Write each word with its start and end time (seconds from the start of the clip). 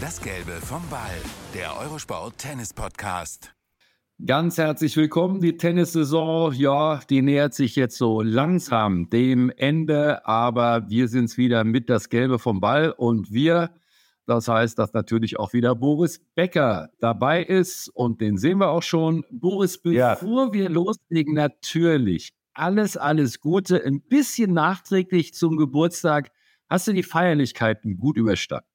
Das 0.00 0.18
Gelbe 0.22 0.52
vom 0.52 0.82
Ball, 0.88 1.20
der 1.52 1.78
Eurosport 1.78 2.38
Tennis 2.38 2.72
Podcast. 2.72 3.52
Ganz 4.24 4.56
herzlich 4.56 4.96
willkommen. 4.96 5.42
Die 5.42 5.58
Tennissaison, 5.58 6.54
ja, 6.54 7.00
die 7.10 7.20
nähert 7.20 7.52
sich 7.52 7.76
jetzt 7.76 7.98
so 7.98 8.22
langsam 8.22 9.10
dem 9.10 9.50
Ende, 9.50 10.26
aber 10.26 10.88
wir 10.88 11.08
sind 11.08 11.26
es 11.26 11.36
wieder 11.36 11.64
mit 11.64 11.90
das 11.90 12.08
Gelbe 12.08 12.38
vom 12.38 12.60
Ball 12.60 12.92
und 12.92 13.30
wir, 13.30 13.74
das 14.24 14.48
heißt, 14.48 14.78
dass 14.78 14.94
natürlich 14.94 15.38
auch 15.38 15.52
wieder 15.52 15.74
Boris 15.74 16.20
Becker 16.34 16.88
dabei 17.00 17.42
ist 17.42 17.88
und 17.88 18.22
den 18.22 18.38
sehen 18.38 18.58
wir 18.58 18.70
auch 18.70 18.82
schon. 18.82 19.26
Boris, 19.30 19.76
bevor 19.82 20.46
ja. 20.46 20.52
wir 20.52 20.70
loslegen, 20.70 21.34
natürlich 21.34 22.32
alles, 22.54 22.96
alles 22.96 23.40
Gute, 23.40 23.84
ein 23.84 24.00
bisschen 24.00 24.54
nachträglich 24.54 25.34
zum 25.34 25.58
Geburtstag. 25.58 26.30
Hast 26.70 26.86
du 26.88 26.92
die 26.92 27.02
Feierlichkeiten 27.02 27.98
gut 27.98 28.16
überstanden? 28.16 28.69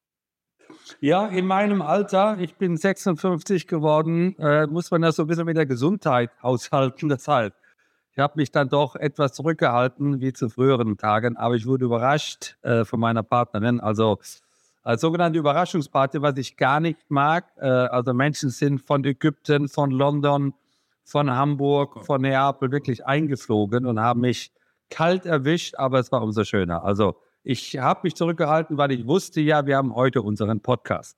Ja, 1.00 1.28
in 1.28 1.46
meinem 1.46 1.82
Alter, 1.82 2.38
ich 2.40 2.56
bin 2.56 2.78
56 2.78 3.68
geworden, 3.68 4.38
äh, 4.40 4.68
muss 4.68 4.92
man 4.92 5.02
das 5.02 5.18
so 5.18 5.24
ein 5.24 5.28
bisschen 5.28 5.46
mit 5.46 5.58
der 5.58 5.66
Gesundheit 5.66 6.32
aushalten. 6.42 7.10
Deshalb, 7.10 7.54
ich 8.12 8.20
habe 8.20 8.34
mich 8.38 8.52
dann 8.52 8.70
doch 8.70 8.96
etwas 8.96 9.34
zurückgehalten 9.34 10.22
wie 10.22 10.34
zu 10.34 10.50
früheren 10.50 10.98
Tagen, 10.98 11.38
aber 11.38 11.56
ich 11.56 11.66
wurde 11.66 11.86
überrascht 11.86 12.56
äh, 12.62 12.86
von 12.86 13.00
meiner 13.00 13.24
Partnerin. 13.24 13.80
Also 13.80 14.20
als 14.84 15.02
sogenannte 15.02 15.40
Überraschungsparty, 15.40 16.22
was 16.22 16.38
ich 16.38 16.58
gar 16.58 16.80
nicht 16.80 17.10
mag. 17.10 17.52
Äh, 17.58 17.66
also 17.66 18.14
Menschen 18.14 18.52
sind 18.52 18.82
von 18.82 19.04
Ägypten, 19.04 19.68
von 19.68 19.90
London, 19.92 20.54
von 21.04 21.32
Hamburg, 21.32 22.06
von 22.06 22.22
Neapel 22.22 22.72
wirklich 22.72 23.06
eingeflogen 23.06 23.86
und 23.86 24.00
haben 24.00 24.22
mich 24.22 24.52
kalt 24.90 25.26
erwischt, 25.26 25.76
aber 25.76 26.00
es 26.00 26.12
war 26.12 26.22
umso 26.22 26.44
schöner. 26.44 26.84
Also 26.84 27.16
ich 27.46 27.78
habe 27.78 28.02
mich 28.04 28.16
zurückgehalten, 28.16 28.78
weil 28.78 28.92
ich 28.92 29.06
wusste 29.06 29.40
ja, 29.40 29.66
wir 29.66 29.78
haben 29.78 29.94
heute 29.96 30.22
unseren 30.22 30.62
Podcast. 30.62 31.18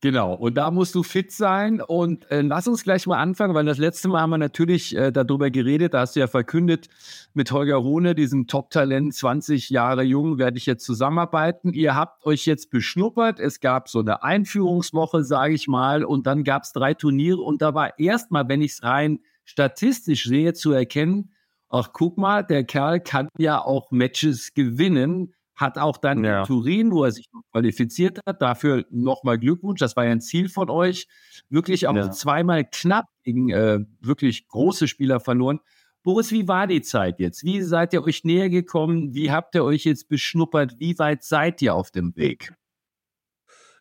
Genau, 0.00 0.32
und 0.34 0.54
da 0.54 0.70
musst 0.70 0.94
du 0.94 1.02
fit 1.02 1.32
sein. 1.32 1.80
Und 1.80 2.30
äh, 2.30 2.42
lass 2.42 2.68
uns 2.68 2.84
gleich 2.84 3.08
mal 3.08 3.18
anfangen, 3.18 3.54
weil 3.54 3.64
das 3.64 3.78
letzte 3.78 4.06
Mal 4.06 4.20
haben 4.20 4.30
wir 4.30 4.38
natürlich 4.38 4.96
äh, 4.96 5.10
darüber 5.10 5.50
geredet. 5.50 5.92
Da 5.92 6.00
hast 6.00 6.14
du 6.14 6.20
ja 6.20 6.28
verkündet, 6.28 6.88
mit 7.34 7.50
Holger 7.50 7.74
Rohne, 7.74 8.14
diesem 8.14 8.46
Top-Talent, 8.46 9.12
20 9.12 9.70
Jahre 9.70 10.04
jung, 10.04 10.38
werde 10.38 10.56
ich 10.56 10.66
jetzt 10.66 10.84
zusammenarbeiten. 10.84 11.72
Ihr 11.72 11.96
habt 11.96 12.24
euch 12.24 12.46
jetzt 12.46 12.70
beschnuppert. 12.70 13.40
Es 13.40 13.58
gab 13.58 13.88
so 13.88 13.98
eine 13.98 14.22
Einführungswoche, 14.22 15.24
sage 15.24 15.54
ich 15.54 15.66
mal, 15.66 16.04
und 16.04 16.28
dann 16.28 16.44
gab 16.44 16.62
es 16.62 16.72
drei 16.72 16.94
Turniere. 16.94 17.40
Und 17.40 17.60
da 17.60 17.74
war 17.74 17.98
erstmal, 17.98 18.48
wenn 18.48 18.62
ich 18.62 18.72
es 18.74 18.84
rein 18.84 19.18
statistisch 19.44 20.26
sehe, 20.26 20.54
zu 20.54 20.70
erkennen, 20.70 21.32
ach 21.68 21.92
guck 21.92 22.18
mal, 22.18 22.42
der 22.42 22.64
Kerl 22.64 23.00
kann 23.00 23.28
ja 23.38 23.60
auch 23.62 23.90
Matches 23.90 24.54
gewinnen, 24.54 25.34
hat 25.54 25.76
auch 25.76 25.96
dann 25.96 26.24
ja. 26.24 26.40
in 26.40 26.46
Turin, 26.46 26.92
wo 26.92 27.04
er 27.04 27.12
sich 27.12 27.28
qualifiziert 27.52 28.20
hat, 28.26 28.40
dafür 28.40 28.84
nochmal 28.90 29.38
Glückwunsch, 29.38 29.80
das 29.80 29.96
war 29.96 30.04
ja 30.04 30.12
ein 30.12 30.20
Ziel 30.20 30.48
von 30.48 30.70
euch, 30.70 31.08
wirklich 31.48 31.86
auch 31.88 31.96
ja. 31.96 32.10
zweimal 32.10 32.64
knapp 32.64 33.06
gegen 33.24 33.50
äh, 33.50 33.80
wirklich 34.00 34.46
große 34.46 34.88
Spieler 34.88 35.20
verloren. 35.20 35.60
Boris, 36.04 36.30
wie 36.30 36.46
war 36.46 36.66
die 36.66 36.80
Zeit 36.80 37.18
jetzt? 37.18 37.42
Wie 37.44 37.60
seid 37.62 37.92
ihr 37.92 38.02
euch 38.04 38.24
näher 38.24 38.48
gekommen? 38.48 39.14
Wie 39.14 39.30
habt 39.32 39.54
ihr 39.54 39.64
euch 39.64 39.84
jetzt 39.84 40.08
beschnuppert? 40.08 40.78
Wie 40.78 40.98
weit 40.98 41.24
seid 41.24 41.60
ihr 41.60 41.74
auf 41.74 41.90
dem 41.90 42.14
Weg? 42.16 42.52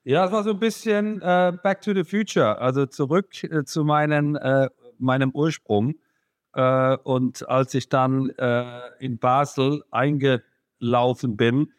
Ja, 0.03 0.25
es 0.25 0.31
war 0.31 0.43
so 0.43 0.51
ein 0.51 0.59
bisschen 0.59 1.21
äh, 1.21 1.53
Back 1.61 1.81
to 1.81 1.93
the 1.93 2.03
Future, 2.03 2.59
also 2.59 2.85
zurück 2.85 3.43
äh, 3.43 3.65
zu 3.65 3.83
meinen, 3.83 4.35
äh, 4.35 4.69
meinem 4.97 5.31
Ursprung. 5.31 5.95
Äh, 6.57 6.97
und 7.03 7.47
als 7.47 7.75
ich 7.75 7.87
dann 7.87 8.31
äh, 8.31 8.81
in 8.99 9.19
Basel 9.19 9.83
eingelaufen 9.91 11.37
bin, 11.37 11.71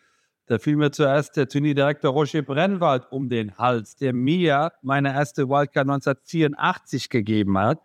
da 0.47 0.59
fiel 0.59 0.77
mir 0.77 0.93
zuerst 0.93 1.37
der 1.37 1.48
Turnierdirektor 1.48 2.12
Roger 2.12 2.43
Brennwald 2.43 3.11
um 3.11 3.29
den 3.29 3.59
Hals, 3.59 3.97
der 3.97 4.12
mir 4.15 4.73
meine 4.81 5.12
erste 5.12 5.49
Wildcard 5.49 5.88
1984 5.88 7.11
gegeben 7.11 7.59
hat. 7.59 7.81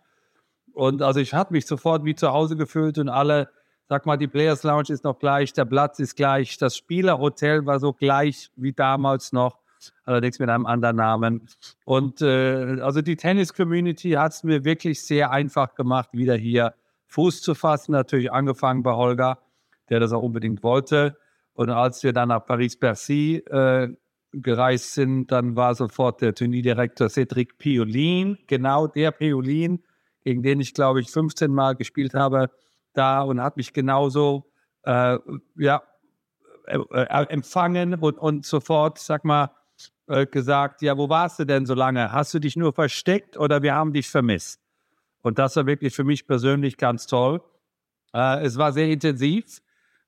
Und 0.72 1.02
also 1.02 1.18
ich 1.18 1.34
habe 1.34 1.52
mich 1.52 1.66
sofort 1.66 2.04
wie 2.04 2.14
zu 2.14 2.32
Hause 2.32 2.56
gefühlt 2.56 2.96
und 2.98 3.08
alle, 3.08 3.50
sag 3.88 4.06
mal, 4.06 4.16
die 4.16 4.28
Players 4.28 4.62
Lounge 4.62 4.90
ist 4.90 5.02
noch 5.02 5.18
gleich, 5.18 5.52
der 5.52 5.64
Platz 5.64 5.98
ist 5.98 6.14
gleich, 6.14 6.56
das 6.58 6.76
Spielerhotel 6.76 7.66
war 7.66 7.80
so 7.80 7.92
gleich 7.92 8.50
wie 8.54 8.72
damals 8.72 9.32
noch 9.32 9.58
allerdings 10.04 10.38
mit 10.38 10.48
einem 10.48 10.64
anderen 10.64 10.96
Namen. 10.96 11.48
Und 11.84 12.22
äh, 12.22 12.80
also 12.80 13.02
die 13.02 13.16
Tennis-Community 13.16 14.12
hat 14.12 14.32
es 14.32 14.44
mir 14.44 14.64
wirklich 14.64 15.02
sehr 15.02 15.32
einfach 15.32 15.74
gemacht, 15.74 16.10
wieder 16.12 16.36
hier 16.36 16.72
Fuß 17.14 17.42
zu 17.42 17.54
fassen. 17.54 17.92
Natürlich 17.92 18.32
angefangen 18.32 18.82
bei 18.82 18.92
Holger, 18.92 19.38
der 19.88 20.00
das 20.00 20.12
auch 20.12 20.22
unbedingt 20.22 20.62
wollte. 20.62 21.16
Und 21.54 21.70
als 21.70 22.02
wir 22.02 22.12
dann 22.12 22.28
nach 22.28 22.44
Paris-Bercy 22.44 23.36
äh, 23.46 23.88
gereist 24.32 24.94
sind, 24.94 25.30
dann 25.30 25.54
war 25.54 25.74
sofort 25.74 26.20
der 26.20 26.34
Turnierdirektor 26.34 27.08
Cedric 27.08 27.56
Piolin, 27.58 28.38
genau 28.48 28.88
der 28.88 29.12
Piolin, 29.12 29.84
gegen 30.24 30.42
den 30.42 30.60
ich, 30.60 30.74
glaube 30.74 31.00
ich, 31.00 31.10
15 31.10 31.52
Mal 31.52 31.76
gespielt 31.76 32.14
habe, 32.14 32.50
da 32.94 33.22
und 33.22 33.40
hat 33.40 33.56
mich 33.56 33.72
genauso 33.72 34.50
äh, 34.82 35.18
ja, 35.56 35.82
äh, 36.66 36.78
äh, 36.78 37.26
empfangen 37.28 37.94
und, 37.94 38.18
und 38.18 38.44
sofort, 38.44 38.98
sag 38.98 39.24
mal, 39.24 39.50
äh, 40.08 40.26
gesagt, 40.26 40.82
ja, 40.82 40.98
wo 40.98 41.08
warst 41.08 41.38
du 41.38 41.44
denn 41.44 41.66
so 41.66 41.74
lange? 41.74 42.10
Hast 42.10 42.34
du 42.34 42.38
dich 42.38 42.56
nur 42.56 42.72
versteckt 42.72 43.36
oder 43.36 43.62
wir 43.62 43.74
haben 43.74 43.92
dich 43.92 44.08
vermisst? 44.08 44.63
Und 45.24 45.38
das 45.38 45.56
war 45.56 45.66
wirklich 45.66 45.94
für 45.94 46.04
mich 46.04 46.26
persönlich 46.26 46.76
ganz 46.76 47.06
toll. 47.06 47.40
Äh, 48.12 48.44
es 48.44 48.58
war 48.58 48.72
sehr 48.72 48.88
intensiv, 48.90 49.62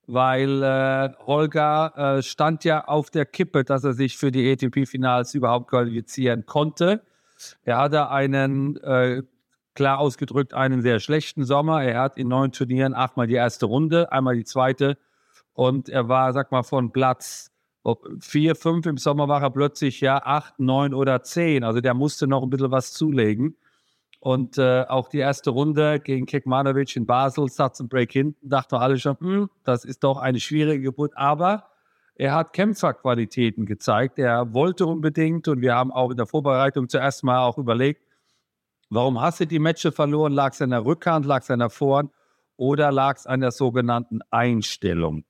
weil 0.06 0.62
äh, 0.62 1.10
Holger 1.26 2.18
äh, 2.18 2.22
stand 2.22 2.64
ja 2.64 2.84
auf 2.84 3.08
der 3.08 3.24
Kippe, 3.24 3.64
dass 3.64 3.82
er 3.82 3.94
sich 3.94 4.18
für 4.18 4.30
die 4.30 4.52
ATP-Finals 4.52 5.34
überhaupt 5.34 5.68
qualifizieren 5.70 6.44
konnte. 6.44 7.00
Er 7.64 7.78
hatte 7.78 8.10
einen, 8.10 8.76
äh, 8.82 9.22
klar 9.74 10.00
ausgedrückt, 10.00 10.52
einen 10.52 10.82
sehr 10.82 11.00
schlechten 11.00 11.44
Sommer. 11.44 11.82
Er 11.82 12.02
hat 12.02 12.18
in 12.18 12.28
neun 12.28 12.52
Turnieren 12.52 12.92
achtmal 12.92 13.26
die 13.26 13.34
erste 13.34 13.64
Runde, 13.64 14.12
einmal 14.12 14.36
die 14.36 14.44
zweite. 14.44 14.98
Und 15.54 15.88
er 15.88 16.10
war, 16.10 16.34
sag 16.34 16.52
mal, 16.52 16.62
von 16.62 16.92
Platz 16.92 17.50
vier, 18.20 18.54
fünf 18.54 18.84
im 18.84 18.98
Sommer 18.98 19.28
war 19.28 19.40
er 19.42 19.50
plötzlich 19.50 20.02
ja 20.02 20.20
acht, 20.22 20.58
neun 20.58 20.92
oder 20.92 21.22
zehn. 21.22 21.64
Also 21.64 21.80
der 21.80 21.94
musste 21.94 22.26
noch 22.26 22.42
ein 22.42 22.50
bisschen 22.50 22.70
was 22.70 22.92
zulegen. 22.92 23.56
Und 24.20 24.58
äh, 24.58 24.84
auch 24.88 25.08
die 25.08 25.18
erste 25.18 25.50
Runde 25.50 26.00
gegen 26.00 26.26
Kekmanovic 26.26 26.96
in 26.96 27.06
Basel, 27.06 27.48
Satz 27.48 27.80
und 27.80 27.88
Break 27.88 28.12
hinten, 28.12 28.48
dachten 28.48 28.76
alle 28.76 28.98
schon, 28.98 29.16
hm, 29.20 29.50
das 29.64 29.84
ist 29.84 30.02
doch 30.02 30.18
eine 30.18 30.40
schwierige 30.40 30.82
Geburt. 30.82 31.16
Aber 31.16 31.68
er 32.16 32.34
hat 32.34 32.54
Kämpferqualitäten 32.54 33.66
gezeigt. 33.66 34.18
Er 34.18 34.54
wollte 34.54 34.86
unbedingt 34.86 35.48
und 35.48 35.60
wir 35.60 35.74
haben 35.74 35.92
auch 35.92 36.10
in 36.10 36.16
der 36.16 36.26
Vorbereitung 36.26 36.88
zuerst 36.88 37.24
mal 37.24 37.44
auch 37.44 37.58
überlegt, 37.58 38.02
warum 38.88 39.20
hast 39.20 39.40
du 39.40 39.46
die 39.46 39.58
Matches 39.58 39.94
verloren? 39.94 40.32
Lag 40.32 40.54
es 40.54 40.62
an 40.62 40.70
der 40.70 40.84
Rückhand, 40.84 41.26
lag 41.26 41.42
es 41.42 41.50
an 41.50 41.58
der 41.58 41.70
Vorhand 41.70 42.10
oder 42.56 42.90
lag 42.90 43.16
es 43.16 43.26
an 43.26 43.40
der 43.40 43.50
sogenannten 43.50 44.20
Einstellung? 44.30 45.24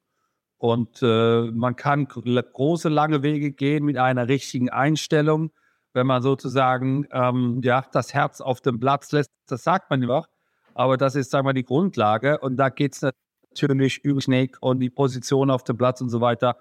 Und 0.58 1.02
äh, 1.02 1.50
man 1.50 1.74
kann 1.76 2.06
große, 2.06 2.88
lange 2.88 3.22
Wege 3.22 3.52
gehen 3.52 3.84
mit 3.84 3.98
einer 3.98 4.28
richtigen 4.28 4.70
Einstellung 4.70 5.50
wenn 5.96 6.06
man 6.06 6.22
sozusagen 6.22 7.06
ähm, 7.10 7.60
ja, 7.64 7.84
das 7.90 8.12
Herz 8.12 8.42
auf 8.42 8.60
dem 8.60 8.78
Platz 8.78 9.12
lässt. 9.12 9.30
Das 9.48 9.64
sagt 9.64 9.90
man 9.90 10.02
immer, 10.02 10.26
aber 10.74 10.98
das 10.98 11.16
ist, 11.16 11.30
sagen 11.30 11.46
wir, 11.46 11.54
die 11.54 11.64
Grundlage. 11.64 12.38
Und 12.38 12.58
da 12.58 12.68
geht 12.68 12.94
es 12.94 13.10
natürlich 13.50 14.04
über 14.04 14.20
Snake 14.20 14.58
und 14.60 14.80
die 14.80 14.90
Position 14.90 15.50
auf 15.50 15.64
dem 15.64 15.78
Platz 15.78 16.02
und 16.02 16.10
so 16.10 16.20
weiter. 16.20 16.58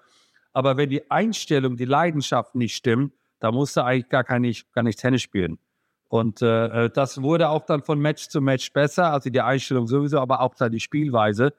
Aber 0.54 0.78
wenn 0.78 0.88
die 0.88 1.10
Einstellung, 1.10 1.76
die 1.76 1.84
Leidenschaft 1.84 2.54
nicht 2.54 2.74
stimmt, 2.74 3.12
da 3.38 3.52
musst 3.52 3.76
du 3.76 3.84
eigentlich 3.84 4.08
gar, 4.08 4.24
kein, 4.24 4.50
gar 4.72 4.82
nicht 4.82 4.98
Tennis 4.98 5.20
spielen. 5.20 5.58
Und 6.08 6.40
äh, 6.40 6.88
das 6.88 7.20
wurde 7.20 7.50
auch 7.50 7.66
dann 7.66 7.82
von 7.82 7.98
Match 7.98 8.28
zu 8.28 8.40
Match 8.40 8.72
besser, 8.72 9.12
also 9.12 9.28
die 9.28 9.42
Einstellung 9.42 9.86
sowieso, 9.86 10.18
aber 10.18 10.40
auch 10.40 10.54
dann 10.54 10.72
die 10.72 10.80
Spielweise. 10.80 11.52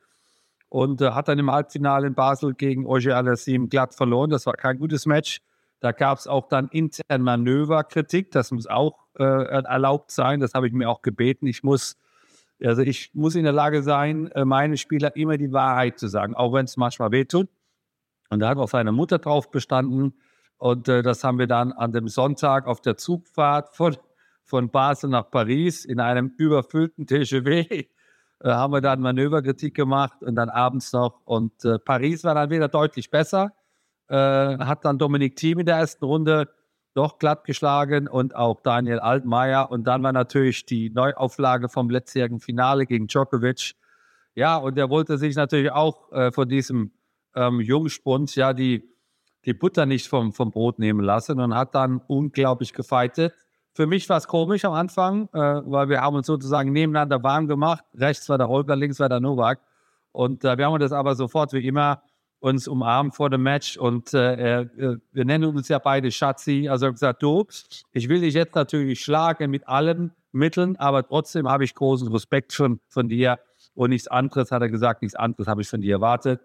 Und 0.69 1.01
äh, 1.01 1.11
hat 1.11 1.27
dann 1.27 1.37
im 1.37 1.51
Halbfinale 1.51 2.07
in 2.07 2.15
Basel 2.15 2.55
gegen 2.55 2.87
Oje 2.87 3.15
Alassim 3.15 3.69
glatt 3.69 3.93
verloren. 3.93 4.31
Das 4.31 4.47
war 4.47 4.53
kein 4.53 4.79
gutes 4.79 5.05
Match. 5.05 5.41
Da 5.79 5.91
gab 5.91 6.17
es 6.17 6.27
auch 6.27 6.47
dann 6.47 6.67
intern 6.69 7.21
Manöverkritik. 7.21 8.31
Das 8.31 8.51
muss 8.51 8.67
auch 8.67 9.05
äh, 9.17 9.23
erlaubt 9.23 10.11
sein. 10.11 10.39
Das 10.39 10.53
habe 10.53 10.67
ich 10.67 10.73
mir 10.73 10.89
auch 10.89 11.01
gebeten. 11.01 11.45
Ich 11.47 11.63
muss, 11.63 11.97
also 12.63 12.81
ich 12.81 13.11
muss 13.13 13.35
in 13.35 13.43
der 13.43 13.53
Lage 13.53 13.83
sein, 13.83 14.31
äh, 14.31 14.45
meine 14.45 14.77
Spieler 14.77 15.15
immer 15.15 15.37
die 15.37 15.51
Wahrheit 15.51 15.99
zu 15.99 16.07
sagen, 16.07 16.35
auch 16.35 16.53
wenn 16.53 16.65
es 16.65 16.77
manchmal 16.77 17.11
wehtut. 17.11 17.47
Und 18.29 18.39
da 18.39 18.49
hat 18.49 18.57
auch 18.57 18.69
seine 18.69 18.91
Mutter 18.91 19.19
drauf 19.19 19.51
bestanden. 19.51 20.13
Und 20.57 20.87
äh, 20.87 21.03
das 21.03 21.23
haben 21.23 21.37
wir 21.37 21.47
dann 21.47 21.71
an 21.71 21.91
dem 21.91 22.07
Sonntag 22.07 22.65
auf 22.65 22.81
der 22.81 22.97
Zugfahrt 22.97 23.75
von, 23.75 23.95
von 24.43 24.69
Basel 24.71 25.11
nach 25.11 25.29
Paris 25.29 25.85
in 25.85 25.99
einem 25.99 26.33
überfüllten 26.37 27.05
TGW 27.05 27.85
äh, 28.41 28.49
haben 28.49 28.73
wir 28.73 28.81
dann 28.81 29.01
Manöverkritik 29.01 29.75
gemacht 29.75 30.21
und 30.23 30.35
dann 30.35 30.49
abends 30.49 30.93
noch. 30.93 31.21
Und 31.25 31.65
äh, 31.65 31.79
Paris 31.79 32.23
war 32.23 32.35
dann 32.35 32.49
wieder 32.49 32.67
deutlich 32.67 33.09
besser 33.09 33.53
äh, 34.09 34.15
hat 34.15 34.85
dann 34.85 34.97
Dominik 34.97 35.35
Thiem 35.35 35.59
in 35.59 35.65
der 35.65 35.77
ersten 35.77 36.05
Runde 36.05 36.49
doch 36.93 37.19
glatt 37.19 37.43
geschlagen 37.43 38.07
und 38.07 38.35
auch 38.35 38.61
Daniel 38.61 38.99
Altmaier. 38.99 39.69
Und 39.69 39.85
dann 39.85 40.01
war 40.01 40.13
natürlich 40.13 40.65
die 40.65 40.89
Neuauflage 40.89 41.69
vom 41.69 41.89
letztjährigen 41.89 42.39
Finale 42.39 42.85
gegen 42.87 43.07
Djokovic. 43.07 43.75
Ja, 44.33 44.57
und 44.57 44.77
er 44.77 44.89
wollte 44.89 45.17
sich 45.17 45.35
natürlich 45.35 45.71
auch 45.71 46.11
äh, 46.11 46.31
von 46.31 46.49
diesem 46.49 46.91
ähm, 47.35 47.59
Jungspund, 47.59 48.35
ja, 48.35 48.53
die, 48.53 48.83
die 49.45 49.53
Butter 49.53 49.85
nicht 49.85 50.07
vom, 50.07 50.33
vom 50.33 50.51
Brot 50.51 50.79
nehmen 50.79 51.01
lassen 51.01 51.39
und 51.39 51.53
hat 51.53 51.75
dann 51.75 52.01
unglaublich 52.07 52.73
gefeitet. 52.73 53.33
Für 53.73 53.85
mich 53.85 54.09
war 54.09 54.17
es 54.17 54.27
komisch 54.27 54.65
am 54.65 54.73
Anfang, 54.73 55.29
äh, 55.33 55.39
weil 55.65 55.89
wir 55.89 56.01
haben 56.01 56.15
uns 56.15 56.25
sozusagen 56.25 56.71
nebeneinander 56.71 57.21
warm 57.21 57.47
gemacht. 57.47 57.85
Rechts 57.93 58.27
war 58.27 58.39
der 58.39 58.47
Holger, 58.47 58.75
links 58.75 58.99
war 58.99 59.07
der 59.07 59.19
Novak. 59.19 59.59
Und 60.11 60.43
äh, 60.43 60.57
wir 60.57 60.65
haben 60.65 60.79
das 60.79 60.91
aber 60.91 61.13
sofort 61.13 61.53
wie 61.53 61.67
immer 61.67 62.01
uns 62.39 62.67
umarmt 62.67 63.15
vor 63.15 63.29
dem 63.29 63.43
Match 63.43 63.77
und 63.77 64.13
äh, 64.13 64.61
äh, 64.61 64.97
wir 65.11 65.25
nennen 65.25 65.55
uns 65.55 65.67
ja 65.69 65.79
beide 65.79 66.11
Schatzi. 66.11 66.67
Also 66.69 66.85
er 66.85 66.89
hat 66.89 66.95
gesagt, 66.95 67.23
du, 67.23 67.45
ich 67.93 68.09
will 68.09 68.21
dich 68.21 68.35
jetzt 68.35 68.55
natürlich 68.55 69.01
schlagen 69.01 69.49
mit 69.49 69.67
allen 69.67 70.11
Mitteln, 70.31 70.75
aber 70.75 71.07
trotzdem 71.07 71.49
habe 71.49 71.63
ich 71.63 71.73
großen 71.73 72.07
Respekt 72.09 72.53
von, 72.53 72.79
von 72.89 73.09
dir 73.09 73.39
und 73.73 73.89
nichts 73.89 74.07
anderes, 74.07 74.51
hat 74.51 74.61
er 74.61 74.69
gesagt, 74.69 75.01
nichts 75.01 75.15
anderes 75.15 75.47
habe 75.47 75.61
ich 75.61 75.67
von 75.67 75.81
dir 75.81 75.95
erwartet. 75.95 76.41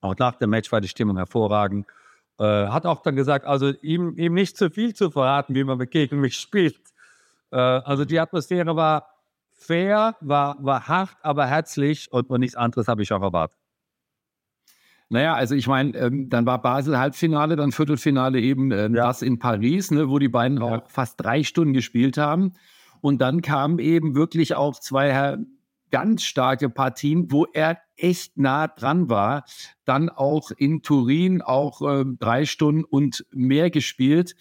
Auch 0.00 0.16
nach 0.16 0.36
dem 0.36 0.50
Match 0.50 0.70
war 0.70 0.80
die 0.80 0.88
Stimmung 0.88 1.16
hervorragend. 1.16 1.86
Äh, 2.38 2.44
hat 2.44 2.86
auch 2.86 3.02
dann 3.02 3.16
gesagt, 3.16 3.44
also 3.44 3.70
ihm, 3.82 4.16
ihm 4.16 4.34
nicht 4.34 4.56
zu 4.56 4.70
viel 4.70 4.94
zu 4.94 5.10
verraten, 5.10 5.54
wie 5.54 5.64
man 5.64 5.78
gegen 5.78 6.20
mich 6.20 6.36
spielt. 6.36 6.80
Äh, 7.50 7.56
also 7.56 8.04
die 8.04 8.18
Atmosphäre 8.18 8.74
war 8.76 9.08
fair, 9.52 10.16
war, 10.20 10.56
war 10.60 10.88
hart, 10.88 11.16
aber 11.22 11.46
herzlich 11.46 12.12
und, 12.12 12.30
und 12.30 12.40
nichts 12.40 12.56
anderes 12.56 12.88
habe 12.88 13.02
ich 13.02 13.12
auch 13.12 13.22
erwartet. 13.22 13.61
Naja, 15.12 15.34
also 15.34 15.54
ich 15.54 15.66
meine, 15.66 15.94
ähm, 15.98 16.30
dann 16.30 16.46
war 16.46 16.62
Basel 16.62 16.98
Halbfinale, 16.98 17.54
dann 17.54 17.70
Viertelfinale 17.70 18.40
eben 18.40 18.72
äh, 18.72 18.84
ja. 18.84 18.88
das 18.88 19.20
in 19.20 19.38
Paris, 19.38 19.90
ne, 19.90 20.08
wo 20.08 20.18
die 20.18 20.30
beiden 20.30 20.56
ja. 20.56 20.64
auch 20.64 20.90
fast 20.90 21.20
drei 21.20 21.42
Stunden 21.42 21.74
gespielt 21.74 22.16
haben. 22.16 22.54
Und 23.02 23.20
dann 23.20 23.42
kamen 23.42 23.78
eben 23.78 24.14
wirklich 24.14 24.54
auch 24.54 24.80
zwei 24.80 25.36
ganz 25.90 26.22
starke 26.22 26.70
Partien, 26.70 27.30
wo 27.30 27.44
er 27.52 27.76
echt 27.96 28.38
nah 28.38 28.68
dran 28.68 29.10
war. 29.10 29.44
Dann 29.84 30.08
auch 30.08 30.50
in 30.50 30.80
Turin 30.80 31.42
auch 31.42 31.82
äh, 31.82 32.06
drei 32.18 32.46
Stunden 32.46 32.82
und 32.82 33.26
mehr 33.32 33.68
gespielt. 33.68 34.34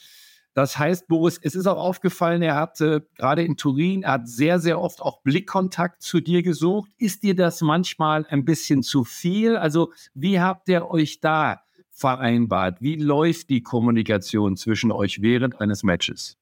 Das 0.53 0.77
heißt, 0.77 1.07
Boris, 1.07 1.39
es 1.42 1.56
ist 1.56 1.65
auch 1.65 1.77
aufgefallen, 1.77 2.42
er 2.42 2.56
hat 2.56 2.81
äh, 2.81 3.01
gerade 3.18 3.44
in 3.44 3.56
Turin, 3.56 4.03
er 4.03 4.13
hat 4.13 4.27
sehr, 4.27 4.59
sehr 4.59 4.81
oft 4.81 5.01
auch 5.01 5.21
Blickkontakt 5.21 6.01
zu 6.01 6.19
dir 6.19 6.44
gesucht. 6.44 6.92
Ist 6.98 7.24
dir 7.24 7.36
das 7.36 7.62
manchmal 7.62 8.25
ein 8.30 8.44
bisschen 8.44 8.83
zu 8.83 9.06
viel? 9.06 9.56
Also, 9.56 9.94
wie 10.13 10.42
habt 10.42 10.68
ihr 10.68 10.89
euch 10.89 11.21
da 11.21 11.62
vereinbart? 11.92 12.81
Wie 12.81 12.98
läuft 12.98 13.50
die 13.50 13.63
Kommunikation 13.63 14.57
zwischen 14.57 14.92
euch 14.92 15.21
während 15.21 15.62
eines 15.62 15.83
Matches? 15.83 16.38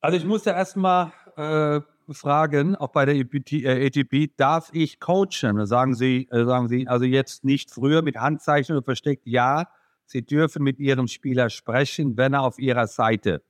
Also, 0.00 0.18
ich 0.18 0.26
musste 0.26 0.50
erstmal 0.50 1.12
äh, 1.36 1.80
fragen, 2.12 2.76
auch 2.76 2.88
bei 2.88 3.06
der 3.06 3.14
ATP, 3.14 3.64
äh, 3.64 3.86
ATP, 3.86 4.34
darf 4.36 4.68
ich 4.74 5.00
coachen? 5.00 5.64
Sagen 5.66 5.94
Sie, 5.94 6.28
äh, 6.30 6.44
sagen 6.44 6.68
Sie, 6.68 6.86
also 6.86 7.06
jetzt 7.06 7.44
nicht 7.44 7.70
früher 7.70 8.02
mit 8.02 8.16
Handzeichen 8.16 8.76
oder 8.76 8.84
versteckt, 8.84 9.26
ja 9.26 9.68
Sie 10.10 10.24
dürfen 10.24 10.62
mit 10.62 10.78
Ihrem 10.78 11.06
Spieler 11.06 11.50
sprechen, 11.50 12.16
wenn 12.16 12.32
er 12.32 12.40
auf 12.40 12.58
Ihrer 12.58 12.86
Seite 12.86 13.42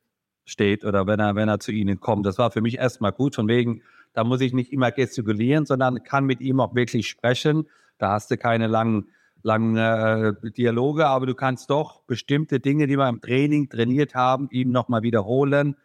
steht 0.45 0.85
oder 0.85 1.07
wenn 1.07 1.21
er, 1.21 1.37
wenn 1.37 1.49
er 1.49 1.61
zu 1.61 1.71
Ihnen 1.71 2.01
kommt. 2.01 2.27
Das 2.27 2.37
war 2.37 2.51
für 2.51 2.61
mich 2.61 2.79
erstmal 2.79 3.13
gut, 3.13 3.37
von 3.37 3.47
wegen, 3.47 3.83
da 4.13 4.25
muss 4.25 4.41
ich 4.41 4.53
nicht 4.53 4.73
immer 4.73 4.91
gestikulieren, 4.91 5.67
sondern 5.67 6.03
kann 6.03 6.25
mit 6.25 6.41
ihm 6.41 6.59
auch 6.59 6.75
wirklich 6.75 7.09
sprechen. 7.09 7.69
Da 7.99 8.11
hast 8.11 8.33
du 8.33 8.37
keine 8.37 8.67
langen, 8.67 9.07
langen 9.45 9.77
äh, 9.77 10.33
Dialoge, 10.51 11.07
aber 11.07 11.27
du 11.27 11.37
kannst 11.37 11.71
doch 11.71 12.03
bestimmte 12.03 12.59
Dinge, 12.59 12.89
die 12.89 12.97
wir 12.97 13.09
im 13.09 13.21
Training 13.21 13.69
trainiert 13.69 14.17
haben, 14.17 14.49
ihm 14.51 14.73
nochmal 14.73 15.03
wiederholen. 15.03 15.77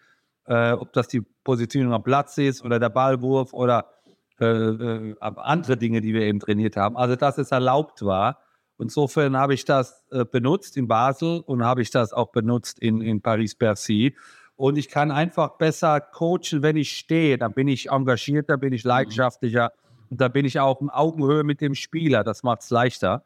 Äh, 0.46 0.72
ob 0.72 0.92
das 0.94 1.08
die 1.08 1.22
Positionierung 1.44 1.94
am 1.94 2.04
Platz 2.04 2.40
ist 2.40 2.66
oder 2.66 2.80
der 2.80 2.90
Ballwurf 2.90 3.54
oder 3.54 3.90
äh, 4.40 4.46
äh 4.46 5.16
andere 5.20 5.78
Dinge, 5.78 6.02
die 6.02 6.16
wir 6.16 6.22
eben 6.22 6.40
trainiert 6.40 6.78
haben. 6.78 6.98
Also, 6.98 7.16
dass 7.16 7.38
es 7.38 7.52
erlaubt 7.52 8.04
war. 8.04 8.40
Insofern 8.84 9.38
habe 9.38 9.54
ich 9.54 9.66
das 9.66 10.04
äh, 10.12 10.26
benutzt 10.26 10.78
in 10.78 10.88
Basel 10.88 11.40
und 11.46 11.64
habe 11.64 11.82
ich 11.82 11.90
das 11.90 12.14
auch 12.14 12.32
benutzt 12.32 12.80
in, 12.80 13.02
in 13.02 13.22
Paris-Bercy. 13.22 14.16
Und 14.56 14.78
ich 14.78 14.90
kann 14.90 15.10
einfach 15.10 15.58
besser 15.58 16.02
coachen, 16.02 16.62
wenn 16.62 16.76
ich 16.76 16.98
stehe. 16.98 17.38
Dann 17.38 17.54
bin 17.54 17.68
ich 17.68 17.90
engagierter, 17.90 18.58
bin 18.58 18.74
ich 18.74 18.84
mhm. 18.84 18.90
leidenschaftlicher 18.90 19.72
und 20.10 20.22
da 20.22 20.28
bin 20.28 20.46
ich 20.46 20.60
auch 20.60 20.82
in 20.82 20.90
Augenhöhe 20.90 21.44
mit 21.44 21.62
dem 21.62 21.76
Spieler. 21.76 22.24
Das 22.24 22.44
macht 22.44 22.62
es 22.62 22.70
leichter. 22.70 23.24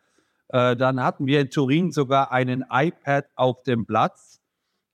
Äh, 0.50 0.76
dann 0.76 1.04
hatten 1.04 1.26
wir 1.26 1.42
in 1.42 1.50
Turin 1.50 1.92
sogar 1.92 2.32
einen 2.32 2.64
iPad 2.70 3.26
auf 3.36 3.64
dem 3.64 3.86
Platz, 3.86 4.40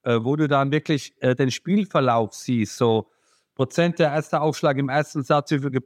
äh, 0.04 0.20
wo 0.22 0.36
du 0.36 0.48
dann 0.48 0.72
wirklich 0.72 1.14
äh, 1.20 1.36
den 1.36 1.52
Spielverlauf 1.52 2.34
siehst. 2.34 2.78
So 2.78 3.10
Prozent 3.56 4.00
der 4.00 4.12
erste 4.12 4.42
Aufschlag 4.42 4.78
im 4.78 4.90
ersten 4.90 5.24
Satz, 5.24 5.52
wie 5.52 5.60
viele 5.60 5.78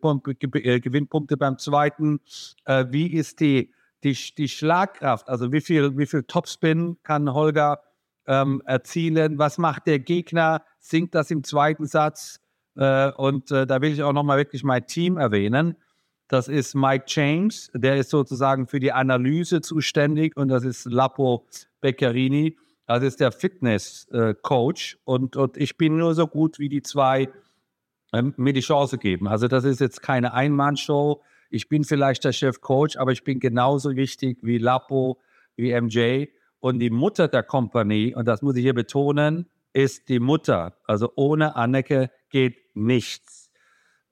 äh, 0.64 0.80
Gewinnpunkte 0.80 1.36
beim 1.36 1.58
zweiten, 1.58 2.22
äh, 2.66 2.86
wie 2.90 3.08
ist 3.08 3.40
die 3.40 3.74
die, 4.04 4.18
die 4.38 4.48
Schlagkraft, 4.48 5.28
also 5.28 5.52
wie 5.52 5.62
viel, 5.62 5.98
wie 5.98 6.06
viel 6.06 6.24
Topspin 6.24 6.98
kann 7.04 7.34
Holger 7.34 7.82
ähm, 8.28 8.62
erzielen, 8.66 9.38
was 9.38 9.58
macht 9.58 9.88
der 9.88 10.00
Gegner, 10.00 10.64
sinkt 10.80 11.16
das 11.16 11.32
im 11.32 11.44
zweiten 11.44 11.86
Satz 11.86 12.40
äh, 12.76 13.12
und 13.12 13.52
äh, 13.52 13.66
da 13.66 13.82
will 13.82 13.92
ich 13.92 14.04
auch 14.04 14.14
nochmal 14.14 14.38
wirklich 14.38 14.64
mein 14.64 14.86
Team 14.86 15.18
erwähnen. 15.18 15.76
Das 16.28 16.50
ist 16.50 16.76
Mike 16.76 17.06
James, 17.08 17.72
der 17.74 17.96
ist 17.96 18.10
sozusagen 18.10 18.68
für 18.68 18.80
die 18.80 18.92
Analyse 18.92 19.62
zuständig 19.62 20.36
und 20.36 20.50
das 20.50 20.66
ist 20.66 20.86
Lapo 20.86 21.48
Beccarini, 21.80 22.58
das 22.86 23.02
ist 23.04 23.20
der 23.20 23.32
Fitness-Coach 23.32 24.96
äh, 24.96 24.98
und, 25.06 25.36
und 25.38 25.58
ich 25.58 25.78
bin 25.78 25.98
nur 25.98 26.14
so 26.14 26.28
gut 26.28 26.60
wie 26.60 26.70
die 26.70 26.82
zwei 26.82 27.30
ähm, 28.14 28.34
mir 28.38 28.54
die 28.54 28.62
Chance 28.62 28.98
geben. 28.98 29.28
Also 29.28 29.48
das 29.48 29.64
ist 29.64 29.80
jetzt 29.80 30.02
keine 30.02 30.34
Einmannshow, 30.34 31.22
ich 31.50 31.70
bin 31.70 31.84
vielleicht 31.84 32.24
der 32.24 32.32
Chef-Coach, 32.32 32.98
aber 32.98 33.12
ich 33.12 33.24
bin 33.24 33.40
genauso 33.40 33.96
wichtig 33.96 34.40
wie 34.42 34.58
Lapo, 34.58 35.20
wie 35.56 35.80
MJ. 35.80 36.28
Und 36.60 36.80
die 36.80 36.90
Mutter 36.90 37.28
der 37.28 37.44
Company, 37.44 38.14
und 38.16 38.28
das 38.28 38.42
muss 38.42 38.56
ich 38.56 38.64
hier 38.64 38.74
betonen, 38.74 39.48
ist 39.74 40.10
die 40.10 40.20
Mutter. 40.20 40.78
Also 40.86 41.12
ohne 41.16 41.56
Anneke 41.56 42.10
geht 42.30 42.76
nichts. 42.76 43.52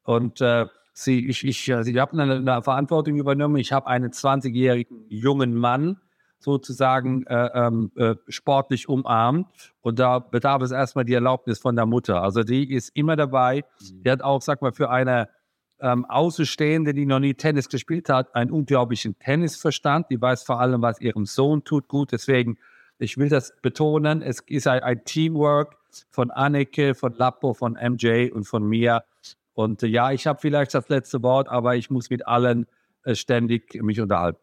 Und 0.03 0.41
äh, 0.41 0.67
sie, 0.93 1.27
ich, 1.27 1.43
ich, 1.43 1.63
sie 1.63 1.99
haben 1.99 2.19
eine, 2.19 2.35
eine 2.35 2.61
Verantwortung 2.61 3.15
übernommen. 3.15 3.57
Ich 3.57 3.71
habe 3.71 3.87
einen 3.87 4.11
20-jährigen 4.11 5.05
jungen 5.09 5.55
Mann 5.55 5.99
sozusagen 6.39 7.25
äh, 7.25 7.49
ähm, 7.53 7.91
äh, 7.95 8.15
sportlich 8.27 8.87
umarmt. 8.87 9.73
Und 9.81 9.99
da 9.99 10.19
bedarf 10.19 10.61
es 10.61 10.71
erstmal 10.71 11.05
die 11.05 11.13
Erlaubnis 11.13 11.59
von 11.59 11.75
der 11.75 11.85
Mutter. 11.87 12.21
Also 12.21 12.43
die 12.43 12.71
ist 12.71 12.89
immer 12.95 13.15
dabei. 13.15 13.63
Mhm. 13.81 14.03
Die 14.03 14.11
hat 14.11 14.21
auch, 14.21 14.41
sag 14.41 14.61
mal, 14.61 14.71
für 14.71 14.89
eine 14.89 15.29
ähm, 15.79 16.05
Außenstehende, 16.05 16.93
die 16.93 17.05
noch 17.05 17.19
nie 17.19 17.33
Tennis 17.33 17.69
gespielt 17.69 18.09
hat, 18.09 18.33
einen 18.35 18.51
unglaublichen 18.51 19.17
Tennisverstand. 19.19 20.09
Die 20.09 20.21
weiß 20.21 20.43
vor 20.43 20.59
allem, 20.59 20.81
was 20.81 21.01
ihrem 21.01 21.25
Sohn 21.25 21.63
tut 21.63 21.87
gut. 21.87 22.11
Deswegen, 22.11 22.57
ich 22.97 23.17
will 23.17 23.29
das 23.29 23.53
betonen, 23.61 24.21
es 24.21 24.39
ist 24.47 24.67
ein, 24.67 24.81
ein 24.83 25.03
Teamwork 25.03 25.77
von 26.09 26.31
Anneke, 26.31 26.95
von 26.95 27.13
Lappo, 27.13 27.53
von 27.53 27.73
MJ 27.73 28.31
und 28.31 28.45
von 28.45 28.67
mir. 28.67 29.03
Und 29.53 29.83
äh, 29.83 29.87
ja, 29.87 30.11
ich 30.11 30.27
habe 30.27 30.39
vielleicht 30.39 30.73
das 30.73 30.89
letzte 30.89 31.23
Wort, 31.23 31.49
aber 31.49 31.75
ich 31.75 31.89
muss 31.89 32.09
mit 32.09 32.27
allen 32.27 32.67
äh, 33.03 33.15
ständig 33.15 33.81
mich 33.81 33.99
unterhalten. 33.99 34.39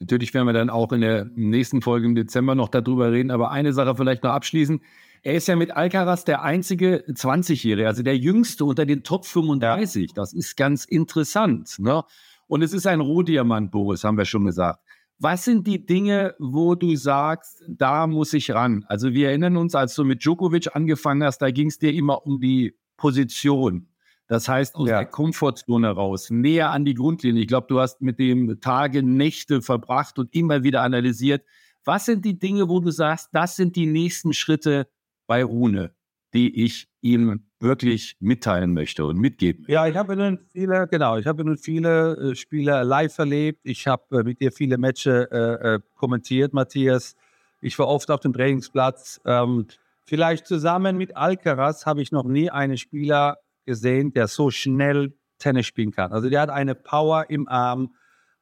Natürlich 0.00 0.34
werden 0.34 0.46
wir 0.48 0.52
dann 0.52 0.68
auch 0.68 0.90
in 0.92 1.00
der 1.00 1.26
nächsten 1.36 1.80
Folge 1.80 2.06
im 2.06 2.16
Dezember 2.16 2.56
noch 2.56 2.68
darüber 2.68 3.12
reden, 3.12 3.30
aber 3.30 3.52
eine 3.52 3.72
Sache 3.72 3.94
vielleicht 3.94 4.24
noch 4.24 4.32
abschließen. 4.32 4.80
Er 5.24 5.34
ist 5.34 5.46
ja 5.46 5.54
mit 5.54 5.70
Alcaraz 5.70 6.24
der 6.24 6.42
einzige 6.42 7.04
20-Jährige, 7.08 7.86
also 7.86 8.02
der 8.02 8.16
jüngste 8.16 8.64
unter 8.64 8.84
den 8.84 9.04
Top 9.04 9.24
35. 9.24 10.08
Ja. 10.08 10.14
Das 10.14 10.32
ist 10.32 10.56
ganz 10.56 10.84
interessant. 10.84 11.78
Ne? 11.78 12.02
Und 12.48 12.62
es 12.62 12.72
ist 12.72 12.86
ein 12.88 13.00
Rohdiamant, 13.00 13.70
Boris, 13.70 14.02
haben 14.02 14.18
wir 14.18 14.24
schon 14.24 14.44
gesagt. 14.44 14.80
Was 15.20 15.44
sind 15.44 15.68
die 15.68 15.86
Dinge, 15.86 16.34
wo 16.40 16.74
du 16.74 16.96
sagst, 16.96 17.62
da 17.68 18.08
muss 18.08 18.32
ich 18.32 18.50
ran? 18.50 18.84
Also 18.88 19.12
wir 19.12 19.28
erinnern 19.28 19.56
uns, 19.56 19.76
als 19.76 19.94
du 19.94 20.02
mit 20.02 20.24
Djokovic 20.24 20.74
angefangen 20.74 21.22
hast, 21.22 21.38
da 21.38 21.52
ging 21.52 21.68
es 21.68 21.78
dir 21.78 21.92
immer 21.92 22.26
um 22.26 22.40
die 22.40 22.76
Position. 22.96 23.86
Das 24.26 24.48
heißt, 24.48 24.74
aus 24.74 24.88
ja. 24.88 24.98
der 24.98 25.06
Komfortzone 25.06 25.90
raus, 25.90 26.30
näher 26.30 26.70
an 26.70 26.84
die 26.84 26.94
Grundlinie. 26.94 27.42
Ich 27.42 27.48
glaube, 27.48 27.68
du 27.68 27.78
hast 27.78 28.00
mit 28.00 28.18
dem 28.18 28.60
Tage, 28.60 29.04
Nächte 29.04 29.62
verbracht 29.62 30.18
und 30.18 30.34
immer 30.34 30.64
wieder 30.64 30.82
analysiert. 30.82 31.44
Was 31.84 32.06
sind 32.06 32.24
die 32.24 32.38
Dinge, 32.38 32.68
wo 32.68 32.80
du 32.80 32.90
sagst, 32.90 33.28
das 33.32 33.54
sind 33.54 33.76
die 33.76 33.86
nächsten 33.86 34.32
Schritte, 34.32 34.88
bei 35.32 35.44
Rune, 35.44 35.94
die 36.34 36.62
ich 36.62 36.88
ihm 37.00 37.40
wirklich 37.58 38.18
mitteilen 38.20 38.74
möchte 38.74 39.06
und 39.06 39.16
mitgeben. 39.16 39.64
Ja, 39.66 39.86
ich 39.86 39.96
habe 39.96 40.14
nun 40.14 40.38
viele, 40.50 40.86
genau, 40.88 41.16
ich 41.16 41.26
habe 41.26 41.42
nun 41.42 41.56
viele 41.56 42.32
äh, 42.32 42.34
Spiele 42.34 42.82
live 42.82 43.16
erlebt. 43.16 43.60
Ich 43.62 43.86
habe 43.86 44.18
äh, 44.18 44.22
mit 44.24 44.40
dir 44.40 44.52
viele 44.52 44.76
Matches 44.76 45.28
äh, 45.30 45.36
äh, 45.36 45.80
kommentiert, 45.96 46.52
Matthias. 46.52 47.16
Ich 47.62 47.78
war 47.78 47.88
oft 47.88 48.10
auf 48.10 48.20
dem 48.20 48.34
Trainingsplatz. 48.34 49.22
Ähm, 49.24 49.68
vielleicht 50.04 50.46
zusammen 50.46 50.98
mit 50.98 51.16
Alcaraz 51.16 51.86
habe 51.86 52.02
ich 52.02 52.12
noch 52.12 52.24
nie 52.24 52.50
einen 52.50 52.76
Spieler 52.76 53.38
gesehen, 53.64 54.12
der 54.12 54.28
so 54.28 54.50
schnell 54.50 55.14
Tennis 55.38 55.64
spielen 55.64 55.92
kann. 55.92 56.12
Also 56.12 56.28
der 56.28 56.42
hat 56.42 56.50
eine 56.50 56.74
Power 56.74 57.30
im 57.30 57.48
Arm, 57.48 57.94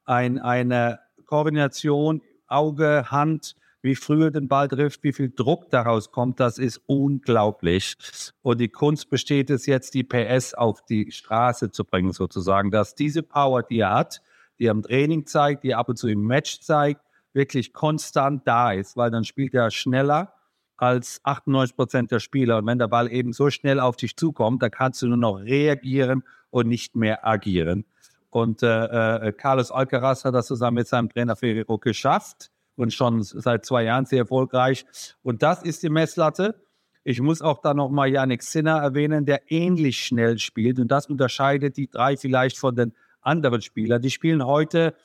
ein, 0.03 0.39
eine 0.39 0.99
Koordination, 1.25 2.21
Auge, 2.47 3.05
Hand, 3.09 3.55
wie 3.81 3.95
früher 3.95 4.31
den 4.31 4.47
Ball 4.47 4.67
trifft, 4.67 5.03
wie 5.03 5.13
viel 5.13 5.31
Druck 5.31 5.69
daraus 5.69 6.11
kommt, 6.11 6.39
das 6.39 6.57
ist 6.57 6.81
unglaublich. 6.85 7.95
Und 8.41 8.59
die 8.59 8.69
Kunst 8.69 9.09
besteht 9.09 9.49
es 9.49 9.65
jetzt, 9.65 9.93
die 9.93 10.03
PS 10.03 10.53
auf 10.53 10.85
die 10.85 11.11
Straße 11.11 11.71
zu 11.71 11.83
bringen, 11.83 12.11
sozusagen, 12.11 12.71
dass 12.71 12.95
diese 12.95 13.23
Power, 13.23 13.63
die 13.63 13.79
er 13.79 13.93
hat, 13.93 14.21
die 14.59 14.65
er 14.65 14.71
im 14.71 14.83
Training 14.83 15.25
zeigt, 15.25 15.63
die 15.63 15.71
er 15.71 15.79
ab 15.79 15.89
und 15.89 15.97
zu 15.97 16.07
im 16.07 16.25
Match 16.25 16.59
zeigt, 16.61 17.01
wirklich 17.33 17.73
konstant 17.73 18.47
da 18.47 18.71
ist, 18.71 18.97
weil 18.97 19.09
dann 19.09 19.23
spielt 19.23 19.53
er 19.53 19.71
schneller 19.71 20.33
als 20.77 21.21
98 21.23 21.75
Prozent 21.75 22.11
der 22.11 22.19
Spieler. 22.19 22.57
Und 22.57 22.65
wenn 22.65 22.79
der 22.79 22.87
Ball 22.87 23.11
eben 23.11 23.33
so 23.33 23.49
schnell 23.49 23.79
auf 23.79 23.95
dich 23.95 24.17
zukommt, 24.17 24.61
dann 24.61 24.71
kannst 24.71 25.01
du 25.01 25.07
nur 25.07 25.17
noch 25.17 25.37
reagieren 25.37 26.23
und 26.49 26.67
nicht 26.67 26.95
mehr 26.95 27.25
agieren. 27.25 27.85
Und 28.29 28.63
äh, 28.63 29.27
äh, 29.27 29.31
Carlos 29.33 29.71
Alcaraz 29.71 30.25
hat 30.25 30.33
das 30.33 30.47
zusammen 30.47 30.75
mit 30.75 30.87
seinem 30.87 31.09
Trainer 31.09 31.35
Ferrero 31.35 31.77
geschafft 31.77 32.51
und 32.75 32.93
schon 32.93 33.21
seit 33.23 33.65
zwei 33.65 33.83
Jahren 33.83 34.05
sehr 34.05 34.19
erfolgreich. 34.19 34.85
Und 35.21 35.43
das 35.43 35.63
ist 35.63 35.83
die 35.83 35.89
Messlatte. 35.89 36.63
Ich 37.03 37.19
muss 37.19 37.41
auch 37.41 37.61
da 37.61 37.73
nochmal 37.73 38.09
Yannick 38.09 38.43
Sinner 38.43 38.77
erwähnen, 38.77 39.25
der 39.25 39.51
ähnlich 39.51 40.05
schnell 40.05 40.37
spielt. 40.37 40.79
Und 40.79 40.89
das 40.89 41.07
unterscheidet 41.07 41.77
die 41.77 41.89
drei 41.89 42.15
vielleicht 42.15 42.57
von 42.57 42.75
den 42.75 42.93
anderen 43.21 43.61
Spielern. 43.61 44.01
Die 44.01 44.11
spielen 44.11 44.45
heute 44.45 44.95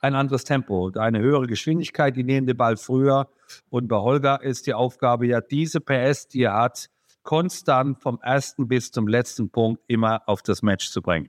ein 0.00 0.14
anderes 0.14 0.44
Tempo, 0.44 0.90
eine 0.94 1.20
höhere 1.20 1.46
Geschwindigkeit, 1.46 2.16
die 2.16 2.24
nehmen 2.24 2.46
den 2.46 2.56
Ball 2.56 2.76
früher. 2.76 3.28
Und 3.68 3.88
bei 3.88 3.96
Holger 3.96 4.42
ist 4.42 4.66
die 4.66 4.74
Aufgabe 4.74 5.26
ja, 5.26 5.40
diese 5.40 5.80
PS, 5.80 6.28
die 6.28 6.42
er 6.42 6.54
hat, 6.54 6.88
konstant 7.22 8.00
vom 8.00 8.18
ersten 8.22 8.66
bis 8.66 8.92
zum 8.92 9.06
letzten 9.06 9.50
Punkt 9.50 9.82
immer 9.88 10.22
auf 10.26 10.42
das 10.42 10.62
Match 10.62 10.90
zu 10.90 11.02
bringen. 11.02 11.28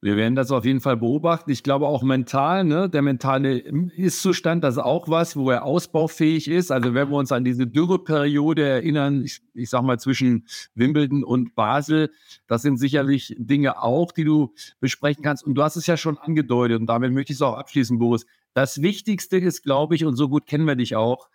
Wir 0.00 0.16
werden 0.16 0.36
das 0.36 0.52
auf 0.52 0.64
jeden 0.64 0.80
Fall 0.80 0.96
beobachten. 0.96 1.50
Ich 1.50 1.64
glaube 1.64 1.88
auch 1.88 2.04
mental, 2.04 2.62
ne? 2.62 2.88
der 2.88 3.02
mentale 3.02 3.58
Ist-Zustand, 3.58 4.62
das 4.62 4.76
ist 4.76 4.82
auch 4.82 5.08
was, 5.08 5.36
wo 5.36 5.50
er 5.50 5.64
ausbaufähig 5.64 6.46
ist. 6.46 6.70
Also 6.70 6.94
wenn 6.94 7.10
wir 7.10 7.16
uns 7.16 7.32
an 7.32 7.42
diese 7.42 7.66
Dürreperiode 7.66 8.64
erinnern, 8.64 9.24
ich, 9.24 9.40
ich 9.54 9.68
sag 9.68 9.82
mal 9.82 9.98
zwischen 9.98 10.46
Wimbledon 10.76 11.24
und 11.24 11.56
Basel, 11.56 12.12
das 12.46 12.62
sind 12.62 12.76
sicherlich 12.78 13.34
Dinge 13.38 13.82
auch, 13.82 14.12
die 14.12 14.22
du 14.22 14.54
besprechen 14.78 15.24
kannst. 15.24 15.44
Und 15.44 15.56
du 15.56 15.64
hast 15.64 15.74
es 15.74 15.88
ja 15.88 15.96
schon 15.96 16.16
angedeutet 16.16 16.78
und 16.78 16.86
damit 16.86 17.12
möchte 17.12 17.32
ich 17.32 17.38
es 17.38 17.42
auch 17.42 17.56
abschließen, 17.56 17.98
Boris. 17.98 18.24
Das 18.54 18.80
Wichtigste 18.80 19.38
ist, 19.38 19.64
glaube 19.64 19.96
ich, 19.96 20.04
und 20.04 20.14
so 20.14 20.28
gut 20.28 20.46
kennen 20.46 20.66
wir 20.66 20.76
dich 20.76 20.94
auch, 20.94 21.28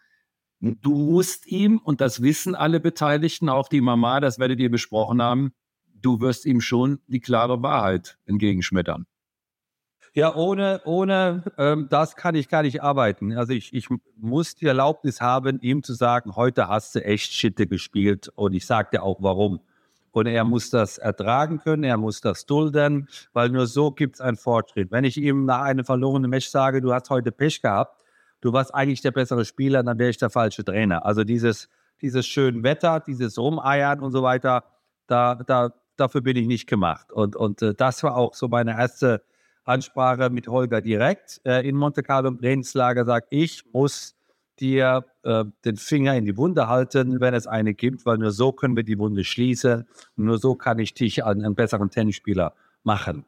du 0.62 0.96
musst 0.96 1.48
ihm, 1.48 1.80
und 1.80 2.00
das 2.00 2.22
wissen 2.22 2.56
alle 2.56 2.80
Beteiligten, 2.80 3.50
auch 3.50 3.68
die 3.68 3.82
Mama, 3.82 4.22
das 4.22 4.40
werdet 4.40 4.62
ihr 4.62 4.72
besprochen 4.72 5.22
haben, 5.22 5.52
du 6.04 6.22
wirst 6.22 6.46
ihm 6.46 6.62
schon 6.62 7.00
die 7.08 7.20
klare 7.20 7.64
Wahrheit 7.64 8.18
entgegenschmettern. 8.26 9.06
Ja, 10.16 10.36
ohne, 10.36 10.80
ohne 10.86 11.44
ähm, 11.58 11.88
das 11.90 12.16
kann 12.16 12.36
ich 12.36 12.48
gar 12.48 12.62
nicht 12.62 12.84
arbeiten. 12.84 13.36
Also 13.36 13.54
ich, 13.54 13.74
ich 13.74 13.88
muss 14.16 14.54
die 14.54 14.68
Erlaubnis 14.68 15.22
haben, 15.22 15.60
ihm 15.62 15.82
zu 15.82 15.94
sagen, 15.94 16.36
heute 16.36 16.68
hast 16.68 16.94
du 16.94 17.04
echt 17.04 17.34
Schitte 17.34 17.66
gespielt 17.66 18.30
und 18.36 18.54
ich 18.54 18.68
sage 18.68 18.90
dir 18.94 19.04
auch 19.04 19.18
warum. 19.22 19.60
Und 20.12 20.28
er 20.28 20.44
muss 20.44 20.70
das 20.70 21.00
ertragen 21.00 21.58
können, 21.58 21.84
er 21.84 21.98
muss 21.98 22.22
das 22.22 22.46
dulden, 22.46 23.10
weil 23.34 23.50
nur 23.50 23.66
so 23.66 23.90
gibt 23.90 24.16
es 24.16 24.22
einen 24.22 24.38
Fortschritt. 24.38 24.92
Wenn 24.92 25.04
ich 25.04 25.18
ihm 25.18 25.46
nach 25.46 25.62
einem 25.62 25.84
verlorenen 25.84 26.30
Match 26.30 26.48
sage, 26.48 26.82
du 26.82 26.94
hast 26.94 27.10
heute 27.10 27.32
Pech 27.32 27.64
gehabt, 27.64 28.04
du 28.40 28.54
warst 28.54 28.76
eigentlich 28.76 29.02
der 29.02 29.10
bessere 29.10 29.46
Spieler, 29.46 29.82
dann 29.82 29.98
wäre 29.98 30.12
ich 30.12 30.18
der 30.18 30.30
falsche 30.30 30.64
Trainer. 30.64 31.04
Also 31.04 31.24
dieses, 31.24 31.70
dieses 32.02 32.28
schöne 32.28 32.62
Wetter, 32.62 33.00
dieses 33.00 33.40
Rumeiern 33.40 34.00
und 34.02 34.12
so 34.12 34.22
weiter, 34.22 34.64
da, 35.08 35.34
da 35.34 35.74
dafür 35.98 36.22
bin 36.22 36.38
ich 36.38 36.48
nicht 36.48 36.68
gemacht. 36.68 37.12
Und, 37.12 37.36
und 37.36 37.62
äh, 37.62 37.74
das 37.74 38.04
war 38.04 38.16
auch 38.16 38.34
so 38.34 38.48
meine 38.48 38.72
erste 38.72 39.24
Ansprache 39.64 40.30
mit 40.30 40.48
Holger 40.48 40.82
direkt 40.82 41.42
äh, 41.46 41.68
in 41.68 41.76
Monte 41.76 42.04
Carlo 42.04 42.30
im 42.30 42.40
Trainingslager, 42.40 43.06
sagt, 43.06 43.28
ich 43.30 43.64
muss 43.72 44.16
dir 44.60 45.06
äh, 45.24 45.46
den 45.66 45.78
Finger 45.78 46.16
in 46.16 46.26
die 46.26 46.38
Wunde 46.38 46.68
halten, 46.68 47.20
wenn 47.20 47.34
es 47.34 47.48
eine 47.48 47.74
gibt, 47.74 48.06
weil 48.06 48.18
nur 48.18 48.32
so 48.32 48.52
können 48.52 48.76
wir 48.76 48.84
die 48.84 49.00
Wunde 49.00 49.24
schließen 49.24 49.88
nur 50.16 50.38
so 50.38 50.56
kann 50.56 50.80
ich 50.80 50.94
dich 50.94 51.24
an 51.24 51.44
einen 51.44 51.56
besseren 51.56 51.90
Tennisspieler 51.90 52.54
machen. 52.84 53.26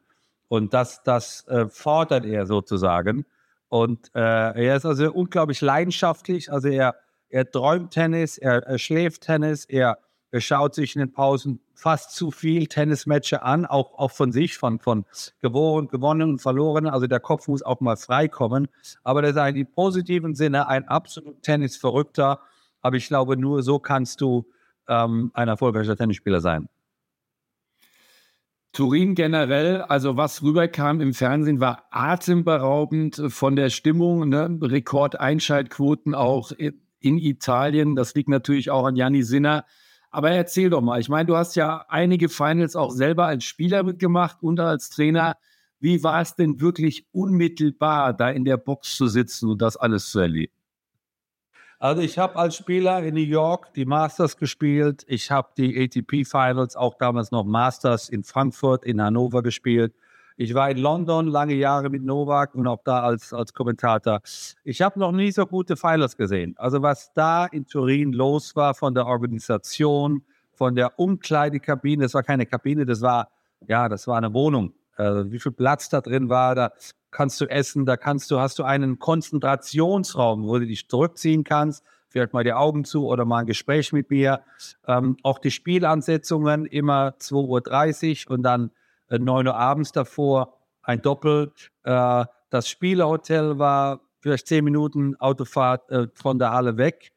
Und 0.48 0.74
das, 0.74 1.02
das 1.02 1.46
äh, 1.48 1.66
fordert 1.68 2.24
er 2.24 2.46
sozusagen. 2.46 3.24
Und 3.68 4.10
äh, 4.14 4.20
er 4.20 4.76
ist 4.76 4.86
also 4.86 5.12
unglaublich 5.12 5.60
leidenschaftlich. 5.60 6.52
Also 6.52 6.68
er, 6.68 6.94
er 7.28 7.50
träumt 7.50 7.90
Tennis, 7.90 8.38
er, 8.38 8.62
er 8.62 8.78
schläft 8.78 9.22
Tennis, 9.22 9.64
er 9.64 9.98
er 10.30 10.40
schaut 10.40 10.74
sich 10.74 10.96
in 10.96 11.00
den 11.00 11.12
Pausen 11.12 11.60
fast 11.74 12.14
zu 12.14 12.30
viel 12.30 12.66
Tennismatches 12.66 13.40
an, 13.40 13.64
auch, 13.64 13.98
auch 13.98 14.10
von 14.10 14.32
sich, 14.32 14.56
von, 14.58 14.80
von 14.80 15.04
gewonnen, 15.40 15.88
gewonnen 15.88 16.30
und 16.30 16.38
verloren. 16.40 16.86
Also 16.86 17.06
der 17.06 17.20
Kopf 17.20 17.48
muss 17.48 17.62
auch 17.62 17.80
mal 17.80 17.96
freikommen. 17.96 18.68
Aber 19.04 19.22
der 19.22 19.30
ist 19.30 19.56
im 19.56 19.70
positiven 19.70 20.34
Sinne 20.34 20.68
ein 20.68 20.88
absolut 20.88 21.42
Tennisverrückter. 21.42 22.40
Aber 22.82 22.96
ich 22.96 23.06
glaube, 23.06 23.36
nur 23.36 23.62
so 23.62 23.78
kannst 23.78 24.20
du 24.20 24.46
ähm, 24.88 25.30
ein 25.34 25.48
erfolgreicher 25.48 25.96
Tennisspieler 25.96 26.40
sein. 26.40 26.68
Turin 28.72 29.14
generell, 29.14 29.80
also 29.80 30.18
was 30.18 30.42
rüberkam 30.42 31.00
im 31.00 31.14
Fernsehen, 31.14 31.60
war 31.60 31.84
atemberaubend 31.90 33.22
von 33.28 33.56
der 33.56 33.70
Stimmung, 33.70 34.28
ne? 34.28 34.58
Rekordeinschaltquoten 34.60 36.14
auch 36.14 36.52
in 36.52 37.18
Italien. 37.18 37.96
Das 37.96 38.14
liegt 38.14 38.28
natürlich 38.28 38.70
auch 38.70 38.84
an 38.84 38.96
Janni 38.96 39.22
Sinner 39.22 39.64
aber 40.16 40.30
erzähl 40.30 40.70
doch 40.70 40.80
mal, 40.80 40.98
ich 40.98 41.10
meine, 41.10 41.26
du 41.26 41.36
hast 41.36 41.56
ja 41.56 41.84
einige 41.90 42.30
Finals 42.30 42.74
auch 42.74 42.90
selber 42.90 43.26
als 43.26 43.44
Spieler 43.44 43.82
mitgemacht 43.82 44.42
und 44.42 44.58
als 44.58 44.88
Trainer. 44.88 45.36
Wie 45.78 46.02
war 46.02 46.22
es 46.22 46.34
denn 46.34 46.58
wirklich 46.58 47.06
unmittelbar, 47.12 48.14
da 48.14 48.30
in 48.30 48.46
der 48.46 48.56
Box 48.56 48.96
zu 48.96 49.08
sitzen 49.08 49.50
und 49.50 49.60
das 49.60 49.76
alles 49.76 50.10
zu 50.10 50.20
erleben? 50.20 50.54
Also 51.78 52.00
ich 52.00 52.16
habe 52.16 52.34
als 52.36 52.56
Spieler 52.56 53.02
in 53.02 53.12
New 53.12 53.20
York 53.20 53.74
die 53.74 53.84
Masters 53.84 54.38
gespielt. 54.38 55.04
Ich 55.06 55.30
habe 55.30 55.50
die 55.58 55.78
ATP 55.78 56.24
Finals, 56.24 56.76
auch 56.76 56.94
damals 56.94 57.30
noch 57.30 57.44
Masters 57.44 58.08
in 58.08 58.24
Frankfurt, 58.24 58.86
in 58.86 59.02
Hannover 59.02 59.42
gespielt. 59.42 59.92
Ich 60.38 60.52
war 60.52 60.70
in 60.70 60.76
London 60.76 61.28
lange 61.28 61.54
Jahre 61.54 61.88
mit 61.88 62.04
Novak 62.04 62.54
und 62.54 62.66
auch 62.66 62.82
da 62.84 63.00
als, 63.00 63.32
als 63.32 63.54
Kommentator. 63.54 64.20
Ich 64.64 64.82
habe 64.82 65.00
noch 65.00 65.12
nie 65.12 65.32
so 65.32 65.46
gute 65.46 65.76
Finals 65.76 66.14
gesehen. 66.14 66.54
Also 66.58 66.82
was 66.82 67.10
da 67.14 67.46
in 67.46 67.66
Turin 67.66 68.12
los 68.12 68.54
war 68.54 68.74
von 68.74 68.94
der 68.94 69.06
Organisation, 69.06 70.22
von 70.52 70.74
der 70.74 70.98
Umkleidekabine, 70.98 72.04
das 72.04 72.12
war 72.12 72.22
keine 72.22 72.44
Kabine, 72.44 72.84
das 72.84 73.00
war, 73.00 73.30
ja, 73.66 73.88
das 73.88 74.06
war 74.06 74.18
eine 74.18 74.34
Wohnung. 74.34 74.74
Also 74.94 75.32
wie 75.32 75.38
viel 75.38 75.52
Platz 75.52 75.88
da 75.88 76.02
drin 76.02 76.28
war, 76.28 76.54
da 76.54 76.72
kannst 77.10 77.40
du 77.40 77.46
essen, 77.46 77.86
da 77.86 77.96
kannst 77.96 78.30
du, 78.30 78.38
hast 78.38 78.58
du 78.58 78.64
einen 78.64 78.98
Konzentrationsraum, 78.98 80.46
wo 80.46 80.58
du 80.58 80.66
dich 80.66 80.86
zurückziehen 80.86 81.44
kannst, 81.44 81.82
vielleicht 82.08 82.34
mal 82.34 82.44
die 82.44 82.52
Augen 82.52 82.84
zu 82.84 83.06
oder 83.06 83.24
mal 83.24 83.40
ein 83.40 83.46
Gespräch 83.46 83.90
mit 83.94 84.10
mir. 84.10 84.42
Ähm, 84.86 85.16
auch 85.22 85.38
die 85.38 85.50
Spielansetzungen 85.50 86.66
immer 86.66 87.14
2.30 87.20 88.26
Uhr 88.26 88.34
und 88.34 88.42
dann 88.42 88.70
9 89.10 89.46
Uhr 89.46 89.56
abends 89.56 89.92
davor 89.92 90.56
ein 90.86 91.02
Doppel. 91.02 91.52
Äh, 91.82 92.24
das 92.50 92.68
Spielerhotel 92.68 93.58
war 93.58 94.00
vielleicht 94.20 94.46
zehn 94.46 94.64
Minuten 94.64 95.16
Autofahrt 95.16 95.90
äh, 95.90 96.06
von 96.14 96.38
der 96.38 96.52
Halle 96.52 96.76
weg. 96.76 97.12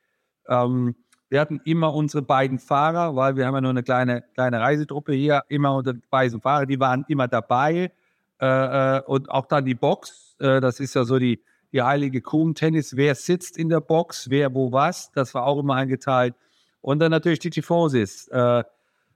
Ähm, 0.48 0.96
wir 1.30 1.40
hatten 1.40 1.62
immer 1.64 1.94
unsere 1.94 2.24
beiden 2.24 2.58
Fahrer, 2.58 3.16
weil 3.16 3.36
wir 3.36 3.46
haben 3.46 3.54
ja 3.54 3.62
nur 3.62 3.70
eine 3.70 3.84
kleine, 3.84 4.24
kleine 4.34 4.60
Reisetruppe 4.60 5.14
hier, 5.14 5.44
immer 5.48 5.76
unsere 5.76 5.98
beiden 6.10 6.42
Fahrer, 6.42 6.66
die 6.66 6.80
waren 6.80 7.06
immer 7.08 7.28
dabei. 7.28 7.92
Äh, 8.40 9.02
und 9.02 9.30
auch 9.30 9.46
dann 9.46 9.66
die 9.66 9.76
Box, 9.76 10.36
das 10.40 10.80
ist 10.80 10.96
ja 10.96 11.04
so 11.04 11.20
die, 11.20 11.44
die 11.74 11.82
heilige 11.82 12.22
Kuh 12.22 12.44
im 12.48 12.56
Tennis, 12.56 12.96
wer 12.96 13.14
sitzt 13.14 13.58
in 13.58 13.68
der 13.68 13.82
Box, 13.82 14.30
wer 14.30 14.56
wo 14.56 14.72
was, 14.72 15.12
das 15.12 15.34
war 15.34 15.46
auch 15.46 15.60
immer 15.60 15.76
eingeteilt. 15.76 16.34
Und 16.82 17.00
dann 17.00 17.12
natürlich 17.12 17.40
die 17.40 17.50
Tifosis. 17.50 18.30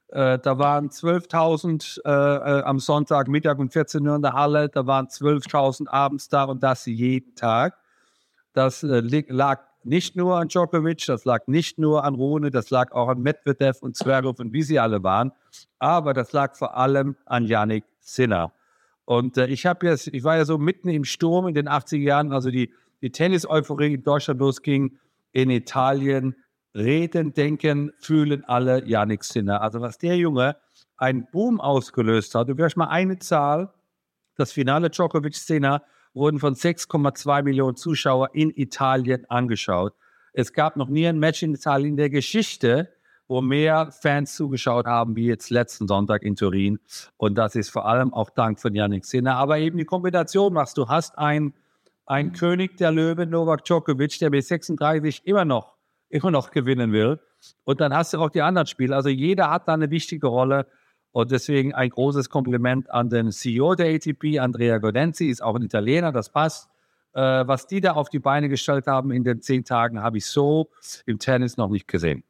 Äh, 0.09 0.39
da 0.39 0.59
waren 0.59 0.89
12.000 0.89 2.01
äh, 2.05 2.09
äh, 2.09 2.63
am 2.63 2.79
Sonntag 2.79 3.27
Mittag 3.27 3.59
um 3.59 3.69
14 3.69 4.07
Uhr 4.07 4.15
in 4.15 4.21
der 4.21 4.33
Halle, 4.33 4.69
da 4.69 4.85
waren 4.85 5.07
12.000 5.07 5.87
abends 5.89 6.29
da 6.29 6.43
und 6.43 6.61
das 6.61 6.85
jeden 6.85 7.35
Tag. 7.35 7.77
Das 8.53 8.83
äh, 8.83 9.01
lag 9.27 9.61
nicht 9.83 10.15
nur 10.15 10.37
an 10.37 10.47
Djokovic, 10.47 11.05
das 11.07 11.25
lag 11.25 11.47
nicht 11.47 11.79
nur 11.79 12.03
an 12.03 12.15
Rune, 12.15 12.51
das 12.51 12.69
lag 12.69 12.91
auch 12.91 13.09
an 13.09 13.21
Medvedev 13.21 13.81
und 13.81 13.97
Zverev 13.97 14.39
und 14.39 14.53
wie 14.53 14.63
sie 14.63 14.79
alle 14.79 15.03
waren, 15.03 15.31
aber 15.79 16.13
das 16.13 16.31
lag 16.31 16.55
vor 16.55 16.77
allem 16.77 17.15
an 17.25 17.45
Yannick 17.45 17.85
Sinner. 17.99 18.51
Und 19.05 19.37
äh, 19.37 19.47
ich 19.47 19.63
jetzt, 19.63 20.07
ich 20.07 20.23
war 20.23 20.37
ja 20.37 20.45
so 20.45 20.57
mitten 20.57 20.89
im 20.89 21.03
Sturm 21.03 21.47
in 21.47 21.53
den 21.53 21.67
80er 21.67 21.97
Jahren, 21.97 22.31
also 22.31 22.49
die, 22.49 22.71
die 23.01 23.11
Tennis-Euphorie 23.11 23.95
in 23.95 24.03
Deutschland 24.03 24.39
losging, 24.39 24.97
in 25.31 25.49
Italien 25.49 26.35
reden, 26.75 27.33
denken, 27.33 27.91
fühlen 27.99 28.43
alle 28.45 28.85
Yannick 28.85 29.23
Sinner. 29.23 29.61
Also 29.61 29.81
was 29.81 29.97
der 29.97 30.17
Junge 30.17 30.57
einen 30.97 31.27
Boom 31.31 31.59
ausgelöst 31.61 32.35
hat, 32.35 32.49
du 32.49 32.55
vielleicht 32.55 32.77
mal 32.77 32.87
eine 32.87 33.19
Zahl, 33.19 33.73
das 34.35 34.51
Finale 34.51 34.89
Djokovic-Sinner 34.89 35.83
wurden 36.13 36.39
von 36.39 36.55
6,2 36.55 37.43
Millionen 37.43 37.75
Zuschauern 37.75 38.29
in 38.33 38.51
Italien 38.51 39.29
angeschaut. 39.29 39.93
Es 40.33 40.53
gab 40.53 40.75
noch 40.77 40.89
nie 40.89 41.07
ein 41.07 41.19
Match 41.19 41.43
in 41.43 41.53
Italien 41.53 41.89
in 41.89 41.97
der 41.97 42.09
Geschichte, 42.09 42.89
wo 43.27 43.41
mehr 43.41 43.91
Fans 43.91 44.35
zugeschaut 44.35 44.85
haben 44.85 45.15
wie 45.15 45.27
jetzt 45.27 45.49
letzten 45.49 45.87
Sonntag 45.87 46.23
in 46.23 46.35
Turin. 46.35 46.79
Und 47.17 47.35
das 47.35 47.55
ist 47.55 47.69
vor 47.69 47.85
allem 47.87 48.13
auch 48.13 48.29
dank 48.31 48.59
von 48.59 48.73
Yannick 48.73 49.05
Sinner. 49.05 49.35
Aber 49.35 49.59
eben 49.59 49.77
die 49.77 49.85
Kombination 49.85 50.53
machst 50.53 50.77
du 50.77 50.87
hast 50.87 51.17
einen, 51.17 51.53
einen 52.05 52.33
König 52.33 52.77
der 52.77 52.91
Löwen, 52.91 53.29
Novak 53.29 53.63
Djokovic, 53.63 54.17
der 54.19 54.29
mit 54.29 54.45
36 54.45 55.25
immer 55.25 55.45
noch 55.45 55.73
immer 56.13 56.31
noch 56.31 56.51
gewinnen 56.51 56.91
will. 56.91 57.19
Und 57.63 57.81
dann 57.81 57.93
hast 57.93 58.13
du 58.13 58.19
auch 58.19 58.29
die 58.29 58.41
anderen 58.41 58.67
Spiele. 58.67 58.95
Also 58.95 59.09
jeder 59.09 59.49
hat 59.49 59.67
da 59.67 59.73
eine 59.73 59.89
wichtige 59.89 60.27
Rolle. 60.27 60.67
Und 61.11 61.31
deswegen 61.31 61.73
ein 61.73 61.89
großes 61.89 62.29
Kompliment 62.29 62.89
an 62.89 63.09
den 63.09 63.31
CEO 63.31 63.75
der 63.75 63.93
ATP, 63.93 64.39
Andrea 64.39 64.77
Godenzi, 64.77 65.27
ist 65.27 65.43
auch 65.43 65.55
ein 65.55 65.63
Italiener, 65.63 66.11
das 66.11 66.29
passt. 66.29 66.69
Äh, 67.13 67.21
was 67.21 67.67
die 67.67 67.81
da 67.81 67.93
auf 67.93 68.09
die 68.09 68.19
Beine 68.19 68.49
gestellt 68.49 68.87
haben 68.87 69.11
in 69.11 69.23
den 69.23 69.41
zehn 69.41 69.63
Tagen, 69.63 70.01
habe 70.01 70.17
ich 70.17 70.25
so 70.25 70.69
im 71.05 71.19
Tennis 71.19 71.57
noch 71.57 71.69
nicht 71.69 71.87
gesehen. 71.87 72.23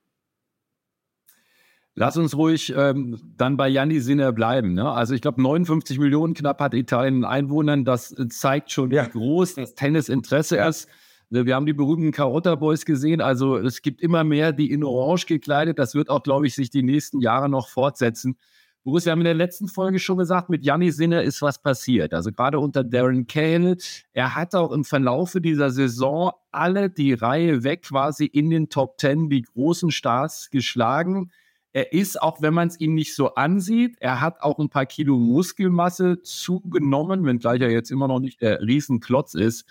Lass 1.95 2.17
uns 2.17 2.35
ruhig 2.35 2.73
ähm, 2.75 3.21
dann 3.37 3.55
bei 3.55 3.69
Janni 3.69 3.99
Sinner 3.99 4.31
bleiben. 4.31 4.73
Ne? 4.73 4.89
Also 4.89 5.13
ich 5.13 5.21
glaube, 5.21 5.41
59 5.41 5.99
Millionen 5.99 6.33
knapp 6.33 6.59
hat 6.59 6.73
Italien 6.73 7.23
Einwohnern. 7.23 7.85
Das 7.85 8.15
zeigt 8.29 8.71
schon, 8.71 8.91
ja. 8.91 9.05
wie 9.05 9.11
groß 9.11 9.55
das 9.55 9.75
Tennisinteresse 9.75 10.57
ist. 10.57 10.89
Wir 11.33 11.55
haben 11.55 11.65
die 11.65 11.73
berühmten 11.73 12.11
Carotta 12.11 12.55
Boys 12.55 12.85
gesehen. 12.85 13.19
Also 13.19 13.57
es 13.57 13.81
gibt 13.81 14.01
immer 14.01 14.23
mehr, 14.23 14.53
die 14.53 14.71
in 14.71 14.83
Orange 14.83 15.25
gekleidet. 15.25 15.79
Das 15.79 15.95
wird 15.95 16.09
auch, 16.09 16.21
glaube 16.21 16.45
ich, 16.45 16.53
sich 16.53 16.69
die 16.69 16.83
nächsten 16.83 17.19
Jahre 17.21 17.49
noch 17.49 17.69
fortsetzen. 17.69 18.37
Boris, 18.83 19.05
wir 19.05 19.13
haben 19.13 19.21
in 19.21 19.25
der 19.25 19.33
letzten 19.33 19.67
Folge 19.67 19.97
schon 19.97 20.17
gesagt, 20.17 20.49
mit 20.49 20.63
Janni 20.63 20.91
Sinner 20.91 21.23
ist 21.23 21.41
was 21.41 21.61
passiert. 21.61 22.13
Also 22.13 22.31
gerade 22.31 22.59
unter 22.59 22.83
Darren 22.83 23.25
Cahill. 23.27 23.77
Er 24.11 24.35
hat 24.35 24.53
auch 24.53 24.71
im 24.71 24.83
Verlaufe 24.83 25.41
dieser 25.41 25.71
Saison 25.71 26.33
alle 26.51 26.89
die 26.89 27.13
Reihe 27.13 27.63
weg 27.63 27.83
quasi 27.83 28.25
in 28.25 28.49
den 28.49 28.69
Top 28.69 28.97
Ten 28.97 29.29
die 29.29 29.41
großen 29.41 29.89
Stars 29.89 30.49
geschlagen. 30.51 31.31
Er 31.71 31.93
ist, 31.93 32.21
auch 32.21 32.41
wenn 32.41 32.53
man 32.53 32.67
es 32.67 32.79
ihm 32.79 32.93
nicht 32.93 33.15
so 33.15 33.33
ansieht, 33.33 33.95
er 33.99 34.21
hat 34.21 34.41
auch 34.41 34.59
ein 34.59 34.69
paar 34.69 34.85
Kilo 34.85 35.17
Muskelmasse 35.17 36.21
zugenommen, 36.21 37.25
wenngleich 37.25 37.61
er 37.61 37.71
jetzt 37.71 37.89
immer 37.89 38.07
noch 38.07 38.19
nicht 38.19 38.41
der 38.41 38.61
Riesenklotz 38.61 39.33
ist. 39.33 39.65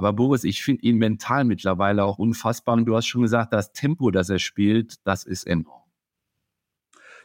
Aber 0.00 0.14
Boris, 0.14 0.44
ich 0.44 0.62
finde 0.62 0.82
ihn 0.84 0.96
mental 0.96 1.44
mittlerweile 1.44 2.04
auch 2.04 2.16
unfassbar. 2.16 2.74
Und 2.74 2.86
du 2.86 2.96
hast 2.96 3.04
schon 3.04 3.20
gesagt, 3.20 3.52
das 3.52 3.74
Tempo, 3.74 4.10
das 4.10 4.30
er 4.30 4.38
spielt, 4.38 5.06
das 5.06 5.24
ist 5.24 5.46
enorm. 5.46 5.82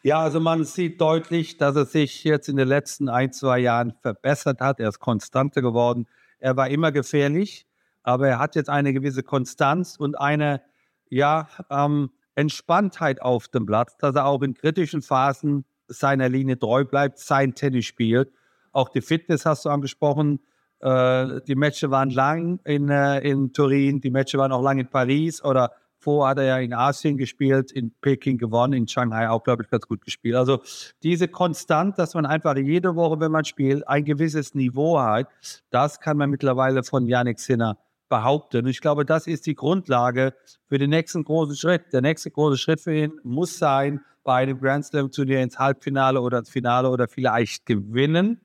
Ja, 0.04 0.20
also 0.20 0.42
man 0.42 0.66
sieht 0.66 1.00
deutlich, 1.00 1.56
dass 1.56 1.78
er 1.78 1.86
sich 1.86 2.26
jetzt 2.26 2.50
in 2.50 2.58
den 2.58 2.68
letzten 2.68 3.08
ein, 3.08 3.32
zwei 3.32 3.60
Jahren 3.60 3.94
verbessert 4.02 4.60
hat. 4.60 4.82
Er 4.82 4.90
ist 4.90 5.00
konstanter 5.00 5.62
geworden. 5.62 6.06
Er 6.38 6.58
war 6.58 6.68
immer 6.68 6.92
gefährlich, 6.92 7.66
aber 8.04 8.28
er 8.28 8.40
hat 8.40 8.58
jetzt 8.58 8.70
eine 8.70 8.92
gewisse 8.92 9.24
Konstanz 9.24 9.96
und 9.96 10.20
eine, 10.20 10.62
ja, 11.10 11.48
ähm, 11.70 12.10
Entspanntheit 12.36 13.22
auf 13.22 13.48
dem 13.48 13.66
Platz, 13.66 13.96
dass 14.00 14.16
er 14.16 14.26
auch 14.26 14.42
in 14.42 14.54
kritischen 14.54 15.02
Phasen 15.02 15.64
seiner 15.88 16.28
Linie 16.28 16.60
treu 16.60 16.84
bleibt, 16.84 17.20
sein 17.20 17.56
Tennis 17.56 17.86
spielt. 17.86 18.34
Auch 18.74 18.90
die 18.90 19.00
Fitness 19.00 19.46
hast 19.46 19.64
du 19.64 19.70
angesprochen. 19.70 20.42
Äh, 20.86 21.42
die 21.48 21.56
Matches 21.56 21.90
waren 21.90 22.12
lang 22.12 22.60
in, 22.64 22.90
äh, 22.90 23.20
in 23.20 23.52
Turin, 23.52 24.02
die 24.02 24.12
Matches 24.12 24.40
waren 24.40 24.52
auch 24.52 24.62
lang 24.62 24.78
in 24.78 24.88
Paris 24.88 25.44
oder 25.44 25.72
vor 25.98 26.28
hat 26.28 26.38
er 26.38 26.44
ja 26.44 26.58
in 26.60 26.74
Asien 26.74 27.18
gespielt, 27.18 27.72
in 27.72 27.92
Peking 28.02 28.38
gewonnen, 28.38 28.74
in 28.74 28.88
Shanghai 28.88 29.28
auch, 29.28 29.44
glaube 29.44 29.64
ich, 29.64 29.70
ganz 29.72 29.88
gut 29.88 30.06
gespielt. 30.06 30.36
Also 30.36 30.62
diese 31.02 31.28
Konstant, 31.28 31.98
dass 31.98 32.14
man 32.14 32.28
einfach 32.28 32.56
jede 32.56 32.96
Woche, 32.96 33.20
wenn 33.20 33.32
man 33.32 33.46
spielt, 33.46 33.88
ein 33.88 34.06
gewisses 34.06 34.54
Niveau 34.54 35.00
hat, 35.00 35.28
das 35.72 36.00
kann 36.00 36.18
man 36.18 36.30
mittlerweile 36.30 36.84
von 36.84 37.08
Yannick 37.08 37.40
Sinner 37.40 37.80
behaupten. 38.08 38.68
Ich 38.68 38.80
glaube, 38.80 39.06
das 39.06 39.26
ist 39.26 39.48
die 39.48 39.56
Grundlage 39.56 40.36
für 40.68 40.78
den 40.78 40.92
nächsten 40.92 41.24
großen 41.24 41.56
Schritt. 41.56 41.92
Der 41.94 42.02
nächste 42.02 42.30
große 42.30 42.60
Schritt 42.60 42.82
für 42.82 42.96
ihn 42.96 43.20
muss 43.24 43.58
sein, 43.58 44.02
bei 44.24 44.36
einem 44.36 44.60
Grand 44.60 44.86
Slam 44.86 45.10
Turnier 45.12 45.42
ins 45.42 45.58
Halbfinale 45.58 46.22
oder 46.22 46.38
ins 46.38 46.52
Finale 46.52 46.92
oder 46.92 47.08
vielleicht 47.08 47.66
gewinnen. 47.66 48.42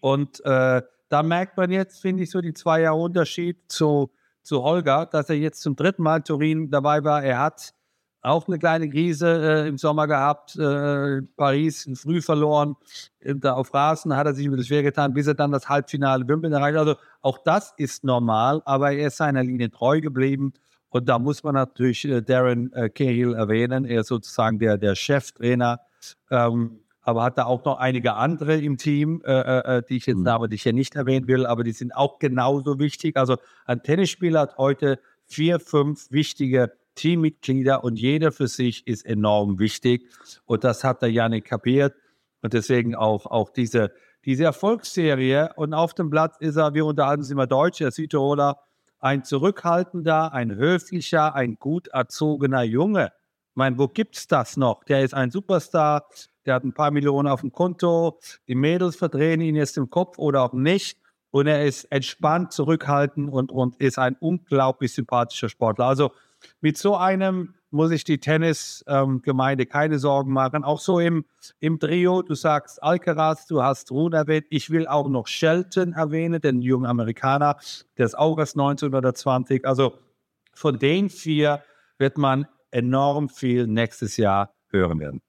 Und 0.00 0.44
äh, 0.44 0.82
da 1.10 1.22
merkt 1.22 1.56
man 1.56 1.70
jetzt, 1.70 2.00
finde 2.00 2.22
ich, 2.22 2.30
so 2.30 2.40
die 2.40 2.54
zwei 2.54 2.82
Jahre 2.82 2.96
Unterschied 2.96 3.58
zu, 3.68 4.10
zu 4.42 4.62
Holger, 4.62 5.06
dass 5.06 5.28
er 5.28 5.36
jetzt 5.36 5.60
zum 5.60 5.76
dritten 5.76 6.02
Mal 6.02 6.22
Turin 6.22 6.70
dabei 6.70 7.04
war. 7.04 7.22
Er 7.22 7.40
hat 7.40 7.74
auch 8.22 8.46
eine 8.46 8.58
kleine 8.58 8.88
Krise 8.88 9.64
äh, 9.64 9.68
im 9.68 9.76
Sommer 9.76 10.06
gehabt. 10.06 10.56
Äh, 10.56 11.22
Paris 11.36 11.90
früh 11.94 12.22
verloren. 12.22 12.76
Da 13.20 13.54
auf 13.54 13.74
Rasen 13.74 14.14
hat 14.14 14.26
er 14.26 14.34
sich 14.34 14.50
wieder 14.50 14.62
schwer 14.62 14.82
getan, 14.82 15.12
bis 15.12 15.26
er 15.26 15.34
dann 15.34 15.50
das 15.50 15.68
Halbfinale 15.68 16.28
Wimbledon 16.28 16.60
erreicht. 16.60 16.78
Also 16.78 16.94
auch 17.22 17.38
das 17.38 17.74
ist 17.76 18.04
normal, 18.04 18.62
aber 18.64 18.92
er 18.92 19.08
ist 19.08 19.16
seiner 19.16 19.42
Linie 19.42 19.70
treu 19.70 20.00
geblieben. 20.00 20.52
Und 20.90 21.08
da 21.08 21.18
muss 21.18 21.42
man 21.42 21.54
natürlich 21.54 22.04
äh, 22.04 22.22
Darren 22.22 22.72
äh, 22.72 22.88
Cahill 22.88 23.34
erwähnen. 23.34 23.84
Er 23.84 24.02
ist 24.02 24.08
sozusagen 24.08 24.58
der, 24.60 24.78
der 24.78 24.94
Cheftrainer. 24.94 25.80
Ähm, 26.30 26.80
aber 27.02 27.22
hat 27.22 27.38
da 27.38 27.46
auch 27.46 27.64
noch 27.64 27.78
einige 27.78 28.14
andere 28.14 28.56
im 28.58 28.76
Team, 28.76 29.22
äh, 29.24 29.32
äh, 29.32 29.78
äh 29.78 29.82
die 29.88 29.96
ich 29.96 30.06
jetzt 30.06 30.18
mhm. 30.18 30.24
Namen, 30.24 30.50
die 30.50 30.56
ich 30.56 30.62
hier 30.62 30.72
nicht 30.72 30.96
erwähnen 30.96 31.26
will, 31.28 31.46
aber 31.46 31.64
die 31.64 31.72
sind 31.72 31.94
auch 31.94 32.18
genauso 32.18 32.78
wichtig. 32.78 33.16
Also 33.16 33.36
ein 33.64 33.82
Tennisspieler 33.82 34.40
hat 34.40 34.58
heute 34.58 34.98
vier, 35.24 35.60
fünf 35.60 36.10
wichtige 36.10 36.72
Teammitglieder 36.94 37.82
und 37.84 37.98
jeder 37.98 38.32
für 38.32 38.48
sich 38.48 38.86
ist 38.86 39.06
enorm 39.06 39.58
wichtig. 39.58 40.08
Und 40.44 40.64
das 40.64 40.84
hat 40.84 41.02
der 41.02 41.10
Janik 41.10 41.46
kapiert. 41.46 41.94
Und 42.42 42.52
deswegen 42.52 42.94
auch, 42.94 43.26
auch 43.26 43.50
diese, 43.50 43.92
diese 44.24 44.44
Erfolgsserie. 44.44 45.52
Und 45.56 45.72
auf 45.72 45.94
dem 45.94 46.10
Platz 46.10 46.36
ist 46.40 46.56
er, 46.56 46.74
wir 46.74 46.84
unterhalten 46.84 47.20
uns 47.20 47.30
immer 47.30 47.46
Deutsch, 47.46 47.78
der 47.78 47.90
Südtiroler, 47.90 48.58
ein 48.98 49.24
zurückhaltender, 49.24 50.32
ein 50.34 50.54
höflicher, 50.54 51.34
ein 51.34 51.56
gut 51.58 51.88
erzogener 51.88 52.62
Junge. 52.62 53.12
Meine, 53.54 53.78
wo 53.78 53.88
gibt's 53.88 54.26
das 54.26 54.56
noch? 54.56 54.84
Der 54.84 55.02
ist 55.02 55.14
ein 55.14 55.30
Superstar, 55.30 56.06
der 56.46 56.54
hat 56.54 56.64
ein 56.64 56.72
paar 56.72 56.90
Millionen 56.90 57.28
auf 57.28 57.40
dem 57.40 57.52
Konto, 57.52 58.18
die 58.48 58.54
Mädels 58.54 58.96
verdrehen 58.96 59.40
ihn 59.40 59.56
jetzt 59.56 59.76
im 59.76 59.90
Kopf 59.90 60.18
oder 60.18 60.42
auch 60.42 60.52
nicht. 60.52 60.98
Und 61.30 61.46
er 61.46 61.64
ist 61.64 61.84
entspannt, 61.84 62.52
zurückhaltend 62.52 63.30
und, 63.30 63.52
und 63.52 63.76
ist 63.76 63.98
ein 63.98 64.16
unglaublich 64.18 64.92
sympathischer 64.92 65.48
Sportler. 65.48 65.86
Also 65.86 66.10
mit 66.60 66.76
so 66.76 66.96
einem 66.96 67.54
muss 67.70 67.92
ich 67.92 68.02
die 68.02 68.18
Tennisgemeinde 68.18 69.62
ähm, 69.62 69.68
keine 69.68 69.98
Sorgen 69.98 70.32
machen. 70.32 70.64
Auch 70.64 70.80
so 70.80 70.98
im, 70.98 71.24
im 71.60 71.78
Trio, 71.78 72.22
du 72.22 72.34
sagst 72.34 72.82
Alcaraz, 72.82 73.46
du 73.46 73.62
hast 73.62 73.92
Rune 73.92 74.16
erwähnt. 74.16 74.46
Ich 74.50 74.70
will 74.70 74.88
auch 74.88 75.08
noch 75.08 75.28
Shelton 75.28 75.92
erwähnen, 75.92 76.40
den 76.40 76.62
jungen 76.62 76.86
Amerikaner, 76.86 77.58
der 77.96 78.06
ist 78.06 78.18
auch 78.18 78.38
erst 78.38 78.56
1920. 78.56 79.64
Also 79.66 79.94
von 80.52 80.78
den 80.78 81.10
vier 81.10 81.62
wird 81.98 82.18
man 82.18 82.46
enorm 82.70 83.28
viel 83.28 83.66
nächstes 83.66 84.16
Jahr 84.16 84.54
hören 84.68 85.00
werden. 85.00 85.20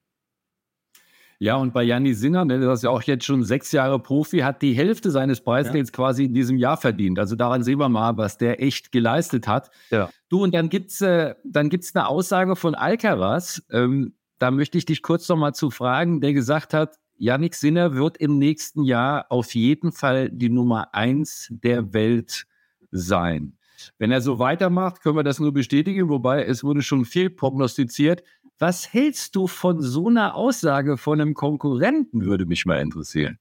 Ja, 1.39 1.55
und 1.55 1.73
bei 1.73 1.81
Janni 1.81 2.13
Sinner, 2.13 2.45
ne, 2.45 2.59
der 2.59 2.71
ist 2.71 2.83
ja 2.83 2.91
auch 2.91 3.01
jetzt 3.01 3.25
schon 3.25 3.43
sechs 3.43 3.71
Jahre 3.71 3.97
Profi, 3.97 4.41
hat 4.41 4.61
die 4.61 4.73
Hälfte 4.73 5.09
seines 5.09 5.41
Preisgelds 5.41 5.89
ja. 5.89 5.95
quasi 5.95 6.25
in 6.25 6.35
diesem 6.35 6.55
Jahr 6.55 6.77
verdient. 6.77 7.17
Also 7.17 7.35
daran 7.35 7.63
sehen 7.63 7.79
wir 7.79 7.89
mal, 7.89 8.15
was 8.15 8.37
der 8.37 8.61
echt 8.61 8.91
geleistet 8.91 9.47
hat. 9.47 9.71
Ja. 9.89 10.11
Du, 10.29 10.43
und 10.43 10.53
dann 10.53 10.69
gibt's 10.69 11.01
äh, 11.01 11.33
dann 11.43 11.69
gibt's 11.69 11.95
eine 11.95 12.07
Aussage 12.07 12.55
von 12.55 12.75
Alcaraz, 12.75 13.63
ähm, 13.71 14.13
da 14.37 14.51
möchte 14.51 14.77
ich 14.77 14.85
dich 14.85 15.01
kurz 15.01 15.27
noch 15.29 15.35
mal 15.35 15.53
zu 15.53 15.71
fragen, 15.71 16.21
der 16.21 16.33
gesagt 16.33 16.75
hat, 16.75 16.97
Yannick 17.17 17.55
Sinner 17.55 17.95
wird 17.95 18.17
im 18.17 18.37
nächsten 18.39 18.83
Jahr 18.83 19.25
auf 19.29 19.53
jeden 19.55 19.91
Fall 19.91 20.29
die 20.29 20.49
Nummer 20.49 20.93
eins 20.93 21.47
der 21.49 21.93
Welt 21.93 22.45
sein. 22.91 23.57
Wenn 23.97 24.11
er 24.11 24.21
so 24.21 24.39
weitermacht, 24.39 25.01
können 25.01 25.15
wir 25.15 25.23
das 25.23 25.39
nur 25.39 25.53
bestätigen, 25.53 26.09
wobei 26.09 26.43
es 26.45 26.63
wurde 26.63 26.81
schon 26.81 27.05
viel 27.05 27.29
prognostiziert. 27.29 28.23
Was 28.59 28.93
hältst 28.93 29.35
du 29.35 29.47
von 29.47 29.81
so 29.81 30.07
einer 30.07 30.35
Aussage 30.35 30.97
von 30.97 31.19
einem 31.19 31.33
Konkurrenten, 31.33 32.25
würde 32.25 32.45
mich 32.45 32.65
mal 32.65 32.79
interessieren. 32.79 33.39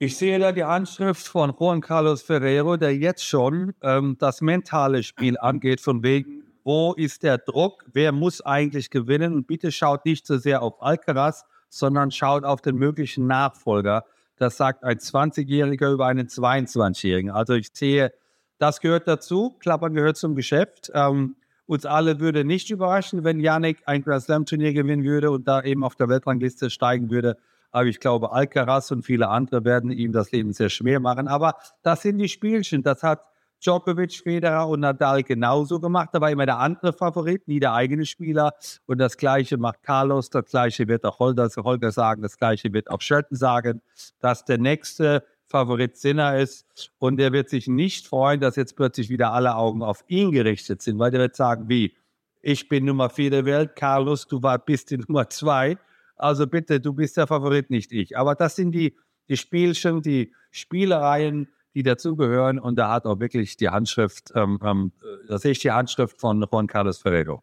Ich 0.00 0.16
sehe 0.16 0.38
da 0.38 0.52
die 0.52 0.62
Anschrift 0.62 1.26
von 1.26 1.52
Juan 1.58 1.80
Carlos 1.80 2.22
Ferrero, 2.22 2.76
der 2.76 2.96
jetzt 2.96 3.24
schon 3.26 3.74
ähm, 3.82 4.16
das 4.18 4.40
mentale 4.40 5.02
Spiel 5.02 5.36
angeht, 5.36 5.80
von 5.80 6.04
wegen, 6.04 6.44
wo 6.62 6.92
ist 6.92 7.24
der 7.24 7.38
Druck, 7.38 7.84
wer 7.92 8.12
muss 8.12 8.40
eigentlich 8.40 8.90
gewinnen 8.90 9.34
und 9.34 9.46
bitte 9.48 9.72
schaut 9.72 10.04
nicht 10.04 10.26
so 10.26 10.38
sehr 10.38 10.62
auf 10.62 10.80
Alcaraz, 10.80 11.44
sondern 11.68 12.10
schaut 12.10 12.44
auf 12.44 12.60
den 12.60 12.76
möglichen 12.76 13.26
Nachfolger. 13.26 14.04
Das 14.36 14.56
sagt 14.56 14.84
ein 14.84 14.98
20-Jähriger 14.98 15.92
über 15.92 16.06
einen 16.06 16.28
22-Jährigen. 16.28 17.30
Also 17.30 17.54
ich 17.54 17.70
sehe, 17.72 18.12
das 18.58 18.80
gehört 18.80 19.08
dazu, 19.08 19.56
Klappern 19.60 19.94
gehört 19.94 20.16
zum 20.16 20.34
Geschäft. 20.34 20.90
Ähm, 20.94 21.36
uns 21.66 21.84
alle 21.84 22.18
würde 22.18 22.44
nicht 22.44 22.70
überraschen, 22.70 23.24
wenn 23.24 23.40
Yannick 23.40 23.82
ein 23.84 24.02
Grand 24.02 24.22
Slam 24.22 24.46
Turnier 24.46 24.72
gewinnen 24.72 25.04
würde 25.04 25.30
und 25.30 25.46
da 25.46 25.62
eben 25.62 25.84
auf 25.84 25.96
der 25.96 26.08
Weltrangliste 26.08 26.70
steigen 26.70 27.10
würde. 27.10 27.36
Aber 27.70 27.84
ich 27.84 28.00
glaube, 28.00 28.32
Alcaraz 28.32 28.90
und 28.90 29.04
viele 29.04 29.28
andere 29.28 29.64
werden 29.64 29.90
ihm 29.90 30.12
das 30.12 30.32
Leben 30.32 30.52
sehr 30.52 30.70
schwer 30.70 31.00
machen. 31.00 31.28
Aber 31.28 31.56
das 31.82 32.02
sind 32.02 32.18
die 32.18 32.28
Spielchen. 32.28 32.82
Das 32.82 33.02
hat 33.02 33.20
Djokovic, 33.62 34.12
Federer 34.22 34.68
und 34.68 34.80
Nadal 34.80 35.22
genauso 35.22 35.80
gemacht. 35.80 36.10
Da 36.12 36.20
war 36.20 36.30
immer 36.30 36.46
der 36.46 36.58
andere 36.58 36.92
Favorit, 36.92 37.48
nie 37.48 37.60
der 37.60 37.74
eigene 37.74 38.06
Spieler. 38.06 38.54
Und 38.86 38.98
das 38.98 39.16
Gleiche 39.16 39.58
macht 39.58 39.82
Carlos, 39.82 40.30
das 40.30 40.46
Gleiche 40.46 40.88
wird 40.88 41.04
auch 41.04 41.18
Holger, 41.18 41.90
sagen, 41.90 42.22
das 42.22 42.38
Gleiche 42.38 42.72
wird 42.72 42.90
auch 42.90 43.00
Shelton 43.00 43.36
sagen, 43.36 43.82
dass 44.20 44.44
der 44.44 44.58
nächste 44.58 45.24
Favorit 45.48 45.96
Sinner 45.96 46.38
ist. 46.38 46.66
Und 46.98 47.18
er 47.20 47.32
wird 47.32 47.48
sich 47.48 47.66
nicht 47.66 48.06
freuen, 48.06 48.40
dass 48.40 48.56
jetzt 48.56 48.76
plötzlich 48.76 49.08
wieder 49.08 49.32
alle 49.32 49.56
Augen 49.56 49.82
auf 49.82 50.04
ihn 50.08 50.30
gerichtet 50.32 50.82
sind, 50.82 50.98
weil 50.98 51.10
der 51.10 51.20
wird 51.20 51.36
sagen, 51.36 51.68
wie, 51.68 51.94
ich 52.40 52.68
bin 52.68 52.84
Nummer 52.84 53.10
vier 53.10 53.30
der 53.30 53.44
Welt, 53.44 53.74
Carlos, 53.74 54.26
du 54.26 54.42
war, 54.42 54.58
bist 54.58 54.90
die 54.90 54.98
Nummer 55.08 55.28
zwei. 55.30 55.78
Also 56.16 56.46
bitte, 56.46 56.80
du 56.80 56.92
bist 56.92 57.16
der 57.16 57.26
Favorit, 57.26 57.70
nicht 57.70 57.92
ich. 57.92 58.16
Aber 58.16 58.34
das 58.34 58.56
sind 58.56 58.72
die, 58.72 58.96
die 59.28 59.36
Spielchen, 59.36 60.02
die 60.02 60.32
Spielereien, 60.50 61.48
die 61.74 61.82
dazugehören. 61.82 62.58
Und 62.58 62.76
da 62.76 62.90
hat 62.92 63.06
auch 63.06 63.20
wirklich 63.20 63.56
die 63.56 63.68
Handschrift, 63.68 64.32
ähm, 64.34 64.58
ähm, 64.62 64.92
da 65.28 65.38
sehe 65.38 65.52
ich 65.52 65.60
die 65.60 65.70
Handschrift 65.70 66.20
von 66.20 66.44
Juan 66.50 66.66
Carlos 66.66 66.98
Ferrero. 66.98 67.42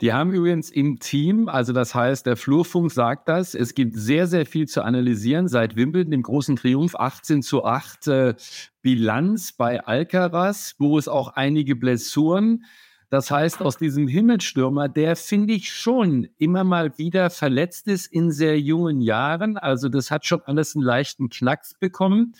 Die 0.00 0.12
haben 0.12 0.32
übrigens 0.32 0.70
im 0.70 1.00
Team, 1.00 1.48
also 1.48 1.72
das 1.72 1.94
heißt, 1.94 2.24
der 2.24 2.36
Flurfunk 2.36 2.92
sagt 2.92 3.28
das, 3.28 3.54
es 3.54 3.74
gibt 3.74 3.96
sehr, 3.96 4.28
sehr 4.28 4.46
viel 4.46 4.68
zu 4.68 4.82
analysieren 4.82 5.48
seit 5.48 5.74
Wimbledon, 5.74 6.12
dem 6.12 6.22
großen 6.22 6.54
Triumph, 6.56 6.94
18 6.94 7.42
zu 7.42 7.64
8 7.64 8.06
äh, 8.06 8.34
Bilanz 8.80 9.52
bei 9.52 9.84
Alcaraz, 9.84 10.76
wo 10.78 10.98
es 10.98 11.08
auch 11.08 11.28
einige 11.34 11.74
Blessuren 11.74 12.64
das 13.10 13.30
heißt, 13.30 13.62
aus 13.62 13.78
diesem 13.78 14.06
Himmelstürmer, 14.06 14.88
der 14.88 15.16
finde 15.16 15.54
ich 15.54 15.72
schon 15.72 16.28
immer 16.36 16.62
mal 16.62 16.98
wieder 16.98 17.30
verletzt 17.30 17.88
ist 17.88 18.06
in 18.12 18.30
sehr 18.30 18.60
jungen 18.60 19.00
Jahren. 19.00 19.56
Also 19.56 19.88
das 19.88 20.10
hat 20.10 20.26
schon 20.26 20.42
alles 20.42 20.76
einen 20.76 20.84
leichten 20.84 21.30
Knacks 21.30 21.72
bekommen. 21.72 22.34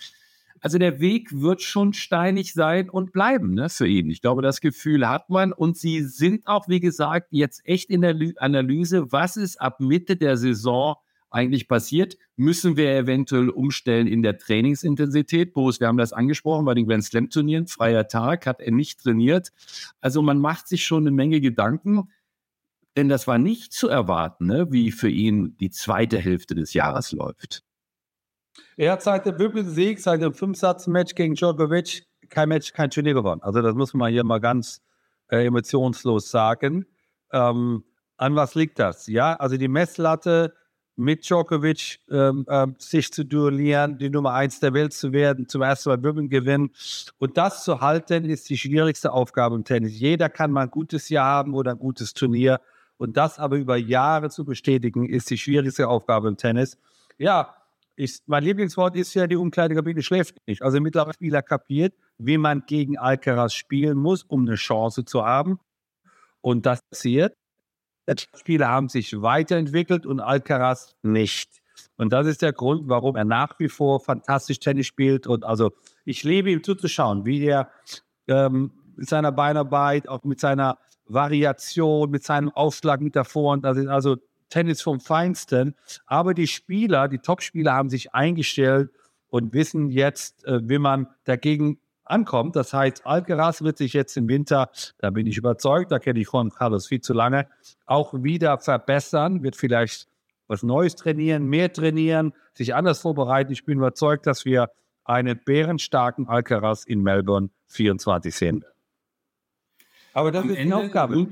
Also 0.61 0.77
der 0.77 0.99
Weg 0.99 1.29
wird 1.31 1.61
schon 1.61 1.93
steinig 1.93 2.53
sein 2.53 2.89
und 2.89 3.11
bleiben 3.11 3.53
ne, 3.53 3.69
für 3.69 3.87
ihn. 3.87 4.09
Ich 4.09 4.21
glaube, 4.21 4.41
das 4.41 4.61
Gefühl 4.61 5.07
hat 5.07 5.29
man. 5.29 5.53
Und 5.53 5.77
sie 5.77 6.03
sind 6.03 6.47
auch, 6.47 6.67
wie 6.67 6.79
gesagt, 6.79 7.27
jetzt 7.31 7.65
echt 7.65 7.89
in 7.89 8.01
der 8.01 8.15
Analyse, 8.37 9.11
was 9.11 9.37
ist 9.37 9.59
ab 9.61 9.79
Mitte 9.79 10.15
der 10.15 10.37
Saison 10.37 10.95
eigentlich 11.31 11.67
passiert? 11.67 12.17
Müssen 12.35 12.77
wir 12.77 12.91
eventuell 12.91 13.49
umstellen 13.49 14.07
in 14.07 14.23
der 14.23 14.37
Trainingsintensität? 14.37 15.53
Boris, 15.53 15.79
wir 15.79 15.87
haben 15.87 15.97
das 15.97 16.13
angesprochen 16.13 16.65
bei 16.65 16.73
den 16.73 16.87
Grand 16.87 17.03
Slam 17.03 17.29
Turnieren. 17.29 17.67
Freier 17.67 18.07
Tag 18.07 18.45
hat 18.45 18.61
er 18.61 18.71
nicht 18.71 19.01
trainiert. 19.01 19.51
Also 20.01 20.21
man 20.21 20.39
macht 20.39 20.67
sich 20.67 20.85
schon 20.85 21.03
eine 21.03 21.11
Menge 21.11 21.41
Gedanken. 21.41 22.09
Denn 22.97 23.07
das 23.07 23.27
war 23.27 23.37
nicht 23.37 23.71
zu 23.71 23.87
erwarten, 23.87 24.47
ne, 24.47 24.71
wie 24.71 24.91
für 24.91 25.09
ihn 25.09 25.55
die 25.57 25.69
zweite 25.69 26.17
Hälfte 26.17 26.55
des 26.55 26.73
Jahres 26.73 27.11
läuft. 27.11 27.63
Er 28.79 28.93
hat 28.93 29.03
seit 29.03 29.25
dem 29.25 29.37
Wimbledon-Sieg, 29.37 29.99
seit 29.99 30.21
dem 30.21 30.33
Fünfsatz-Match 30.33 31.13
gegen 31.13 31.35
Djokovic 31.35 32.05
kein 32.29 32.47
Match, 32.47 32.71
kein 32.71 32.89
Turnier 32.89 33.13
gewonnen. 33.13 33.41
Also 33.43 33.61
das 33.61 33.75
muss 33.75 33.93
man 33.93 34.09
hier 34.09 34.23
mal 34.23 34.39
ganz 34.39 34.81
äh, 35.29 35.45
emotionslos 35.47 36.31
sagen. 36.31 36.85
Ähm, 37.33 37.83
an 38.15 38.35
was 38.37 38.55
liegt 38.55 38.79
das? 38.79 39.07
Ja, 39.07 39.33
also 39.33 39.57
die 39.57 39.67
Messlatte 39.67 40.53
mit 40.95 41.27
Djokovic 41.27 41.99
ähm, 42.09 42.45
äh, 42.47 42.67
sich 42.77 43.11
zu 43.11 43.25
duellieren, 43.25 43.97
die 43.97 44.09
Nummer 44.09 44.31
eins 44.31 44.61
der 44.61 44.73
Welt 44.73 44.93
zu 44.93 45.11
werden, 45.11 45.49
zum 45.49 45.61
ersten 45.61 45.89
Mal 45.89 46.01
Wimbledon 46.01 46.29
gewinnen. 46.29 46.71
Und 47.17 47.35
das 47.35 47.65
zu 47.65 47.81
halten, 47.81 48.23
ist 48.23 48.49
die 48.49 48.57
schwierigste 48.57 49.11
Aufgabe 49.11 49.57
im 49.57 49.65
Tennis. 49.65 49.99
Jeder 49.99 50.29
kann 50.29 50.51
mal 50.51 50.61
ein 50.61 50.71
gutes 50.71 51.09
Jahr 51.09 51.25
haben 51.25 51.53
oder 51.53 51.71
ein 51.71 51.79
gutes 51.79 52.13
Turnier. 52.13 52.61
Und 52.95 53.17
das 53.17 53.39
aber 53.39 53.57
über 53.57 53.75
Jahre 53.75 54.29
zu 54.29 54.45
bestätigen, 54.45 55.05
ist 55.05 55.29
die 55.29 55.37
schwierigste 55.37 55.89
Aufgabe 55.89 56.29
im 56.29 56.37
Tennis. 56.37 56.77
Ja, 57.17 57.58
ich, 57.99 58.19
mein 58.27 58.43
Lieblingswort 58.43 58.95
ist 58.95 59.13
ja, 59.13 59.27
die 59.27 59.35
Umkleidekabine 59.35 60.01
schläft 60.01 60.35
nicht. 60.47 60.61
Also 60.61 60.79
mittlerweile 60.79 61.13
Spieler 61.13 61.41
kapiert, 61.41 61.93
wie 62.17 62.37
man 62.37 62.63
gegen 62.65 62.97
Alcaraz 62.97 63.53
spielen 63.53 63.97
muss, 63.97 64.23
um 64.23 64.47
eine 64.47 64.55
Chance 64.55 65.03
zu 65.03 65.25
haben. 65.25 65.59
Und 66.39 66.65
das 66.65 66.79
passiert. 66.89 67.35
Spieler 68.37 68.69
haben 68.69 68.87
sich 68.87 69.21
weiterentwickelt 69.21 70.05
und 70.05 70.21
Alcaraz 70.21 70.95
nicht. 71.03 71.61
Und 71.97 72.13
das 72.13 72.25
ist 72.25 72.41
der 72.41 72.53
Grund, 72.53 72.87
warum 72.87 73.17
er 73.17 73.25
nach 73.25 73.59
wie 73.59 73.67
vor 73.67 73.99
fantastisch 73.99 74.59
Tennis 74.59 74.87
spielt. 74.87 75.27
Und 75.27 75.43
also 75.43 75.73
ich 76.05 76.23
liebe 76.23 76.49
ihm 76.51 76.63
zuzuschauen, 76.63 77.25
wie 77.25 77.43
er 77.43 77.69
ähm, 78.27 78.71
mit 78.95 79.09
seiner 79.09 79.33
Beinarbeit, 79.33 80.07
auch 80.07 80.23
mit 80.23 80.39
seiner 80.39 80.77
Variation, 81.05 82.09
mit 82.09 82.23
seinem 82.23 82.49
Aufschlag 82.49 83.01
mit 83.01 83.15
der 83.15 83.25
Vorhand, 83.25 83.65
das 83.65 83.77
ist 83.77 83.87
also 83.87 84.17
Tennis 84.49 84.81
vom 84.81 84.99
Feinsten. 84.99 85.75
Aber 86.05 86.33
die 86.33 86.47
Spieler, 86.47 87.07
die 87.07 87.19
Top-Spieler 87.19 87.73
haben 87.73 87.89
sich 87.89 88.13
eingestellt 88.13 88.91
und 89.29 89.53
wissen 89.53 89.89
jetzt, 89.89 90.45
äh, 90.45 90.59
wie 90.67 90.79
man 90.79 91.07
dagegen 91.23 91.79
ankommt. 92.09 92.55
Das 92.55 92.73
heißt, 92.73 93.05
Alcaraz 93.05 93.61
wird 93.61 93.77
sich 93.77 93.93
jetzt 93.93 94.17
im 94.17 94.27
Winter, 94.27 94.69
da 94.97 95.11
bin 95.11 95.27
ich 95.27 95.37
überzeugt, 95.37 95.91
da 95.91 95.99
kenne 95.99 96.19
ich 96.19 96.29
Juan 96.31 96.49
Carlos 96.49 96.87
viel 96.87 97.01
zu 97.01 97.13
lange, 97.13 97.47
auch 97.85 98.13
wieder 98.13 98.57
verbessern, 98.57 99.43
wird 99.43 99.55
vielleicht 99.55 100.07
was 100.47 100.63
Neues 100.63 100.95
trainieren, 100.95 101.45
mehr 101.45 101.71
trainieren, 101.71 102.33
sich 102.53 102.73
anders 102.73 102.99
vorbereiten. 103.01 103.51
Ich 103.51 103.65
bin 103.65 103.77
überzeugt, 103.77 104.25
dass 104.25 104.45
wir 104.45 104.71
einen 105.05 105.39
bärenstarken 105.43 106.27
Alcaraz 106.27 106.85
in 106.85 107.01
Melbourne 107.01 107.49
24 107.67 108.35
sehen. 108.35 108.65
Aber 110.13 110.31
das 110.31 110.43
Am 110.43 110.49
ist 110.49 110.59
die 110.59 110.73
Aufgabe. 110.73 111.27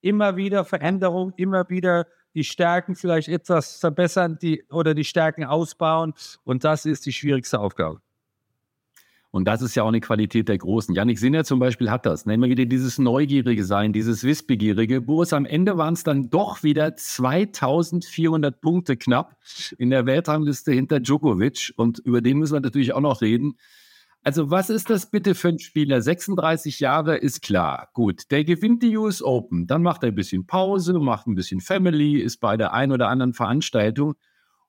Immer 0.00 0.36
wieder 0.36 0.64
Veränderung, 0.64 1.32
immer 1.36 1.68
wieder 1.68 2.06
die 2.34 2.44
Stärken 2.44 2.94
vielleicht 2.94 3.28
etwas 3.28 3.76
verbessern 3.76 4.38
die, 4.40 4.64
oder 4.70 4.94
die 4.94 5.04
Stärken 5.04 5.44
ausbauen. 5.44 6.14
Und 6.44 6.64
das 6.64 6.86
ist 6.86 7.06
die 7.06 7.12
schwierigste 7.12 7.60
Aufgabe. 7.60 8.00
Und 9.32 9.44
das 9.44 9.62
ist 9.62 9.76
ja 9.76 9.84
auch 9.84 9.88
eine 9.88 10.00
Qualität 10.00 10.48
der 10.48 10.58
Großen. 10.58 10.92
Janik 10.92 11.18
Sinner 11.18 11.44
zum 11.44 11.60
Beispiel 11.60 11.90
hat 11.90 12.04
das. 12.04 12.26
Nehmen 12.26 12.42
wir 12.42 12.50
wieder 12.50 12.66
dieses 12.66 12.98
Neugierige 12.98 13.64
sein, 13.64 13.92
dieses 13.92 14.24
Wissbegierige. 14.24 15.00
Boris, 15.00 15.32
am 15.32 15.46
Ende 15.46 15.76
waren 15.76 15.94
es 15.94 16.02
dann 16.02 16.30
doch 16.30 16.64
wieder 16.64 16.96
2400 16.96 18.60
Punkte 18.60 18.96
knapp 18.96 19.36
in 19.78 19.90
der 19.90 20.04
Weltrangliste 20.06 20.72
hinter 20.72 20.98
Djokovic. 20.98 21.72
Und 21.76 22.00
über 22.00 22.20
den 22.20 22.38
müssen 22.38 22.54
wir 22.54 22.60
natürlich 22.60 22.92
auch 22.92 23.00
noch 23.00 23.22
reden. 23.22 23.56
Also 24.22 24.50
was 24.50 24.68
ist 24.68 24.90
das 24.90 25.10
bitte 25.10 25.34
für 25.34 25.48
ein 25.48 25.58
Spieler? 25.58 26.02
36 26.02 26.80
Jahre 26.80 27.16
ist 27.16 27.40
klar. 27.40 27.88
Gut, 27.94 28.30
der 28.30 28.44
gewinnt 28.44 28.82
die 28.82 28.96
US 28.96 29.22
Open, 29.22 29.66
dann 29.66 29.82
macht 29.82 30.02
er 30.02 30.08
ein 30.08 30.14
bisschen 30.14 30.46
Pause, 30.46 30.92
macht 30.98 31.26
ein 31.26 31.34
bisschen 31.34 31.60
Family, 31.60 32.18
ist 32.18 32.38
bei 32.38 32.58
der 32.58 32.74
ein 32.74 32.92
oder 32.92 33.08
anderen 33.08 33.32
Veranstaltung 33.32 34.14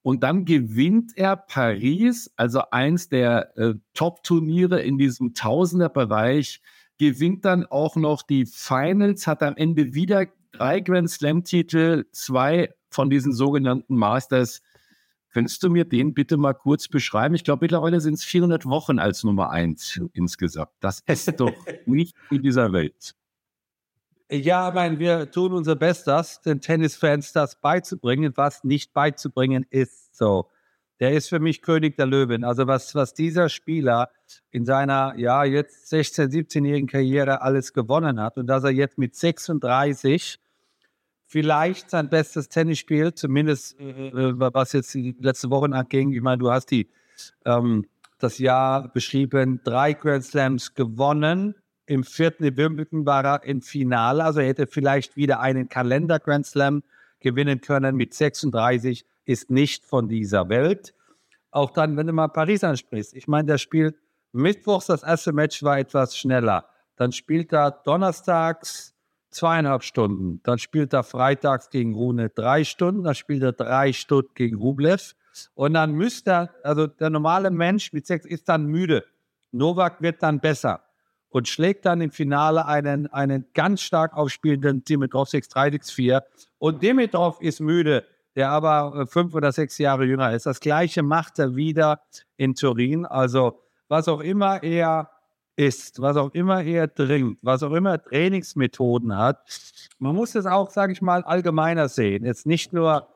und 0.03 0.23
dann 0.23 0.45
gewinnt 0.45 1.11
er 1.15 1.35
Paris, 1.35 2.31
also 2.35 2.61
eins 2.71 3.09
der 3.09 3.55
äh, 3.57 3.75
Top-Turniere 3.93 4.81
in 4.81 4.97
diesem 4.97 5.33
Tausender-Bereich, 5.33 6.61
gewinnt 6.97 7.45
dann 7.45 7.65
auch 7.65 7.95
noch 7.95 8.23
die 8.23 8.45
Finals, 8.45 9.27
hat 9.27 9.43
am 9.43 9.55
Ende 9.57 9.93
wieder 9.93 10.27
drei 10.53 10.79
Grand 10.79 11.09
Slam-Titel, 11.09 12.05
zwei 12.11 12.73
von 12.89 13.09
diesen 13.09 13.33
sogenannten 13.33 13.95
Masters 13.95 14.61
Könntest 15.31 15.63
du 15.63 15.69
mir 15.69 15.85
den 15.85 16.13
bitte 16.13 16.37
mal 16.37 16.53
kurz 16.53 16.87
beschreiben? 16.87 17.35
Ich 17.35 17.43
glaube, 17.43 17.63
mittlerweile 17.63 18.01
sind 18.01 18.15
es 18.15 18.23
400 18.23 18.65
Wochen 18.65 18.99
als 18.99 19.23
Nummer 19.23 19.49
eins 19.49 19.99
insgesamt. 20.13 20.71
Das 20.79 20.99
ist 21.07 21.39
doch 21.39 21.53
nicht 21.85 22.15
in 22.29 22.41
dieser 22.41 22.73
Welt. 22.73 23.15
Ja, 24.29 24.69
ich 24.69 24.75
meine, 24.75 24.99
wir 24.99 25.29
tun 25.29 25.51
unser 25.51 25.75
Bestes, 25.75 26.39
den 26.39 26.61
Tennisfans 26.61 27.33
das 27.33 27.59
beizubringen, 27.59 28.31
was 28.35 28.63
nicht 28.63 28.93
beizubringen 28.93 29.65
ist. 29.69 30.15
So, 30.15 30.49
der 31.01 31.11
ist 31.11 31.29
für 31.29 31.39
mich 31.39 31.61
König 31.61 31.97
der 31.97 32.05
Löwen. 32.05 32.43
Also 32.43 32.67
was, 32.67 32.95
was 32.95 33.13
dieser 33.13 33.49
Spieler 33.49 34.09
in 34.51 34.65
seiner, 34.65 35.15
ja, 35.17 35.43
jetzt 35.43 35.91
16-, 35.91 36.29
17-jährigen 36.31 36.87
Karriere 36.87 37.41
alles 37.41 37.73
gewonnen 37.73 38.21
hat 38.21 38.37
und 38.37 38.47
dass 38.47 38.63
er 38.63 38.69
jetzt 38.69 38.97
mit 38.97 39.15
36 39.15 40.39
vielleicht 41.31 41.89
sein 41.89 42.09
bestes 42.09 42.49
Tennisspiel, 42.49 43.13
zumindest 43.13 43.79
äh, 43.79 44.09
äh, 44.09 44.33
was 44.35 44.73
jetzt 44.73 44.93
die 44.93 45.15
letzten 45.17 45.49
Wochen 45.49 45.71
anging. 45.71 46.11
Ich 46.11 46.21
meine, 46.21 46.39
du 46.39 46.51
hast 46.51 46.71
die, 46.71 46.89
ähm, 47.45 47.85
das 48.19 48.37
Jahr 48.37 48.89
beschrieben, 48.89 49.61
drei 49.63 49.93
Grand 49.93 50.25
Slams 50.25 50.73
gewonnen. 50.73 51.55
Im 51.85 52.03
vierten 52.03 52.43
in 52.43 52.57
Wimbledon 52.57 53.05
war 53.05 53.23
er 53.23 53.43
im 53.45 53.61
Finale, 53.61 54.25
also 54.25 54.41
er 54.41 54.47
hätte 54.47 54.67
vielleicht 54.67 55.15
wieder 55.15 55.39
einen 55.39 55.69
Kalender 55.69 56.19
Grand 56.19 56.45
Slam 56.45 56.83
gewinnen 57.21 57.61
können 57.61 57.95
mit 57.95 58.13
36, 58.13 59.05
ist 59.23 59.49
nicht 59.49 59.85
von 59.85 60.09
dieser 60.09 60.49
Welt. 60.49 60.93
Auch 61.49 61.71
dann, 61.71 61.95
wenn 61.95 62.07
du 62.07 62.13
mal 62.13 62.27
Paris 62.27 62.63
ansprichst, 62.63 63.15
ich 63.15 63.29
meine, 63.29 63.45
der 63.45 63.57
spielt 63.57 63.95
Mittwochs, 64.33 64.87
das 64.87 65.03
erste 65.03 65.31
Match 65.31 65.63
war 65.63 65.79
etwas 65.79 66.17
schneller. 66.17 66.65
Dann 66.97 67.13
spielt 67.13 67.53
er 67.53 67.71
donnerstags 67.71 68.93
zweieinhalb 69.31 69.83
Stunden. 69.83 70.41
Dann 70.43 70.59
spielt 70.59 70.93
er 70.93 71.03
freitags 71.03 71.69
gegen 71.69 71.95
Rune 71.95 72.29
drei 72.29 72.63
Stunden. 72.63 73.03
Dann 73.03 73.15
spielt 73.15 73.43
er 73.43 73.53
drei 73.53 73.93
Stunden 73.93 74.33
gegen 74.35 74.57
Rublev. 74.57 75.15
Und 75.55 75.73
dann 75.73 75.93
müsste 75.93 76.31
er, 76.31 76.49
also 76.63 76.87
der 76.87 77.09
normale 77.09 77.49
Mensch 77.49 77.93
mit 77.93 78.05
sechs 78.05 78.25
ist 78.25 78.49
dann 78.49 78.65
müde. 78.65 79.05
Novak 79.51 80.01
wird 80.01 80.21
dann 80.21 80.39
besser 80.39 80.81
und 81.29 81.47
schlägt 81.47 81.85
dann 81.85 82.01
im 82.01 82.11
Finale 82.11 82.65
einen, 82.65 83.07
einen 83.07 83.45
ganz 83.53 83.81
stark 83.81 84.15
aufspielenden 84.15 84.83
Dimitrov 84.83 85.29
6-3, 85.29 85.75
6-4. 85.75 86.21
Und 86.59 86.83
Dimitrov 86.83 87.41
ist 87.41 87.61
müde, 87.61 88.05
der 88.35 88.49
aber 88.49 89.07
fünf 89.07 89.33
oder 89.33 89.51
sechs 89.51 89.77
Jahre 89.77 90.05
jünger 90.05 90.33
ist. 90.33 90.45
Das 90.45 90.59
gleiche 90.59 91.03
macht 91.03 91.39
er 91.39 91.55
wieder 91.55 92.01
in 92.37 92.55
Turin. 92.55 93.05
Also 93.05 93.61
was 93.87 94.07
auch 94.07 94.19
immer 94.19 94.61
er 94.63 95.09
ist, 95.55 96.01
was 96.01 96.17
auch 96.17 96.31
immer 96.33 96.63
er 96.63 96.93
trinkt, 96.93 97.43
was 97.43 97.63
auch 97.63 97.73
immer 97.73 98.01
Trainingsmethoden 98.01 99.15
hat. 99.17 99.43
Man 99.99 100.15
muss 100.15 100.31
das 100.31 100.45
auch, 100.45 100.69
sage 100.71 100.93
ich 100.93 101.01
mal, 101.01 101.23
allgemeiner 101.23 101.89
sehen. 101.89 102.25
Jetzt 102.25 102.45
nicht 102.45 102.73
nur 102.73 103.07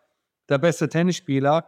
der 0.50 0.58
beste 0.58 0.90
Tennisspieler, 0.90 1.66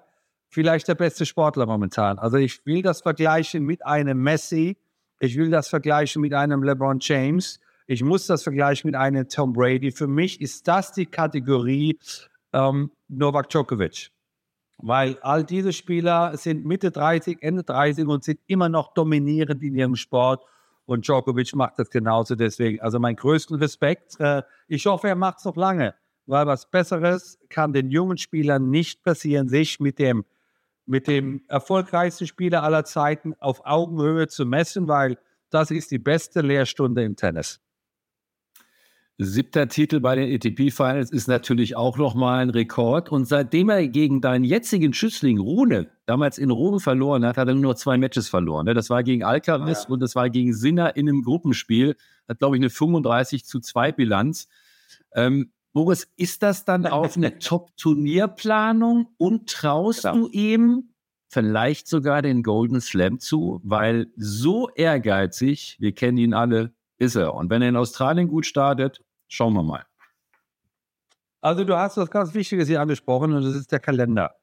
vielleicht 0.50 0.88
der 0.88 0.96
beste 0.96 1.26
Sportler 1.26 1.66
momentan. 1.66 2.20
Also 2.20 2.38
ich 2.38 2.66
will 2.66 2.82
das 2.82 3.02
vergleichen 3.02 3.64
mit 3.64 3.86
einem 3.86 4.22
Messi, 4.22 4.78
ich 5.20 5.36
will 5.38 5.50
das 5.50 5.68
vergleichen 5.68 6.22
mit 6.22 6.34
einem 6.34 6.64
LeBron 6.64 7.00
James, 7.02 7.60
ich 7.88 8.04
muss 8.04 8.28
das 8.28 8.44
vergleichen 8.44 8.90
mit 8.90 8.96
einem 8.96 9.30
Tom 9.30 9.54
Brady. 9.54 9.92
Für 9.92 10.08
mich 10.08 10.42
ist 10.42 10.68
das 10.68 10.92
die 10.92 11.06
Kategorie 11.06 11.98
ähm, 12.52 12.92
Novak 13.08 13.50
Djokovic. 13.50 14.12
Weil 14.80 15.18
all 15.22 15.44
diese 15.44 15.74
Spieler 15.74 16.36
sind 16.38 16.66
Mitte 16.66 16.92
30, 16.92 17.38
Ende 17.42 17.64
30 17.64 18.06
und 18.06 18.24
sind 18.24 18.40
immer 18.46 18.70
noch 18.70 18.94
dominierend 18.94 19.64
in 19.64 19.74
ihrem 19.74 19.96
Sport 19.96 20.44
und 20.88 21.06
Djokovic 21.06 21.54
macht 21.54 21.78
das 21.78 21.90
genauso 21.90 22.36
deswegen. 22.36 22.80
Also 22.80 22.98
mein 22.98 23.16
größten 23.16 23.58
Respekt. 23.58 24.20
Äh, 24.20 24.42
ich 24.68 24.86
hoffe, 24.88 25.10
er 25.10 25.16
macht 25.16 25.40
es 25.40 25.46
noch 25.46 25.56
lange. 25.56 25.94
weil 26.26 26.48
was 26.48 26.70
Besseres 26.70 27.40
kann 27.50 27.72
den 27.72 27.90
jungen 27.90 28.18
Spielern 28.18 28.70
nicht 28.70 29.04
passieren, 29.04 29.48
sich 29.48 29.80
mit 29.80 30.00
dem, 30.00 30.26
mit 30.86 31.08
dem 31.08 31.44
erfolgreichsten 31.48 32.28
Spieler 32.28 32.64
aller 32.64 32.84
Zeiten 32.84 33.34
auf 33.40 33.66
Augenhöhe 33.66 34.28
zu 34.28 34.46
messen, 34.46 34.88
weil 34.88 35.18
das 35.50 35.72
ist 35.72 35.92
die 35.92 36.00
beste 36.00 36.42
Lehrstunde 36.42 37.04
im 37.04 37.16
Tennis. 37.16 37.62
Siebter 39.20 39.68
Titel 39.68 40.00
bei 40.00 40.16
den 40.16 40.32
ATP 40.36 40.70
Finals 40.72 41.12
ist 41.12 41.28
natürlich 41.28 41.76
auch 41.76 41.98
nochmal 41.98 42.40
ein 42.40 42.52
Rekord. 42.52 43.12
Und 43.12 43.26
seitdem 43.26 43.70
er 43.70 43.88
gegen 43.88 44.22
deinen 44.22 44.44
jetzigen 44.44 44.94
Schützling 44.94 45.40
Rune 45.40 45.90
damals 46.06 46.38
in 46.38 46.52
Rom 46.52 46.80
verloren 46.80 47.26
hat, 47.26 47.38
hat 47.38 47.48
er 47.48 47.56
nur 47.56 47.76
zwei 47.76 47.98
Matches 47.98 48.30
verloren. 48.30 48.68
Ne? 48.68 48.76
Das 48.76 48.92
war 48.92 49.02
gegen 49.02 49.24
Alcaraz 49.24 49.86
ja. 49.86 49.90
und 49.90 50.02
das 50.02 50.16
war 50.16 50.30
gegen 50.30 50.54
Sinner 50.54 50.96
in 50.96 51.10
einem 51.10 51.24
Gruppenspiel. 51.24 51.96
Hat, 52.30 52.38
glaube 52.38 52.58
ich, 52.58 52.60
eine 52.60 52.70
35 52.70 53.44
zu 53.44 53.60
2 53.60 53.92
Bilanz. 53.92 54.48
Ähm, 55.16 55.52
Boris, 55.74 56.08
ist 56.16 56.44
das 56.44 56.64
dann 56.64 56.86
auch 56.86 57.16
eine 57.16 57.40
Top-Turnierplanung 57.40 59.08
und 59.18 59.50
traust 59.50 60.04
genau. 60.04 60.16
du 60.16 60.28
ihm 60.30 60.90
vielleicht 61.28 61.88
sogar 61.88 62.22
den 62.22 62.44
Golden 62.44 62.82
Slam 62.82 63.20
zu? 63.20 63.62
Weil 63.64 64.12
so 64.16 64.70
ehrgeizig, 64.70 65.78
wir 65.80 65.94
kennen 65.94 66.20
ihn 66.20 66.36
alle, 66.36 66.72
ist 67.00 67.16
er. 67.16 67.34
Und 67.34 67.50
wenn 67.50 67.64
er 67.64 67.70
in 67.70 67.76
Australien 67.76 68.28
gut 68.28 68.46
startet, 68.46 69.02
schauen 69.28 69.54
wir 69.54 69.64
mal. 69.64 69.86
Also 71.42 71.64
du 71.64 71.78
hast 71.78 71.98
was 71.98 72.10
ganz 72.10 72.34
Wichtiges 72.34 72.68
hier 72.68 72.82
angesprochen 72.82 73.34
und 73.34 73.44
das 73.44 73.56
ist 73.56 73.72
der 73.72 73.80
Kalender. 73.80 74.36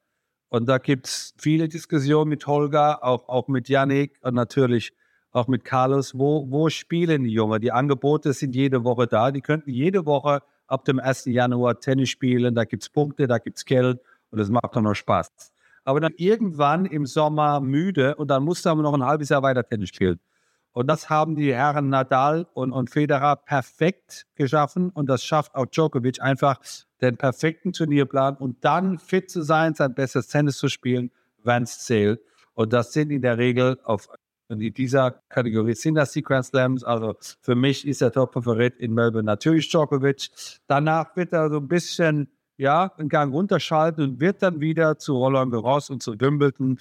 Und 0.49 0.67
da 0.67 0.77
gibt 0.77 1.07
es 1.07 1.33
viele 1.37 1.67
Diskussionen 1.67 2.29
mit 2.29 2.47
Holger, 2.47 3.03
auch, 3.03 3.27
auch 3.27 3.47
mit 3.47 3.67
Yannick 3.67 4.17
und 4.21 4.35
natürlich 4.35 4.93
auch 5.31 5.47
mit 5.47 5.65
Carlos. 5.65 6.17
Wo, 6.17 6.49
wo 6.49 6.69
spielen 6.69 7.25
die 7.25 7.31
Jungen? 7.31 7.59
Die 7.61 7.71
Angebote 7.71 8.31
sind 8.33 8.55
jede 8.55 8.83
Woche 8.83 9.07
da. 9.07 9.31
Die 9.31 9.41
könnten 9.41 9.69
jede 9.69 10.05
Woche 10.05 10.41
ab 10.67 10.85
dem 10.85 10.99
1. 10.99 11.25
Januar 11.25 11.79
Tennis 11.79 12.09
spielen. 12.09 12.55
Da 12.55 12.63
gibt 12.63 12.83
es 12.83 12.89
Punkte, 12.89 13.27
da 13.27 13.37
gibt 13.37 13.57
es 13.57 13.65
Geld 13.65 13.99
und 14.31 14.39
es 14.39 14.49
macht 14.49 14.75
dann 14.75 14.85
noch 14.85 14.95
Spaß. 14.95 15.29
Aber 15.83 15.99
dann 15.99 16.13
irgendwann 16.17 16.85
im 16.85 17.05
Sommer 17.05 17.59
müde 17.59 18.15
und 18.15 18.29
dann 18.29 18.43
musst 18.43 18.65
du 18.65 18.69
aber 18.69 18.81
noch 18.81 18.93
ein 18.93 19.03
halbes 19.03 19.29
Jahr 19.29 19.43
weiter 19.43 19.63
Tennis 19.63 19.89
spielen. 19.89 20.19
Und 20.75 20.87
das 20.87 21.09
haben 21.09 21.37
die 21.37 21.53
Herren 21.53 21.87
Nadal 21.87 22.47
und, 22.53 22.73
und 22.73 22.89
Federer 22.89 23.37
perfekt 23.37 24.27
geschaffen. 24.35 24.89
Und 24.89 25.07
das 25.07 25.23
schafft 25.23 25.55
auch 25.55 25.67
Djokovic 25.67 26.21
einfach 26.21 26.59
den 27.01 27.15
perfekten 27.15 27.71
Turnierplan 27.71 28.35
und 28.35 28.65
dann 28.65 28.99
fit 28.99 29.31
zu 29.31 29.41
sein, 29.41 29.73
sein 29.73 29.95
bestes 29.95 30.27
Tennis 30.27 30.57
zu 30.57 30.67
spielen, 30.67 31.11
wenn 31.41 31.63
es 31.63 31.79
zählt. 31.79 32.19
Und 32.55 32.73
das 32.73 32.91
sind 32.91 33.09
in 33.09 33.21
der 33.21 33.37
Regel 33.37 33.79
auf 33.85 34.09
in 34.49 34.59
dieser 34.59 35.11
Kategorie 35.29 35.73
sind 35.73 35.95
das 35.95 36.11
die 36.11 36.21
Grand 36.21 36.45
Slams. 36.45 36.83
Also 36.83 37.15
für 37.41 37.55
mich 37.55 37.87
ist 37.87 38.01
der 38.01 38.11
Top-Favorit 38.11 38.75
in 38.75 38.93
Melbourne 38.93 39.25
natürlich 39.25 39.69
Djokovic. 39.69 40.29
Danach 40.67 41.15
wird 41.15 41.31
er 41.31 41.49
so 41.49 41.57
ein 41.57 41.69
bisschen 41.69 42.27
ja, 42.57 42.91
einen 42.97 43.07
Gang 43.07 43.33
runterschalten 43.33 44.03
und 44.03 44.19
wird 44.19 44.43
dann 44.43 44.59
wieder 44.59 44.97
zu 44.97 45.15
Roland 45.15 45.53
Garros 45.53 45.89
und 45.89 46.03
zu 46.03 46.19
Wimbledon 46.19 46.77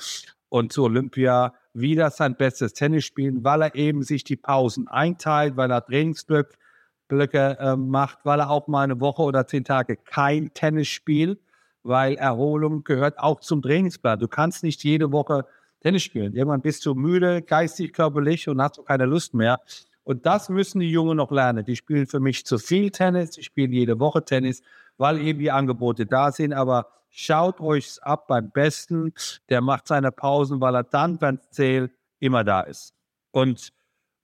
und 0.48 0.72
zu 0.72 0.83
Olympia 0.83 1.54
wieder 1.74 2.10
sein 2.10 2.37
bestes 2.37 2.72
Tennis 2.72 3.04
spielen, 3.04 3.44
weil 3.44 3.62
er 3.62 3.74
eben 3.74 4.02
sich 4.02 4.24
die 4.24 4.37
Pausen 4.37 4.88
einteilt, 4.88 5.56
weil 5.56 5.70
er 5.70 5.84
Trainingsblöcke 5.84 7.58
äh, 7.60 7.76
macht, 7.76 8.18
weil 8.24 8.40
er 8.40 8.50
auch 8.50 8.68
mal 8.68 8.82
eine 8.82 9.00
Woche 9.00 9.22
oder 9.22 9.46
zehn 9.46 9.64
Tage 9.64 9.96
kein 9.96 10.54
Tennis 10.54 10.88
spielt, 10.88 11.40
weil 11.82 12.14
Erholung 12.14 12.84
gehört 12.84 13.18
auch 13.18 13.40
zum 13.40 13.60
Trainingsplan. 13.60 14.20
Du 14.20 14.28
kannst 14.28 14.62
nicht 14.62 14.84
jede 14.84 15.12
Woche 15.12 15.44
Tennis 15.80 16.02
spielen. 16.02 16.34
Irgendwann 16.34 16.62
bist 16.62 16.87
du 16.87 16.94
müde, 16.94 17.42
geistig, 17.42 17.92
körperlich 17.92 18.48
und 18.48 18.62
hast 18.62 18.78
auch 18.78 18.87
keine 18.87 19.04
Lust 19.04 19.34
mehr. 19.34 19.60
Und 20.04 20.26
das 20.26 20.48
müssen 20.48 20.80
die 20.80 20.90
Jungen 20.90 21.16
noch 21.16 21.30
lernen. 21.30 21.64
Die 21.64 21.76
spielen 21.76 22.06
für 22.06 22.20
mich 22.20 22.46
zu 22.46 22.58
viel 22.58 22.90
Tennis, 22.90 23.30
die 23.30 23.42
spielen 23.42 23.72
jede 23.72 23.98
Woche 23.98 24.24
Tennis, 24.24 24.62
weil 24.96 25.18
eben 25.20 25.40
die 25.40 25.50
Angebote 25.50 26.06
da 26.06 26.30
sind. 26.30 26.52
Aber 26.52 26.87
Schaut 27.16 27.61
euch 27.61 28.03
ab 28.03 28.27
beim 28.27 28.50
Besten. 28.50 29.14
Der 29.48 29.61
macht 29.61 29.87
seine 29.87 30.11
Pausen, 30.11 30.61
weil 30.61 30.74
er 30.74 30.83
dann, 30.83 31.20
wenn 31.20 31.37
es 31.37 31.48
zählt, 31.50 31.92
immer 32.18 32.42
da 32.42 32.62
ist. 32.62 32.92
Und 33.31 33.72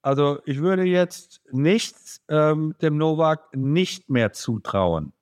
also 0.03 0.41
ich 0.45 0.59
würde 0.59 0.83
jetzt 0.83 1.41
nichts 1.53 2.21
ähm, 2.29 2.75
dem 2.83 2.97
Novak 2.97 3.55
nicht 3.55 4.11
mehr 4.11 4.33
zutrauen. 4.33 5.13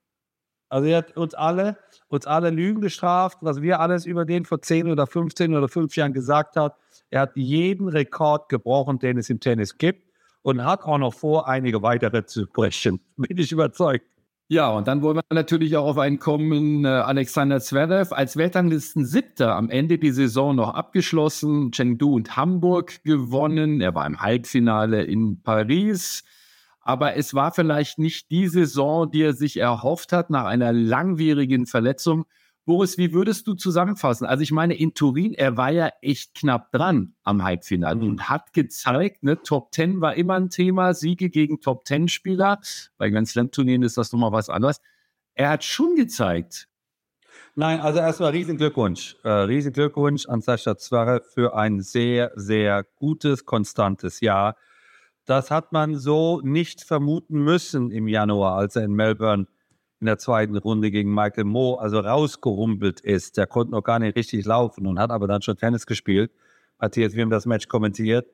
Also 0.71 0.89
er 0.89 0.97
hat 0.97 1.15
uns 1.19 1.35
alle, 1.35 1.77
uns 2.09 2.27
alle 2.27 2.49
Lügen 2.49 2.81
gestraft, 2.81 3.37
was 3.43 3.61
wir 3.61 3.81
alles 3.81 4.07
über 4.07 4.25
den 4.25 4.47
vor 4.47 4.63
10 4.63 4.91
oder 4.91 5.07
15 5.07 5.55
oder 5.55 5.69
5 5.69 5.95
Jahren 5.95 6.15
gesagt 6.15 6.57
haben. 6.57 6.73
Er 7.11 7.21
hat 7.21 7.37
jeden 7.37 7.89
Rekord 7.89 8.49
gebrochen, 8.49 8.99
den 8.99 9.19
es 9.19 9.29
im 9.29 9.41
Tennis 9.41 9.77
gibt 9.77 10.11
und 10.41 10.65
hat 10.65 10.85
auch 10.85 10.97
noch 10.97 11.13
vor, 11.13 11.47
einige 11.47 11.83
weitere 11.83 12.25
zu 12.25 12.47
brechen. 12.47 12.99
Bin 13.19 13.37
ich 13.37 13.53
überzeugt. 13.53 14.07
Ja, 14.51 14.71
und 14.71 14.89
dann 14.89 15.03
wollen 15.03 15.17
wir 15.17 15.23
natürlich 15.31 15.77
auch 15.77 15.85
auf 15.85 15.99
einen 15.99 16.19
kommen, 16.19 16.87
äh, 16.87 16.89
Alexander 16.89 17.61
Zverev. 17.61 18.15
Als 18.15 18.39
Weltranglisten 18.39 19.05
Siebter 19.05 19.55
am 19.55 19.69
Ende 19.69 19.99
die 19.99 20.11
Saison 20.11 20.57
noch 20.57 20.73
abgeschlossen, 20.73 21.71
Chengdu 21.71 22.15
und 22.15 22.35
Hamburg 22.35 23.03
gewonnen, 23.05 23.83
er 23.83 23.95
war 23.95 24.07
im 24.07 24.23
Halbfinale 24.23 25.05
in 25.05 25.43
Paris, 25.43 26.25
aber 26.81 27.15
es 27.17 27.35
war 27.35 27.53
vielleicht 27.53 27.99
nicht 27.99 28.31
die 28.31 28.49
Saison, 28.49 29.11
die 29.11 29.21
er 29.21 29.35
sich 29.35 29.59
erhofft 29.59 30.15
hat 30.15 30.31
nach 30.31 30.47
einer 30.47 30.73
langwierigen 30.73 31.67
Verletzung. 31.67 32.25
Boris, 32.69 32.99
wie 32.99 33.15
würdest 33.15 33.47
du 33.47 33.55
zusammenfassen? 33.55 34.27
Also 34.27 34.43
ich 34.43 34.53
meine, 34.53 34.75
in 34.75 34.93
Turin, 34.93 35.33
er 35.33 35.57
war 35.57 35.71
ja 35.71 35.91
echt 36.03 36.35
knapp 36.35 36.71
dran 36.71 37.15
am 37.23 37.43
Halbfinale 37.43 37.97
mhm. 37.97 38.11
und 38.11 38.29
hat 38.29 38.53
gezeigt, 38.53 39.23
ne, 39.23 39.43
Top 39.43 39.73
10 39.73 40.03
war 40.03 40.15
immer 40.17 40.35
ein 40.35 40.51
Thema, 40.51 40.93
Siege 40.93 41.31
gegen 41.31 41.63
Top 41.63 41.87
10 41.87 42.09
Spieler. 42.09 42.61
Bei 42.99 43.09
Grand 43.09 43.27
Slam 43.27 43.51
Turnieren 43.51 43.83
ist 43.85 43.97
das 43.97 44.13
nochmal 44.13 44.33
was 44.33 44.51
anderes. 44.51 44.83
Er 45.33 45.49
hat 45.49 45.65
schon 45.65 45.97
gezeigt. 45.97 46.69
Nein, 47.55 47.81
also 47.81 48.01
erstmal 48.01 48.33
riesen 48.33 48.59
Glückwunsch. 48.59 49.17
Äh, 49.25 49.31
riesen 49.31 49.73
Glückwunsch 49.73 50.27
an 50.27 50.43
Sascha 50.43 50.77
Zverev 50.77 51.25
für 51.25 51.57
ein 51.57 51.81
sehr, 51.81 52.33
sehr 52.37 52.85
gutes, 52.97 53.47
konstantes 53.47 54.21
Jahr. 54.21 54.57
Das 55.25 55.51
hat 55.51 55.73
man 55.73 55.97
so 55.97 56.43
nicht 56.45 56.83
vermuten 56.83 57.39
müssen 57.39 57.91
im 57.91 58.09
Januar, 58.09 58.59
als 58.59 58.77
er 58.77 58.85
in 58.85 58.93
Melbourne 58.93 59.47
in 60.01 60.07
der 60.07 60.19
zweiten 60.19 60.57
Runde 60.57 60.91
gegen 60.91 61.13
Michael 61.13 61.45
Moore, 61.45 61.81
also 61.83 61.99
rausgerumpelt 62.01 63.01
ist. 63.01 63.37
Der 63.37 63.47
konnte 63.47 63.73
noch 63.73 63.83
gar 63.83 63.99
nicht 63.99 64.17
richtig 64.17 64.45
laufen 64.45 64.87
und 64.87 64.99
hat 64.99 65.11
aber 65.11 65.27
dann 65.27 65.43
schon 65.43 65.57
Tennis 65.57 65.87
gespielt. 65.87 66.31
Matthias, 66.79 67.15
wir 67.15 67.23
haben 67.23 67.31
das 67.31 67.47
Match 67.47 67.69
kommentiert. 67.69 68.27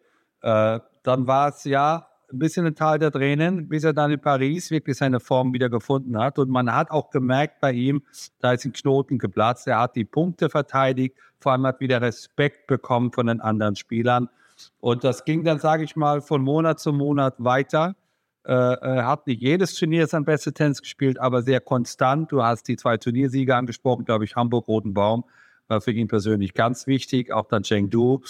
Äh, 0.42 0.80
dann 1.02 1.26
war 1.26 1.48
es 1.48 1.64
ja 1.64 2.06
ein 2.30 2.38
bisschen 2.38 2.66
ein 2.66 2.74
Tal 2.74 2.98
der 2.98 3.10
Tränen, 3.10 3.68
bis 3.68 3.84
er 3.84 3.92
dann 3.92 4.10
in 4.10 4.20
Paris 4.20 4.70
wirklich 4.70 4.96
seine 4.96 5.20
Form 5.20 5.52
wieder 5.52 5.70
gefunden 5.70 6.18
hat. 6.18 6.38
Und 6.38 6.50
man 6.50 6.74
hat 6.74 6.90
auch 6.90 7.10
gemerkt 7.10 7.60
bei 7.60 7.72
ihm, 7.72 8.02
da 8.40 8.52
ist 8.52 8.64
ein 8.64 8.72
Knoten 8.72 9.18
geplatzt. 9.18 9.66
Er 9.66 9.80
hat 9.80 9.96
die 9.96 10.04
Punkte 10.04 10.50
verteidigt, 10.50 11.16
vor 11.40 11.52
allem 11.52 11.66
hat 11.66 11.80
wieder 11.80 12.02
Respekt 12.02 12.66
bekommen 12.66 13.12
von 13.12 13.26
den 13.26 13.40
anderen 13.40 13.76
Spielern. 13.76 14.28
Und 14.80 15.04
das 15.04 15.24
ging 15.24 15.44
dann, 15.44 15.58
sage 15.58 15.84
ich 15.84 15.96
mal, 15.96 16.20
von 16.20 16.42
Monat 16.42 16.78
zu 16.80 16.92
Monat 16.92 17.34
weiter. 17.38 17.96
Äh, 18.44 18.52
er 18.52 19.06
hat 19.06 19.26
nicht 19.26 19.40
jedes 19.40 19.74
Turnier 19.74 20.06
sein 20.06 20.24
beste 20.24 20.52
Tennis 20.52 20.82
gespielt, 20.82 21.18
aber 21.18 21.42
sehr 21.42 21.60
konstant. 21.60 22.30
Du 22.30 22.42
hast 22.42 22.68
die 22.68 22.76
zwei 22.76 22.96
Turniersieger 22.96 23.56
angesprochen, 23.56 24.04
glaube 24.04 24.24
ich, 24.24 24.36
Hamburg, 24.36 24.68
Roten 24.68 24.92
Baum, 24.92 25.24
war 25.68 25.80
für 25.80 25.92
ihn 25.92 26.08
persönlich 26.08 26.54
ganz 26.54 26.86
wichtig. 26.86 27.32
Auch 27.32 27.46
dann 27.46 27.62
Chengdu. 27.62 28.22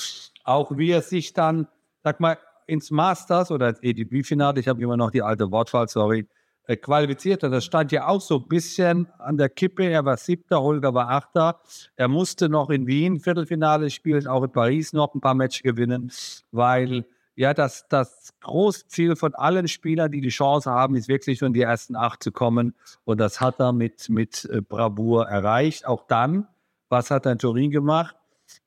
Auch 0.44 0.76
wie 0.76 0.90
er 0.90 1.02
sich 1.02 1.32
dann, 1.32 1.66
sag 2.02 2.20
mal, 2.20 2.38
ins 2.66 2.90
Masters 2.90 3.50
oder 3.50 3.70
ins 3.70 3.78
ATP-Finale, 3.82 4.60
ich 4.60 4.68
habe 4.68 4.80
immer 4.82 4.96
noch 4.96 5.10
die 5.10 5.22
alte 5.22 5.50
Wortwahl, 5.50 5.88
sorry, 5.88 6.26
äh, 6.66 6.76
qualifiziert 6.76 7.42
hat. 7.42 7.52
Das 7.52 7.64
stand 7.64 7.92
ja 7.92 8.06
auch 8.06 8.20
so 8.20 8.38
ein 8.38 8.48
bisschen 8.48 9.06
an 9.18 9.36
der 9.36 9.50
Kippe. 9.50 9.84
Er 9.84 10.04
war 10.04 10.16
siebter, 10.16 10.62
Holger 10.62 10.94
war 10.94 11.10
achter. 11.10 11.60
Er 11.96 12.08
musste 12.08 12.48
noch 12.48 12.70
in 12.70 12.86
Wien 12.86 13.20
Viertelfinale 13.20 13.90
spielen, 13.90 14.26
auch 14.26 14.44
in 14.44 14.50
Paris 14.50 14.92
noch 14.92 15.14
ein 15.14 15.20
paar 15.20 15.34
Matches 15.34 15.62
gewinnen, 15.62 16.10
weil 16.52 17.04
ja, 17.36 17.52
das, 17.52 17.86
das 17.88 18.32
Großziel 18.40 19.16
von 19.16 19.34
allen 19.34 19.66
Spielern, 19.66 20.10
die 20.10 20.20
die 20.20 20.28
Chance 20.28 20.70
haben, 20.70 20.94
ist 20.94 21.08
wirklich 21.08 21.42
in 21.42 21.52
die 21.52 21.62
ersten 21.62 21.96
acht 21.96 22.22
zu 22.22 22.30
kommen. 22.30 22.74
Und 23.04 23.18
das 23.18 23.40
hat 23.40 23.60
er 23.60 23.72
mit, 23.72 24.08
mit 24.08 24.48
äh, 24.52 24.60
Bravour 24.60 25.26
erreicht. 25.26 25.86
Auch 25.86 26.06
dann, 26.06 26.46
was 26.88 27.10
hat 27.10 27.26
er 27.26 27.32
in 27.32 27.38
Turin 27.38 27.70
gemacht? 27.70 28.16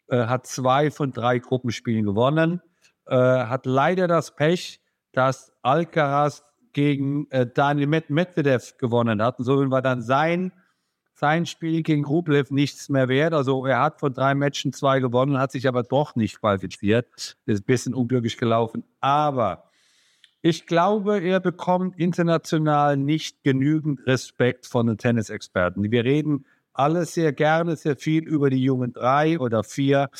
Äh, 0.08 0.26
hat 0.26 0.48
zwei 0.48 0.92
von 0.92 1.14
drei 1.14 1.40
Gruppenspielen 1.40 2.06
gewonnen. 2.06 2.62
Äh, 3.06 3.16
hat 3.16 3.66
leider 3.66 4.08
das 4.08 4.36
Pech, 4.36 4.82
dass 5.14 5.54
Alcaraz 5.62 6.44
gegen 6.74 7.30
äh, 7.32 7.48
Daniel 7.48 7.88
Medvedev 7.88 8.78
gewonnen 8.78 9.22
hat. 9.22 9.40
Und 9.40 9.46
so 9.46 9.72
war 9.72 9.82
dann 9.82 10.02
sein 10.02 10.52
sein 11.20 11.48
Spiel 11.48 11.82
gegen 11.82 12.06
Rublev 12.06 12.52
nichts 12.52 12.90
mehr 12.90 13.08
wert. 13.08 13.34
Also 13.34 13.66
er 13.66 13.82
hat 13.82 14.00
von 14.00 14.14
drei 14.14 14.36
Matchen 14.36 14.72
zwei 14.72 15.00
gewonnen, 15.00 15.40
hat 15.40 15.52
sich 15.52 15.68
aber 15.68 15.82
doch 15.82 16.16
nicht 16.16 16.40
qualifiziert. 16.40 17.08
ist 17.16 17.40
ein 17.48 17.64
bisschen 17.64 17.96
unglücklich 17.96 18.38
gelaufen. 18.38 18.84
Aber 19.00 19.64
ich 20.44 20.68
glaube, 20.68 21.20
er 21.20 21.40
bekommt 21.40 21.98
international 21.98 22.98
nicht 22.98 23.44
genügend 23.44 24.06
Respekt 24.06 24.68
von 24.68 24.86
den 24.86 25.00
Tennisexperten. 25.00 25.92
Wir 25.92 26.06
reden 26.06 26.46
alle 26.72 27.06
sehr 27.06 27.34
gerne, 27.34 27.76
sehr 27.76 27.96
viel 27.96 28.24
über 28.28 28.52
die 28.52 28.62
jungen 28.62 28.94
drei 28.94 29.40
oder 29.40 29.64
vier 29.64 30.12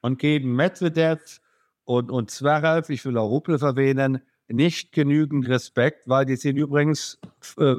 und 0.00 0.20
geben 0.20 0.54
Medvedev 0.54 1.40
und, 1.82 2.12
und 2.12 2.30
Zverev, 2.30 2.88
ich 2.92 3.04
will 3.04 3.18
auch 3.18 3.28
Rublev 3.28 3.62
erwähnen, 3.62 4.22
nicht 4.46 4.92
genügend 4.92 5.48
Respekt, 5.48 6.08
weil 6.08 6.24
die 6.24 6.36
sind 6.36 6.56
übrigens 6.56 7.18
äh, 7.58 7.74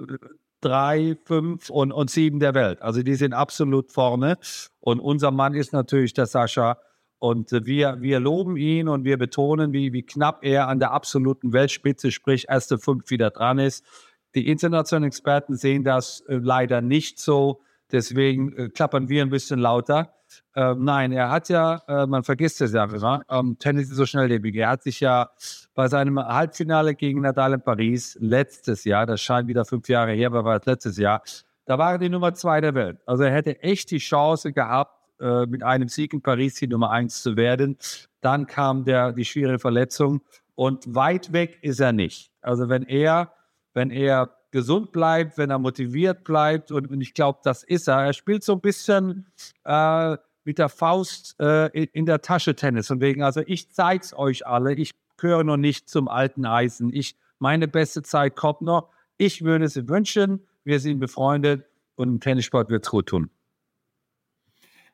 drei, 0.61 1.17
fünf 1.25 1.69
und, 1.69 1.91
und 1.91 2.09
sieben 2.09 2.39
der 2.39 2.53
Welt. 2.53 2.81
Also 2.81 3.03
die 3.03 3.15
sind 3.15 3.33
absolut 3.33 3.91
vorne. 3.91 4.37
Und 4.79 4.99
unser 4.99 5.31
Mann 5.31 5.53
ist 5.53 5.73
natürlich 5.73 6.13
der 6.13 6.27
Sascha. 6.27 6.77
Und 7.19 7.51
wir, 7.51 7.97
wir 7.99 8.19
loben 8.19 8.57
ihn 8.57 8.87
und 8.87 9.03
wir 9.03 9.17
betonen, 9.17 9.73
wie, 9.73 9.93
wie 9.93 10.01
knapp 10.01 10.43
er 10.43 10.67
an 10.67 10.79
der 10.79 10.91
absoluten 10.91 11.53
Weltspitze, 11.53 12.11
sprich 12.11 12.45
erste 12.49 12.79
fünf 12.79 13.11
wieder 13.11 13.29
dran 13.29 13.59
ist. 13.59 13.85
Die 14.33 14.47
internationalen 14.47 15.07
Experten 15.07 15.55
sehen 15.55 15.83
das 15.83 16.21
äh, 16.21 16.35
leider 16.35 16.81
nicht 16.81 17.19
so. 17.19 17.61
Deswegen 17.91 18.55
äh, 18.55 18.69
klappern 18.69 19.09
wir 19.09 19.21
ein 19.21 19.29
bisschen 19.29 19.59
lauter. 19.59 20.13
Ähm, 20.55 20.83
nein, 20.83 21.11
er 21.11 21.29
hat 21.29 21.49
ja, 21.49 21.81
äh, 21.87 22.05
man 22.05 22.23
vergisst 22.23 22.61
es 22.61 22.73
ja 22.73 22.85
immer, 22.85 23.23
ähm, 23.29 23.57
Tennis 23.59 23.89
ist 23.89 23.97
so 23.97 24.05
schnelllebig. 24.05 24.55
Er 24.55 24.69
hat 24.69 24.83
sich 24.83 24.99
ja 24.99 25.29
bei 25.73 25.87
seinem 25.87 26.19
Halbfinale 26.19 26.95
gegen 26.95 27.21
Nadal 27.21 27.53
in 27.53 27.61
Paris 27.61 28.17
letztes 28.21 28.83
Jahr, 28.85 29.05
das 29.05 29.21
scheint 29.21 29.47
wieder 29.47 29.65
fünf 29.65 29.89
Jahre 29.89 30.13
her, 30.13 30.27
aber 30.27 30.45
war 30.45 30.57
es 30.57 30.65
letztes 30.65 30.97
Jahr, 30.97 31.21
da 31.65 31.77
war 31.77 31.93
er 31.93 31.97
die 31.97 32.09
Nummer 32.09 32.33
zwei 32.33 32.61
der 32.61 32.73
Welt. 32.75 32.99
Also 33.05 33.23
er 33.23 33.33
hätte 33.33 33.61
echt 33.61 33.91
die 33.91 33.97
Chance 33.97 34.53
gehabt, 34.53 34.93
äh, 35.19 35.45
mit 35.45 35.63
einem 35.63 35.87
Sieg 35.87 36.13
in 36.13 36.21
Paris 36.21 36.55
die 36.55 36.67
Nummer 36.67 36.91
eins 36.91 37.21
zu 37.21 37.35
werden. 37.35 37.77
Dann 38.21 38.47
kam 38.47 38.83
der, 38.85 39.13
die 39.13 39.25
schwere 39.25 39.59
Verletzung 39.59 40.21
und 40.55 40.95
weit 40.95 41.31
weg 41.31 41.59
ist 41.61 41.79
er 41.79 41.91
nicht. 41.91 42.31
Also 42.41 42.69
wenn 42.69 42.83
er, 42.83 43.33
wenn 43.73 43.91
er 43.91 44.35
gesund 44.51 44.91
bleibt, 44.91 45.37
wenn 45.37 45.49
er 45.49 45.59
motiviert 45.59 46.23
bleibt 46.23 46.71
und, 46.71 46.89
und 46.89 47.01
ich 47.01 47.13
glaube, 47.13 47.39
das 47.43 47.63
ist 47.63 47.87
er. 47.87 48.05
Er 48.05 48.13
spielt 48.13 48.43
so 48.43 48.53
ein 48.53 48.61
bisschen 48.61 49.25
äh, 49.63 50.17
mit 50.43 50.57
der 50.57 50.69
Faust 50.69 51.35
äh, 51.39 51.67
in, 51.85 52.05
der 52.05 52.21
Tasche 52.21 52.55
Tennis. 52.55 52.91
Und 52.91 53.01
wegen, 53.01 53.23
also 53.23 53.41
ich 53.45 53.71
zeige 53.71 54.03
es 54.03 54.13
euch 54.13 54.45
alle. 54.45 54.73
Ich 54.73 54.91
gehöre 55.17 55.43
noch 55.43 55.57
nicht 55.57 55.89
zum 55.89 56.07
alten 56.07 56.45
Eisen. 56.45 56.91
Ich, 56.93 57.15
meine 57.39 57.67
beste 57.67 58.03
Zeit 58.03 58.35
kommt 58.35 58.61
noch. 58.61 58.89
Ich 59.17 59.43
würde 59.43 59.65
es 59.65 59.87
wünschen. 59.87 60.47
Wir 60.63 60.79
sind 60.79 60.99
befreundet 60.99 61.65
und 61.95 62.09
im 62.09 62.19
Tennissport 62.19 62.69
wird 62.69 62.85
es 62.85 62.91
gut 62.91 63.07
tun. 63.07 63.29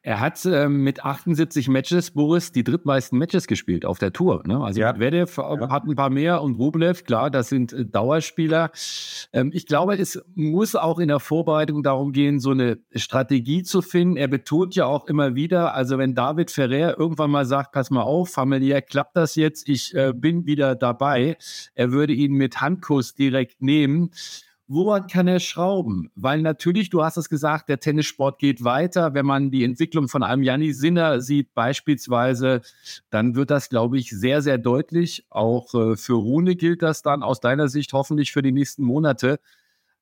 Er 0.07 0.21
hat 0.21 0.45
äh, 0.45 0.69
mit 0.69 1.03
78 1.03 1.67
Matches, 1.67 2.11
Boris, 2.11 2.53
die 2.53 2.63
drittmeisten 2.63 3.19
Matches 3.19 3.45
gespielt 3.45 3.85
auf 3.85 3.99
der 3.99 4.13
Tour. 4.13 4.41
Ne? 4.47 4.57
Also 4.57 4.79
ja. 4.79 4.93
Medvedev 4.93 5.35
ja. 5.35 5.69
hat 5.69 5.83
ein 5.83 5.97
paar 5.97 6.09
mehr 6.09 6.41
und 6.41 6.55
Rublev, 6.55 7.03
klar, 7.03 7.29
das 7.29 7.49
sind 7.49 7.73
äh, 7.73 7.85
Dauerspieler. 7.85 8.71
Ähm, 9.33 9.51
ich 9.53 9.65
glaube, 9.65 9.97
es 9.97 10.23
muss 10.33 10.77
auch 10.77 10.99
in 10.99 11.09
der 11.09 11.19
Vorbereitung 11.19 11.83
darum 11.83 12.13
gehen, 12.13 12.39
so 12.39 12.51
eine 12.51 12.77
Strategie 12.95 13.63
zu 13.63 13.81
finden. 13.81 14.15
Er 14.15 14.29
betont 14.29 14.75
ja 14.75 14.85
auch 14.85 15.07
immer 15.07 15.35
wieder, 15.35 15.73
also 15.73 15.97
wenn 15.97 16.15
David 16.15 16.51
Ferrer 16.51 16.97
irgendwann 16.97 17.29
mal 17.29 17.43
sagt, 17.45 17.73
pass 17.73 17.91
mal 17.91 18.03
auf, 18.03 18.29
familiär 18.29 18.81
klappt 18.81 19.17
das 19.17 19.35
jetzt, 19.35 19.67
ich 19.67 19.93
äh, 19.93 20.13
bin 20.15 20.45
wieder 20.45 20.75
dabei, 20.75 21.35
er 21.75 21.91
würde 21.91 22.13
ihn 22.13 22.31
mit 22.31 22.61
Handkuss 22.61 23.13
direkt 23.13 23.61
nehmen 23.61 24.11
woran 24.67 25.07
kann 25.07 25.27
er 25.27 25.39
schrauben? 25.39 26.11
Weil 26.15 26.41
natürlich, 26.41 26.89
du 26.89 27.03
hast 27.03 27.17
es 27.17 27.29
gesagt, 27.29 27.69
der 27.69 27.79
Tennissport 27.79 28.39
geht 28.39 28.63
weiter. 28.63 29.13
Wenn 29.13 29.25
man 29.25 29.49
die 29.49 29.63
Entwicklung 29.63 30.07
von 30.07 30.23
einem 30.23 30.43
Janni 30.43 30.73
Sinner 30.73 31.21
sieht 31.21 31.53
beispielsweise, 31.53 32.61
dann 33.09 33.35
wird 33.35 33.49
das, 33.49 33.69
glaube 33.69 33.97
ich, 33.97 34.09
sehr, 34.09 34.41
sehr 34.41 34.57
deutlich. 34.57 35.25
Auch 35.29 35.73
äh, 35.73 35.95
für 35.95 36.13
Rune 36.13 36.55
gilt 36.55 36.81
das 36.81 37.01
dann 37.01 37.23
aus 37.23 37.39
deiner 37.39 37.69
Sicht 37.69 37.93
hoffentlich 37.93 38.31
für 38.31 38.41
die 38.41 38.51
nächsten 38.51 38.83
Monate. 38.83 39.39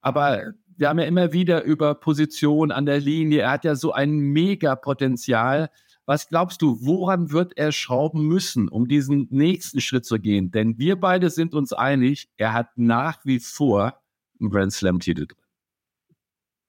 Aber 0.01 0.53
wir 0.77 0.89
haben 0.89 0.99
ja 0.99 1.05
immer 1.05 1.31
wieder 1.31 1.63
über 1.63 1.95
Position 1.95 2.71
an 2.71 2.85
der 2.85 2.99
Linie. 2.99 3.41
Er 3.41 3.51
hat 3.51 3.65
ja 3.65 3.75
so 3.75 3.91
ein 3.91 4.11
Mega-Potenzial. 4.11 5.69
Was 6.05 6.27
glaubst 6.27 6.61
du, 6.61 6.77
woran 6.81 7.31
wird 7.31 7.57
er 7.57 7.71
schrauben 7.71 8.27
müssen, 8.27 8.67
um 8.67 8.87
diesen 8.87 9.27
nächsten 9.31 9.81
Schritt 9.81 10.05
zu 10.05 10.19
gehen? 10.19 10.51
Denn 10.51 10.77
wir 10.77 10.99
beide 10.99 11.29
sind 11.29 11.53
uns 11.53 11.73
einig, 11.73 12.29
er 12.37 12.53
hat 12.53 12.77
nach 12.77 13.25
wie 13.25 13.39
vor 13.39 13.99
einen 14.39 14.49
Grand 14.49 14.73
Slam-Titel 14.73 15.27
drin. 15.27 15.45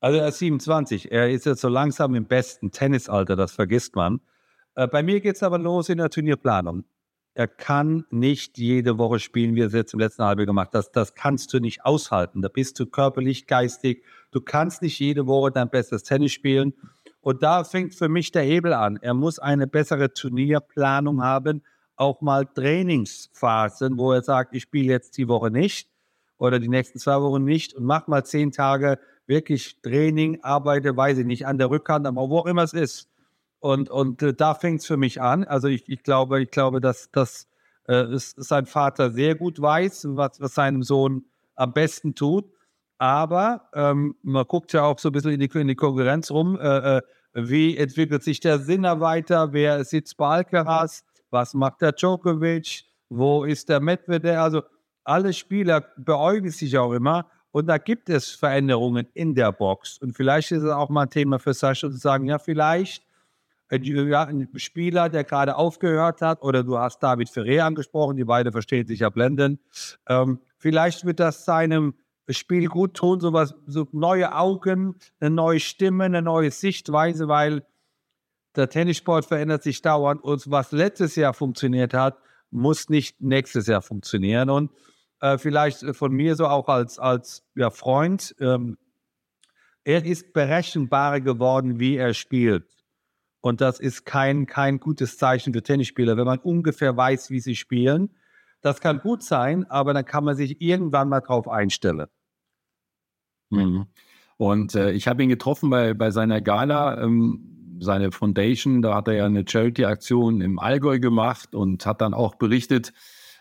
Also 0.00 0.18
er 0.18 0.28
ist 0.28 0.38
27. 0.38 1.10
Er 1.10 1.30
ist 1.30 1.46
jetzt 1.46 1.60
so 1.60 1.68
langsam 1.68 2.14
im 2.14 2.26
besten 2.26 2.70
Tennisalter, 2.70 3.34
das 3.34 3.52
vergisst 3.52 3.96
man. 3.96 4.20
Äh, 4.74 4.86
bei 4.88 5.02
mir 5.02 5.20
geht 5.20 5.36
es 5.36 5.42
aber 5.42 5.58
los 5.58 5.88
in 5.88 5.98
der 5.98 6.10
Turnierplanung. 6.10 6.84
Er 7.34 7.48
kann 7.48 8.04
nicht 8.10 8.56
jede 8.56 8.98
Woche 8.98 9.18
spielen, 9.18 9.54
wie 9.54 9.62
er 9.62 9.66
es 9.66 9.72
jetzt 9.72 9.92
im 9.92 10.00
letzten 10.00 10.24
Halbjahr 10.24 10.46
gemacht 10.46 10.68
hat. 10.68 10.74
Das, 10.74 10.92
das 10.92 11.14
kannst 11.14 11.52
du 11.52 11.60
nicht 11.60 11.84
aushalten. 11.84 12.40
Da 12.40 12.48
bist 12.48 12.78
du 12.78 12.86
körperlich, 12.86 13.46
geistig. 13.46 14.04
Du 14.30 14.40
kannst 14.40 14.80
nicht 14.80 14.98
jede 14.98 15.26
Woche 15.26 15.50
dein 15.50 15.68
bestes 15.68 16.02
Tennis 16.02 16.32
spielen. 16.32 16.74
Und 17.20 17.42
da 17.42 17.64
fängt 17.64 17.94
für 17.94 18.08
mich 18.08 18.32
der 18.32 18.42
Hebel 18.42 18.72
an. 18.72 18.98
Er 19.02 19.12
muss 19.12 19.38
eine 19.38 19.66
bessere 19.66 20.12
Turnierplanung 20.14 21.22
haben, 21.22 21.62
auch 21.96 22.20
mal 22.20 22.46
Trainingsphasen, 22.46 23.98
wo 23.98 24.12
er 24.12 24.22
sagt, 24.22 24.54
ich 24.54 24.62
spiele 24.62 24.92
jetzt 24.92 25.18
die 25.18 25.28
Woche 25.28 25.50
nicht 25.50 25.90
oder 26.38 26.58
die 26.58 26.68
nächsten 26.68 26.98
zwei 26.98 27.20
Wochen 27.20 27.44
nicht 27.44 27.74
und 27.74 27.84
mach 27.84 28.06
mal 28.06 28.24
zehn 28.24 28.52
Tage 28.52 28.98
wirklich 29.26 29.80
Training, 29.82 30.40
arbeite, 30.42 30.96
weiß 30.96 31.18
ich 31.18 31.26
nicht, 31.26 31.46
an 31.46 31.58
der 31.58 31.70
Rückhand, 31.70 32.06
aber 32.06 32.28
wo 32.28 32.38
auch 32.38 32.46
immer 32.46 32.62
es 32.62 32.72
ist. 32.72 33.08
Und, 33.58 33.90
und 33.90 34.22
äh, 34.22 34.34
da 34.34 34.54
fängt 34.54 34.80
es 34.80 34.86
für 34.86 34.96
mich 34.96 35.20
an. 35.20 35.44
Also 35.44 35.68
ich, 35.68 35.88
ich 35.88 36.02
glaube, 36.02 36.42
ich 36.42 36.50
glaube, 36.50 36.80
dass, 36.80 37.10
dass 37.10 37.48
äh, 37.86 38.04
sein 38.10 38.66
Vater 38.66 39.10
sehr 39.10 39.34
gut 39.34 39.60
weiß, 39.60 40.08
was, 40.10 40.40
was 40.40 40.54
seinem 40.54 40.82
Sohn 40.82 41.24
am 41.54 41.72
besten 41.72 42.14
tut. 42.14 42.44
Aber 42.98 43.68
ähm, 43.74 44.16
man 44.22 44.46
guckt 44.46 44.72
ja 44.72 44.84
auch 44.84 44.98
so 44.98 45.08
ein 45.08 45.12
bisschen 45.12 45.32
in 45.32 45.40
die, 45.40 45.58
in 45.58 45.68
die 45.68 45.74
Konkurrenz 45.74 46.30
rum. 46.30 46.58
Äh, 46.60 46.98
äh, 46.98 47.02
wie 47.34 47.76
entwickelt 47.76 48.22
sich 48.22 48.40
der 48.40 48.58
Sinner 48.58 49.00
weiter? 49.00 49.52
Wer 49.52 49.84
sitzt 49.84 50.16
bei 50.16 50.26
Alcaraz? 50.36 51.04
Was 51.30 51.52
macht 51.52 51.82
der 51.82 51.92
Djokovic? 51.92 52.84
Wo 53.08 53.44
ist 53.44 53.68
der 53.68 53.80
Medvedev? 53.80 54.38
Also 54.38 54.62
alle 55.06 55.32
Spieler 55.32 55.84
beäugen 55.96 56.50
sich 56.50 56.76
auch 56.78 56.92
immer 56.92 57.30
und 57.52 57.66
da 57.66 57.78
gibt 57.78 58.10
es 58.10 58.30
Veränderungen 58.30 59.06
in 59.14 59.34
der 59.34 59.52
Box. 59.52 59.98
Und 59.98 60.14
vielleicht 60.14 60.52
ist 60.52 60.62
es 60.62 60.70
auch 60.70 60.88
mal 60.88 61.02
ein 61.02 61.10
Thema 61.10 61.38
für 61.38 61.54
Sascha 61.54 61.90
zu 61.90 61.96
sagen, 61.96 62.26
ja, 62.26 62.38
vielleicht 62.38 63.04
ein 63.68 64.48
Spieler, 64.56 65.08
der 65.08 65.24
gerade 65.24 65.56
aufgehört 65.56 66.20
hat, 66.22 66.42
oder 66.42 66.62
du 66.62 66.78
hast 66.78 67.02
David 67.02 67.28
Ferrer 67.28 67.64
angesprochen, 67.64 68.16
die 68.16 68.24
beide 68.24 68.52
verstehen 68.52 68.86
sich 68.86 69.00
ja 69.00 69.08
blendend. 69.08 69.60
Ähm, 70.08 70.40
vielleicht 70.58 71.04
wird 71.04 71.18
das 71.18 71.44
seinem 71.44 71.94
Spiel 72.28 72.66
gut 72.66 72.94
tun, 72.94 73.20
sowas, 73.20 73.54
so 73.66 73.88
neue 73.92 74.34
Augen, 74.34 74.96
eine 75.20 75.30
neue 75.30 75.60
Stimme, 75.60 76.04
eine 76.04 76.22
neue 76.22 76.50
Sichtweise, 76.50 77.26
weil 77.28 77.64
der 78.54 78.68
Tennissport 78.68 79.24
verändert 79.24 79.62
sich 79.62 79.82
dauernd 79.82 80.22
und 80.22 80.50
was 80.50 80.72
letztes 80.72 81.16
Jahr 81.16 81.34
funktioniert 81.34 81.94
hat, 81.94 82.18
muss 82.50 82.88
nicht 82.88 83.20
nächstes 83.20 83.66
Jahr 83.66 83.82
funktionieren. 83.82 84.50
Und 84.50 84.70
äh, 85.20 85.38
vielleicht 85.38 85.84
von 85.96 86.12
mir 86.12 86.36
so 86.36 86.46
auch 86.46 86.68
als, 86.68 86.98
als 86.98 87.44
ja, 87.54 87.70
Freund. 87.70 88.34
Ähm, 88.40 88.78
er 89.84 90.04
ist 90.04 90.32
berechenbarer 90.32 91.20
geworden, 91.20 91.78
wie 91.78 91.96
er 91.96 92.12
spielt. 92.14 92.66
Und 93.40 93.60
das 93.60 93.78
ist 93.78 94.04
kein, 94.04 94.46
kein 94.46 94.80
gutes 94.80 95.18
Zeichen 95.18 95.52
für 95.52 95.62
Tennisspieler, 95.62 96.16
wenn 96.16 96.24
man 96.24 96.40
ungefähr 96.40 96.96
weiß, 96.96 97.30
wie 97.30 97.38
sie 97.38 97.54
spielen. 97.54 98.14
Das 98.60 98.80
kann 98.80 98.98
gut 98.98 99.22
sein, 99.22 99.64
aber 99.70 99.94
dann 99.94 100.04
kann 100.04 100.24
man 100.24 100.34
sich 100.34 100.60
irgendwann 100.60 101.08
mal 101.08 101.20
drauf 101.20 101.46
einstellen. 101.46 102.08
Mhm. 103.50 103.86
Und 104.38 104.74
äh, 104.74 104.90
ich 104.90 105.06
habe 105.06 105.22
ihn 105.22 105.28
getroffen 105.28 105.70
bei, 105.70 105.94
bei 105.94 106.10
seiner 106.10 106.40
Gala, 106.40 107.00
ähm, 107.00 107.78
seine 107.80 108.10
Foundation, 108.10 108.82
da 108.82 108.94
hat 108.96 109.08
er 109.08 109.14
ja 109.14 109.26
eine 109.26 109.44
Charity-Aktion 109.46 110.40
im 110.40 110.58
Allgäu 110.58 110.98
gemacht 110.98 111.54
und 111.54 111.86
hat 111.86 112.00
dann 112.00 112.14
auch 112.14 112.34
berichtet, 112.34 112.92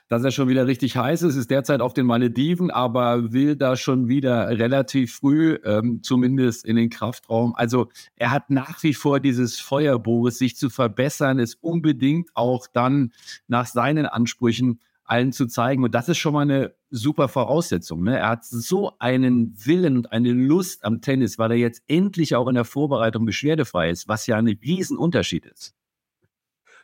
dass 0.07 0.23
er 0.23 0.31
schon 0.31 0.47
wieder 0.47 0.67
richtig 0.67 0.97
heiß 0.97 1.23
ist, 1.23 1.35
ist 1.35 1.49
derzeit 1.49 1.81
auf 1.81 1.93
den 1.93 2.05
Malediven, 2.05 2.69
aber 2.69 3.33
will 3.33 3.55
da 3.55 3.75
schon 3.75 4.07
wieder 4.07 4.49
relativ 4.49 5.15
früh, 5.15 5.57
ähm, 5.63 6.01
zumindest 6.03 6.65
in 6.65 6.75
den 6.75 6.89
Kraftraum. 6.89 7.55
Also 7.55 7.89
er 8.15 8.31
hat 8.31 8.49
nach 8.49 8.83
wie 8.83 8.93
vor 8.93 9.19
dieses 9.19 9.59
Feuer, 9.59 9.97
Boris, 9.97 10.37
sich 10.37 10.55
zu 10.55 10.69
verbessern, 10.69 11.39
ist 11.39 11.57
unbedingt 11.61 12.29
auch 12.35 12.67
dann 12.71 13.13
nach 13.47 13.65
seinen 13.65 14.05
Ansprüchen 14.05 14.79
allen 15.05 15.31
zu 15.31 15.45
zeigen. 15.45 15.83
Und 15.83 15.93
das 15.95 16.09
ist 16.09 16.17
schon 16.17 16.33
mal 16.33 16.41
eine 16.41 16.73
super 16.89 17.27
Voraussetzung. 17.27 18.03
Ne? 18.03 18.17
Er 18.17 18.29
hat 18.29 18.45
so 18.45 18.93
einen 18.99 19.53
Willen 19.65 19.97
und 19.97 20.11
eine 20.11 20.31
Lust 20.31 20.83
am 20.83 21.01
Tennis, 21.01 21.37
weil 21.37 21.51
er 21.51 21.57
jetzt 21.57 21.83
endlich 21.87 22.35
auch 22.35 22.47
in 22.47 22.55
der 22.55 22.65
Vorbereitung 22.65 23.25
beschwerdefrei 23.25 23.89
ist, 23.89 24.07
was 24.07 24.27
ja 24.27 24.37
ein 24.37 24.47
Riesenunterschied 24.47 25.45
ist. 25.45 25.75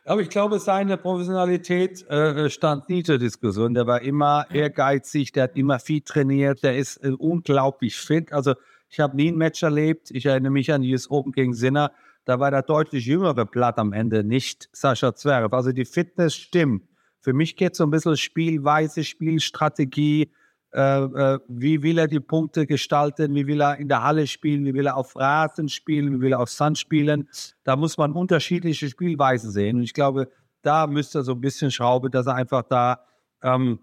Aber 0.04 0.20
ich 0.20 0.30
glaube, 0.30 0.58
seine 0.58 0.96
Professionalität 0.96 2.08
äh, 2.08 2.50
stand 2.50 2.88
nie 2.88 3.04
zur 3.04 3.18
Diskussion. 3.18 3.74
Der 3.74 3.86
war 3.86 4.02
immer 4.02 4.46
ehrgeizig, 4.50 5.30
der 5.32 5.44
hat 5.44 5.56
immer 5.56 5.78
viel 5.78 6.00
trainiert, 6.00 6.64
der 6.64 6.76
ist 6.76 6.96
äh, 7.04 7.10
unglaublich 7.10 7.96
fit. 7.96 8.32
Also 8.32 8.54
ich 8.88 8.98
habe 8.98 9.16
nie 9.16 9.30
ein 9.30 9.36
Match 9.36 9.62
erlebt. 9.62 10.10
Ich 10.10 10.26
erinnere 10.26 10.50
mich 10.52 10.72
an 10.72 10.82
dieses 10.82 11.08
Open 11.10 11.32
gegen 11.32 11.54
Sinner. 11.54 11.92
Da 12.24 12.40
war 12.40 12.50
der 12.50 12.62
deutlich 12.62 13.06
jüngere 13.06 13.44
Blatt 13.46 13.78
am 13.78 13.92
Ende, 13.92 14.24
nicht 14.24 14.68
Sascha 14.72 15.14
Zverev. 15.14 15.54
Also 15.54 15.72
die 15.72 15.84
Fitness 15.84 16.34
stimmt. 16.34 16.82
Für 17.20 17.32
mich 17.32 17.54
geht 17.56 17.72
es 17.72 17.78
so 17.78 17.84
ein 17.84 17.90
bisschen 17.90 18.16
Spielweise, 18.16 19.04
Spielstrategie, 19.04 20.32
wie 20.74 21.82
will 21.82 21.98
er 21.98 22.08
die 22.08 22.20
Punkte 22.20 22.66
gestalten, 22.66 23.34
wie 23.34 23.46
will 23.46 23.60
er 23.60 23.76
in 23.76 23.88
der 23.88 24.02
Halle 24.02 24.26
spielen, 24.26 24.64
wie 24.64 24.72
will 24.72 24.86
er 24.86 24.96
auf 24.96 25.16
Rasen 25.16 25.68
spielen, 25.68 26.14
wie 26.14 26.20
will 26.22 26.32
er 26.32 26.40
auf 26.40 26.48
Sand 26.48 26.78
spielen. 26.78 27.28
Da 27.62 27.76
muss 27.76 27.98
man 27.98 28.12
unterschiedliche 28.12 28.88
Spielweisen 28.88 29.50
sehen. 29.50 29.76
Und 29.76 29.82
ich 29.82 29.92
glaube, 29.92 30.30
da 30.62 30.86
müsste 30.86 31.18
er 31.18 31.22
so 31.24 31.32
ein 31.32 31.40
bisschen 31.40 31.70
schrauben, 31.70 32.10
dass 32.10 32.26
er 32.26 32.36
einfach 32.36 32.62
da 32.62 33.00
ähm, 33.42 33.80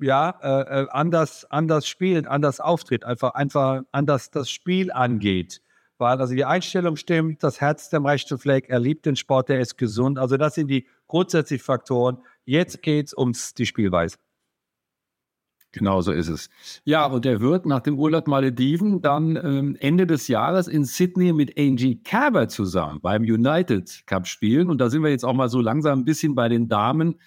ja, 0.00 0.30
äh, 0.42 0.82
äh, 0.82 0.86
anders, 0.90 1.44
anders 1.50 1.86
spielt, 1.86 2.26
anders 2.26 2.60
auftritt, 2.60 3.04
einfach, 3.04 3.34
einfach 3.34 3.82
anders 3.92 4.30
das 4.30 4.50
Spiel 4.50 4.92
angeht. 4.92 5.60
Weil 5.98 6.20
also 6.20 6.34
die 6.34 6.44
Einstellung 6.44 6.96
stimmt, 6.96 7.42
das 7.42 7.60
Herz 7.60 7.90
dem 7.90 8.06
rechten 8.06 8.38
Fleck, 8.38 8.68
er 8.68 8.78
liebt 8.78 9.04
den 9.06 9.16
Sport, 9.16 9.50
er 9.50 9.60
ist 9.60 9.76
gesund. 9.76 10.18
Also 10.18 10.36
das 10.36 10.54
sind 10.54 10.68
die 10.68 10.86
grundsätzlichen 11.08 11.64
Faktoren. 11.64 12.18
Jetzt 12.44 12.82
geht 12.82 13.08
es 13.08 13.14
um 13.14 13.32
die 13.56 13.66
Spielweise. 13.66 14.16
Genau 15.78 16.00
so 16.00 16.12
ist 16.12 16.28
es. 16.28 16.50
Ja, 16.84 17.06
und 17.06 17.24
er 17.24 17.40
wird 17.40 17.64
nach 17.64 17.80
dem 17.80 17.98
Urlaub 17.98 18.26
Malediven 18.26 19.00
dann 19.00 19.36
ähm, 19.36 19.76
Ende 19.78 20.06
des 20.06 20.28
Jahres 20.28 20.66
in 20.66 20.84
Sydney 20.84 21.32
mit 21.32 21.58
Angie 21.58 22.02
Kerber 22.02 22.48
zusammen 22.48 23.00
beim 23.00 23.22
United 23.22 24.02
Cup 24.06 24.26
spielen. 24.26 24.68
Und 24.70 24.80
da 24.80 24.90
sind 24.90 25.02
wir 25.02 25.10
jetzt 25.10 25.24
auch 25.24 25.34
mal 25.34 25.48
so 25.48 25.60
langsam 25.60 26.00
ein 26.00 26.04
bisschen 26.04 26.34
bei 26.34 26.48
den 26.48 26.68
Damen. 26.68 27.20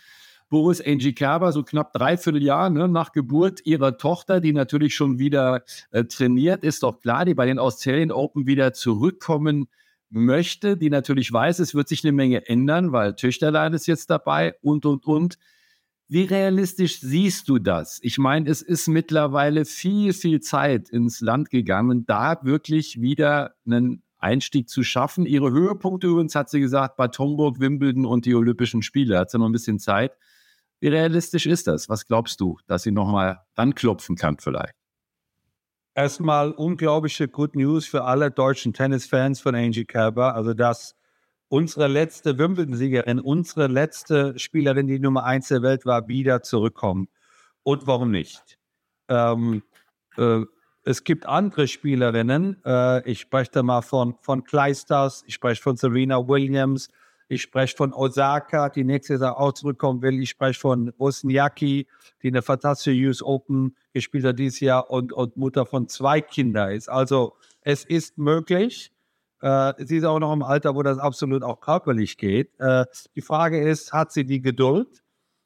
Boris 0.50 0.86
Angie 0.86 1.14
Kerber, 1.14 1.54
so 1.54 1.64
knapp 1.64 1.94
dreiviertel 1.94 2.44
Jahr 2.44 2.70
ne, 2.70 2.90
nach 2.90 3.14
Geburt 3.14 3.66
ihrer 3.66 3.98
Tochter, 3.98 4.42
die 4.42 4.52
natürlich 4.52 4.94
schon 4.94 5.18
wieder 5.18 5.64
äh, 5.92 6.04
trainiert, 6.04 6.66
ist 6.66 6.84
doch 6.84 7.00
klar, 7.00 7.24
die 7.24 7.34
bei 7.34 7.46
den 7.46 7.58
Australian 7.58 8.12
Open 8.12 8.46
wieder 8.48 8.74
zurückkommen 8.74 9.70
möchte, 10.10 10.76
die 10.76 10.90
natürlich 10.90 11.32
weiß, 11.32 11.60
es 11.60 11.74
wird 11.74 11.88
sich 11.88 12.04
eine 12.04 12.12
Menge 12.12 12.50
ändern, 12.50 12.92
weil 12.92 13.16
Töchterlein 13.16 13.74
ist 13.74 13.88
jetzt 13.88 14.10
dabei 14.10 14.56
und, 14.62 14.86
und, 14.86 15.06
und. 15.06 15.38
Wie 16.12 16.26
realistisch 16.26 17.00
siehst 17.00 17.48
du 17.48 17.58
das? 17.58 17.98
Ich 18.02 18.18
meine, 18.18 18.50
es 18.50 18.62
ist 18.62 18.90
mittlerweile 18.90 19.64
viel, 19.64 20.12
viel 20.12 20.42
Zeit 20.42 20.90
ins 20.90 21.22
Land 21.22 21.50
gegangen, 21.50 22.06
da 22.06 22.38
wirklich 22.44 23.00
wieder 23.00 23.56
einen 23.66 24.04
Einstieg 24.18 24.68
zu 24.68 24.84
schaffen. 24.84 25.26
Ihre 25.26 25.52
Höhepunkte 25.52 26.08
übrigens 26.08 26.36
hat 26.36 26.50
sie 26.50 26.60
gesagt, 26.60 26.98
bei 26.98 27.08
Homburg, 27.08 27.62
Wimbledon 27.62 28.06
und 28.06 28.26
die 28.26 28.36
Olympischen 28.36 28.82
Spiele. 28.82 29.18
Hat 29.18 29.32
sie 29.32 29.40
noch 29.40 29.46
ein 29.46 29.54
bisschen 29.54 29.80
Zeit. 29.80 30.12
Wie 30.82 30.90
realistisch 30.90 31.46
ist 31.46 31.68
das? 31.68 31.88
Was 31.88 32.06
glaubst 32.06 32.42
du, 32.42 32.58
dass 32.68 32.84
sie 32.84 32.92
nochmal 32.92 33.40
ranklopfen 33.56 34.18
kann 34.18 34.38
vielleicht? 34.38 34.76
Erstmal 35.96 36.52
unglaubliche 36.52 37.30
Good 37.30 37.56
News 37.56 37.86
für 37.86 38.04
alle 38.04 38.32
deutschen 38.32 38.74
Tennisfans 38.74 39.40
von 39.40 39.56
Angie 39.56 39.86
Kerber. 39.86 40.36
Also, 40.36 40.54
dass 40.54 40.94
unsere 41.52 41.90
letzte 41.90 42.38
Wimbledon-Siegerin, 42.38 43.20
unsere 43.20 43.68
letzte 43.68 44.40
Spielerin, 44.40 44.88
die 44.88 45.00
Nummer 45.00 45.26
eins 45.26 45.50
der 45.50 45.62
Welt 45.62 45.86
war, 45.86 46.08
wieder 46.08 46.42
zurückkommen. 46.42 47.10
Und 47.64 47.88
warum 47.88 48.10
nicht? 48.10 48.58
Ähm, 49.10 49.62
äh, 50.18 50.44
es 50.86 51.04
gibt 51.04 51.26
andere 51.26 51.68
Spielerinnen. 51.68 52.62
Äh, 52.66 53.10
ich 53.10 53.20
spreche 53.20 53.52
da 53.52 53.64
mal 53.64 53.82
von, 53.82 54.16
von 54.22 54.46
Kleisters, 54.46 55.26
ich 55.28 55.34
spreche 55.34 55.62
von 55.62 55.76
Serena 55.76 56.26
Williams, 56.26 56.88
ich 57.28 57.42
spreche 57.42 57.76
von 57.76 57.94
Osaka, 57.94 58.70
die 58.70 58.86
nächstes 58.86 59.20
Jahr 59.20 59.38
auch 59.38 59.52
zurückkommen 59.52 60.02
will. 60.02 60.22
Ich 60.22 60.30
spreche 60.30 60.60
von 60.60 60.94
Wozniacki, 60.98 61.86
die 62.24 62.28
eine 62.30 62.42
fantastische 62.42 62.98
US 63.08 63.22
Open 63.22 63.76
gespielt 63.94 64.24
hat 64.24 64.40
dieses 64.40 64.62
Jahr 64.62 64.90
und, 64.90 65.12
und 65.12 65.36
Mutter 65.36 65.66
von 65.66 65.90
zwei 65.90 66.22
Kindern 66.22 66.72
ist. 66.72 66.88
Also 66.88 67.36
es 67.60 67.84
ist 67.84 68.18
möglich. 68.18 68.94
Äh, 69.42 69.74
sie 69.86 69.98
ist 69.98 70.04
auch 70.04 70.20
noch 70.20 70.34
im 70.34 70.44
Alter, 70.44 70.76
wo 70.76 70.84
das 70.84 70.98
absolut 70.98 71.44
auch 71.44 71.60
körperlich 71.60 72.18
geht. 72.18 72.60
Äh, 72.60 72.86
die 73.16 73.22
Frage 73.22 73.62
ist, 73.62 73.92
hat 73.92 74.12
sie 74.12 74.26
die 74.26 74.42
Geduld? 74.42 75.04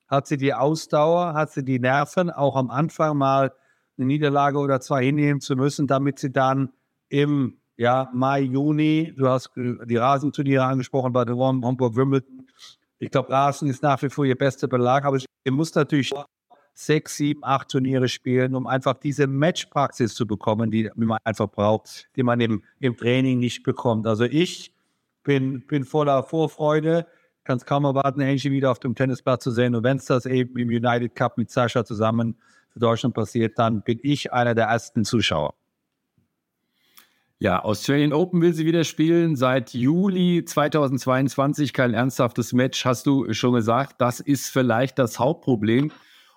Hat 0.08 0.28
sie 0.28 0.38
die 0.38 0.54
Ausdauer? 0.54 1.34
Hat 1.34 1.52
sie 1.52 1.64
die 1.64 1.80
Nerven, 1.80 2.30
auch 2.30 2.56
am 2.56 2.70
Anfang 2.70 3.18
mal 3.18 3.54
eine 3.98 4.08
Niederlage 4.08 4.58
oder 4.58 4.82
zwei 4.82 5.06
hinnehmen 5.06 5.40
zu 5.42 5.56
müssen, 5.56 5.88
damit 5.88 6.20
sie 6.20 6.32
dann 6.32 6.74
im 7.10 7.58
ja, 7.78 8.10
Mai, 8.14 8.42
Juni. 8.42 9.14
Du 9.18 9.28
hast 9.28 9.52
die 9.56 9.98
Rasenturniere 9.98 10.64
angesprochen 10.64 11.14
bei 11.14 11.26
der 11.26 11.38
Hamburg 11.38 11.96
Wimbledon. 11.96 12.48
Ich 13.00 13.12
glaube, 13.12 13.30
Rasen 13.30 13.70
ist 13.70 13.84
nach 13.84 14.02
wie 14.02 14.10
vor 14.10 14.26
ihr 14.26 14.38
bester 14.38 14.68
Belag, 14.68 15.06
aber 15.06 15.18
ihr 15.18 15.52
muss 15.52 15.74
natürlich 15.76 16.14
sechs, 16.76 17.16
sieben, 17.16 17.44
acht 17.44 17.70
Turniere 17.70 18.10
spielen, 18.10 18.54
um 18.54 18.68
einfach 18.68 18.96
diese 18.96 19.28
Matchpraxis 19.28 20.14
zu 20.14 20.28
bekommen, 20.28 20.70
die 20.70 20.92
man 20.96 21.18
einfach 21.24 21.50
braucht, 21.50 22.10
die 22.18 22.24
man 22.24 22.40
im, 22.42 22.64
im 22.80 22.98
Training 22.98 23.40
nicht 23.40 23.64
bekommt. 23.64 24.06
Also 24.06 24.26
ich 24.26 24.74
bin, 25.24 25.66
bin 25.66 25.86
voller 25.86 26.22
Vorfreude, 26.22 27.08
kann 27.46 27.58
es 27.58 27.66
kaum 27.66 27.86
erwarten, 27.86 28.22
Angie 28.22 28.52
wieder 28.52 28.72
auf 28.72 28.80
dem 28.80 28.94
Tennisplatz 28.94 29.44
zu 29.44 29.52
sehen. 29.52 29.74
Und 29.74 29.84
wenn 29.84 29.98
es 29.98 30.06
das 30.06 30.26
eben 30.26 30.58
im 30.58 30.68
United 30.68 31.16
Cup 31.16 31.38
mit 31.38 31.50
Sascha 31.50 31.86
zusammen 31.86 32.36
für 32.72 32.80
Deutschland 32.80 33.16
passiert, 33.16 33.58
dann 33.58 33.82
bin 33.82 34.00
ich 34.04 34.34
einer 34.34 34.54
der 34.54 34.66
ersten 34.66 35.06
Zuschauer. 35.06 35.54
Ja, 37.40 37.64
Australian 37.64 38.12
Open 38.12 38.42
will 38.42 38.54
sie 38.54 38.66
wieder 38.66 38.84
spielen. 38.84 39.36
Seit 39.36 39.74
Juli 39.74 40.44
2022 40.46 41.74
kein 41.74 41.94
ernsthaftes 41.94 42.54
Match, 42.54 42.84
hast 42.86 43.06
du 43.06 43.32
schon 43.34 43.54
gesagt. 43.54 44.02
Das 44.02 44.20
ist 44.20 44.50
vielleicht 44.50 45.00
das 45.00 45.20
Hauptproblem. 45.20 45.92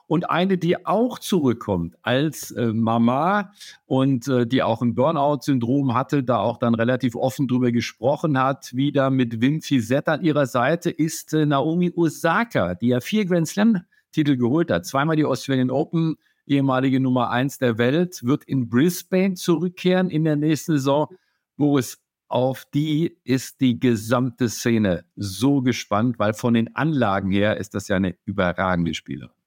Und 0.09 0.31
eine, 0.31 0.57
die 0.57 0.87
auch 0.87 1.19
zurückkommt 1.19 1.97
als 2.01 2.51
äh, 2.53 2.73
Mama 2.73 3.53
und 3.85 4.27
äh, 4.27 4.47
die 4.47 4.63
auch 4.63 4.81
ein 4.81 4.95
Burnout-Syndrom 4.95 5.93
hatte, 5.93 6.25
da 6.25 6.39
auch 6.39 6.57
dann 6.57 6.75
relativ 6.75 7.15
offen 7.15 7.47
drüber 7.47 7.73
gesprochen 7.73 8.39
hat, 8.39 8.75
wieder 8.75 9.11
mit 9.11 9.43
Wim 9.43 9.61
Fizette 9.61 10.11
an 10.11 10.25
ihrer 10.25 10.47
Seite, 10.47 10.89
ist 10.89 11.35
äh, 11.35 11.45
Naomi 11.45 11.93
Osaka, 11.95 12.75
die 12.75 12.89
ja 12.89 13.01
vier 13.01 13.27
Grand 13.27 13.49
Slam-Titel 13.49 14.39
geholt 14.39 14.71
hat. 14.71 14.87
Zweimal 14.87 15.17
die 15.17 15.27
Australian 15.27 15.71
Open, 15.71 16.17
ehemalige 16.47 17.01
Nummer 17.01 17.29
eins 17.29 17.59
der 17.59 17.77
Welt, 17.77 18.25
wird 18.25 18.45
in 18.45 18.71
Brisbane 18.71 19.35
zurückkehren 19.35 20.09
in 20.09 20.25
der 20.25 20.37
nächsten 20.37 20.73
Saison, 20.73 21.09
wo 21.59 21.77
es 21.77 22.03
auf 22.29 22.65
die 22.73 23.19
ist 23.25 23.61
die 23.61 23.79
gesamte 23.79 24.49
Szene 24.49 25.05
so 25.17 25.61
gespannt, 25.61 26.19
weil 26.19 26.33
von 26.33 26.55
den 26.55 26.75
Anlagen 26.77 27.31
her 27.31 27.59
ist 27.59 27.75
das 27.75 27.89
ja 27.89 27.97
eine 27.97 28.17
überragende 28.25 28.95
Spielerin. 28.95 29.38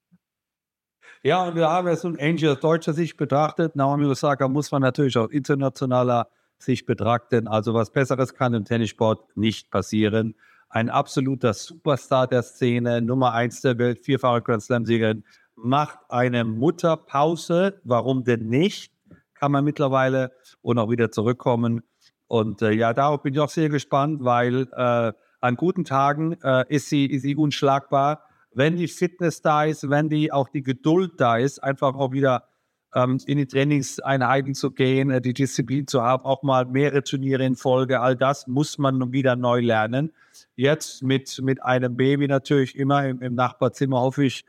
Ja, 1.24 1.44
und 1.44 1.54
wir 1.54 1.68
haben 1.68 1.86
es 1.86 2.02
nun 2.02 2.18
Angel 2.18 2.50
aus 2.50 2.58
deutscher 2.58 2.92
Sicht 2.92 3.16
betrachtet. 3.16 3.76
Naomi 3.76 4.06
Osaka 4.06 4.48
muss 4.48 4.72
man 4.72 4.82
natürlich 4.82 5.16
auch 5.16 5.28
internationaler 5.28 6.26
Sicht 6.58 6.84
betrachten. 6.84 7.46
Also 7.46 7.74
was 7.74 7.92
Besseres 7.92 8.34
kann 8.34 8.54
im 8.54 8.64
Tennissport 8.64 9.36
nicht 9.36 9.70
passieren. 9.70 10.34
Ein 10.68 10.90
absoluter 10.90 11.54
Superstar 11.54 12.26
der 12.26 12.42
Szene, 12.42 13.00
Nummer 13.02 13.34
eins 13.34 13.60
der 13.60 13.78
Welt, 13.78 14.04
vierfache 14.04 14.42
Grand 14.42 14.64
Slam-Siegerin, 14.64 15.22
macht 15.54 15.98
eine 16.08 16.44
Mutterpause. 16.44 17.80
Warum 17.84 18.24
denn 18.24 18.48
nicht? 18.48 18.92
Kann 19.34 19.52
man 19.52 19.64
mittlerweile 19.64 20.32
und 20.60 20.78
auch 20.80 20.90
wieder 20.90 21.12
zurückkommen. 21.12 21.82
Und 22.26 22.62
äh, 22.62 22.72
ja, 22.72 22.94
darauf 22.94 23.22
bin 23.22 23.34
ich 23.34 23.38
auch 23.38 23.48
sehr 23.48 23.68
gespannt, 23.68 24.24
weil 24.24 24.66
äh, 24.72 25.12
an 25.40 25.54
guten 25.54 25.84
Tagen 25.84 26.32
äh, 26.42 26.64
ist, 26.68 26.88
sie, 26.88 27.06
ist 27.06 27.22
sie 27.22 27.36
unschlagbar. 27.36 28.24
Wenn 28.54 28.76
die 28.76 28.88
Fitness 28.88 29.42
da 29.42 29.64
ist, 29.64 29.88
wenn 29.88 30.08
die 30.08 30.32
auch 30.32 30.48
die 30.48 30.62
Geduld 30.62 31.12
da 31.18 31.36
ist, 31.36 31.62
einfach 31.62 31.94
auch 31.94 32.12
wieder 32.12 32.48
ähm, 32.94 33.18
in 33.26 33.38
die 33.38 33.46
Trainingseinheiten 33.46 34.54
zu 34.54 34.70
gehen, 34.70 35.10
äh, 35.10 35.20
die 35.20 35.34
Disziplin 35.34 35.86
zu 35.86 36.02
haben, 36.02 36.24
auch 36.24 36.42
mal 36.42 36.66
mehrere 36.66 37.02
Turniere 37.02 37.44
in 37.44 37.56
Folge, 37.56 38.00
all 38.00 38.16
das 38.16 38.46
muss 38.46 38.78
man 38.78 39.12
wieder 39.12 39.36
neu 39.36 39.60
lernen. 39.60 40.12
Jetzt 40.56 41.02
mit, 41.02 41.40
mit 41.42 41.62
einem 41.62 41.96
Baby 41.96 42.28
natürlich 42.28 42.76
immer 42.76 43.06
im, 43.06 43.22
im 43.22 43.34
Nachbarzimmer, 43.34 44.00
hoffe 44.00 44.24
ich, 44.24 44.44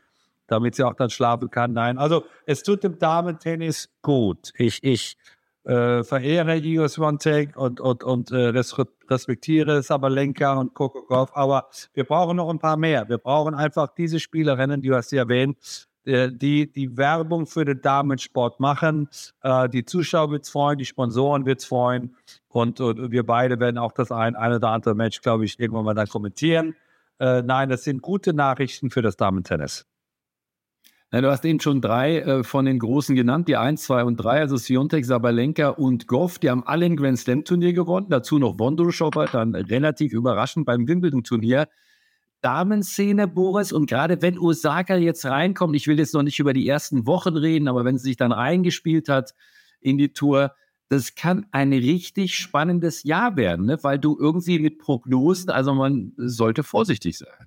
damit 0.46 0.74
sie 0.74 0.84
auch 0.84 0.94
dann 0.94 1.10
schlafen 1.10 1.50
kann. 1.50 1.72
Nein, 1.72 1.98
also 1.98 2.24
es 2.46 2.62
tut 2.62 2.84
dem 2.84 2.98
Damen-Tennis 2.98 3.88
gut. 4.02 4.52
Ich, 4.56 4.82
ich 4.82 5.16
äh, 5.64 6.04
verehre 6.04 6.56
Igor 6.58 6.88
Swantek 6.88 7.56
und, 7.56 7.80
und, 7.80 8.04
und 8.04 8.30
äh, 8.30 8.52
respektiere 9.10 9.82
Sabalenka 9.82 10.54
und 10.54 10.74
Kokokov, 10.74 11.30
aber 11.34 11.68
wir 11.94 12.04
brauchen 12.04 12.36
noch 12.36 12.50
ein 12.50 12.58
paar 12.58 12.76
mehr. 12.76 13.08
Wir 13.08 13.18
brauchen 13.18 13.54
einfach 13.54 13.88
diese 13.94 14.20
Spielerinnen, 14.20 14.82
die 14.82 14.88
du 14.88 14.96
hast 14.96 15.10
ja 15.12 15.22
erwähnt, 15.22 15.88
äh, 16.04 16.30
die 16.30 16.70
die 16.70 16.96
Werbung 16.96 17.46
für 17.46 17.64
den 17.64 17.80
Damensport 17.80 18.60
machen. 18.60 19.08
Äh, 19.42 19.68
die 19.70 19.84
Zuschauer 19.84 20.30
wird 20.30 20.44
es 20.44 20.50
freuen, 20.50 20.78
die 20.78 20.84
Sponsoren 20.84 21.46
wird 21.46 21.60
es 21.60 21.64
freuen 21.64 22.14
und, 22.48 22.80
und, 22.80 23.10
wir 23.10 23.24
beide 23.24 23.58
werden 23.58 23.78
auch 23.78 23.92
das 23.92 24.12
ein, 24.12 24.36
ein 24.36 24.52
oder 24.52 24.68
andere 24.68 24.94
Match, 24.94 25.22
glaube 25.22 25.46
ich, 25.46 25.58
irgendwann 25.58 25.84
mal 25.84 25.94
dann 25.94 26.08
kommentieren. 26.08 26.74
Äh, 27.18 27.42
nein, 27.42 27.68
das 27.70 27.84
sind 27.84 28.02
gute 28.02 28.34
Nachrichten 28.34 28.90
für 28.90 29.00
das 29.00 29.16
Damentennis. 29.16 29.86
Ja, 31.14 31.20
du 31.20 31.30
hast 31.30 31.44
eben 31.44 31.60
schon 31.60 31.80
drei 31.80 32.18
äh, 32.18 32.42
von 32.42 32.64
den 32.64 32.80
Großen 32.80 33.14
genannt, 33.14 33.46
die 33.46 33.56
1, 33.56 33.84
2 33.84 34.02
und 34.02 34.16
3, 34.16 34.40
also 34.40 34.56
Siontek, 34.56 35.04
Sabalenka 35.04 35.68
und 35.68 36.08
Goff, 36.08 36.40
die 36.40 36.50
haben 36.50 36.66
alle 36.66 36.86
ein 36.86 36.96
Grand 36.96 37.20
Slam 37.20 37.44
Turnier 37.44 37.72
gewonnen, 37.72 38.08
dazu 38.10 38.40
noch 38.40 38.58
Wondroschoper, 38.58 39.26
dann 39.26 39.54
relativ 39.54 40.12
überraschend 40.12 40.66
beim 40.66 40.88
Wimbledon 40.88 41.22
Turnier. 41.22 41.68
Damenszene, 42.40 43.28
Boris, 43.28 43.70
und 43.70 43.88
gerade 43.88 44.22
wenn 44.22 44.40
Osaka 44.40 44.96
jetzt 44.96 45.24
reinkommt, 45.24 45.76
ich 45.76 45.86
will 45.86 46.00
jetzt 46.00 46.14
noch 46.14 46.24
nicht 46.24 46.40
über 46.40 46.52
die 46.52 46.66
ersten 46.66 47.06
Wochen 47.06 47.36
reden, 47.36 47.68
aber 47.68 47.84
wenn 47.84 47.96
sie 47.96 48.08
sich 48.08 48.16
dann 48.16 48.32
reingespielt 48.32 49.08
hat 49.08 49.36
in 49.80 49.98
die 49.98 50.14
Tour, 50.14 50.52
das 50.88 51.14
kann 51.14 51.46
ein 51.52 51.72
richtig 51.72 52.36
spannendes 52.36 53.04
Jahr 53.04 53.36
werden, 53.36 53.66
ne? 53.66 53.78
weil 53.82 54.00
du 54.00 54.18
irgendwie 54.18 54.58
mit 54.58 54.80
Prognosen, 54.80 55.50
also 55.50 55.74
man 55.74 56.12
sollte 56.16 56.64
vorsichtig 56.64 57.18
sein. 57.18 57.46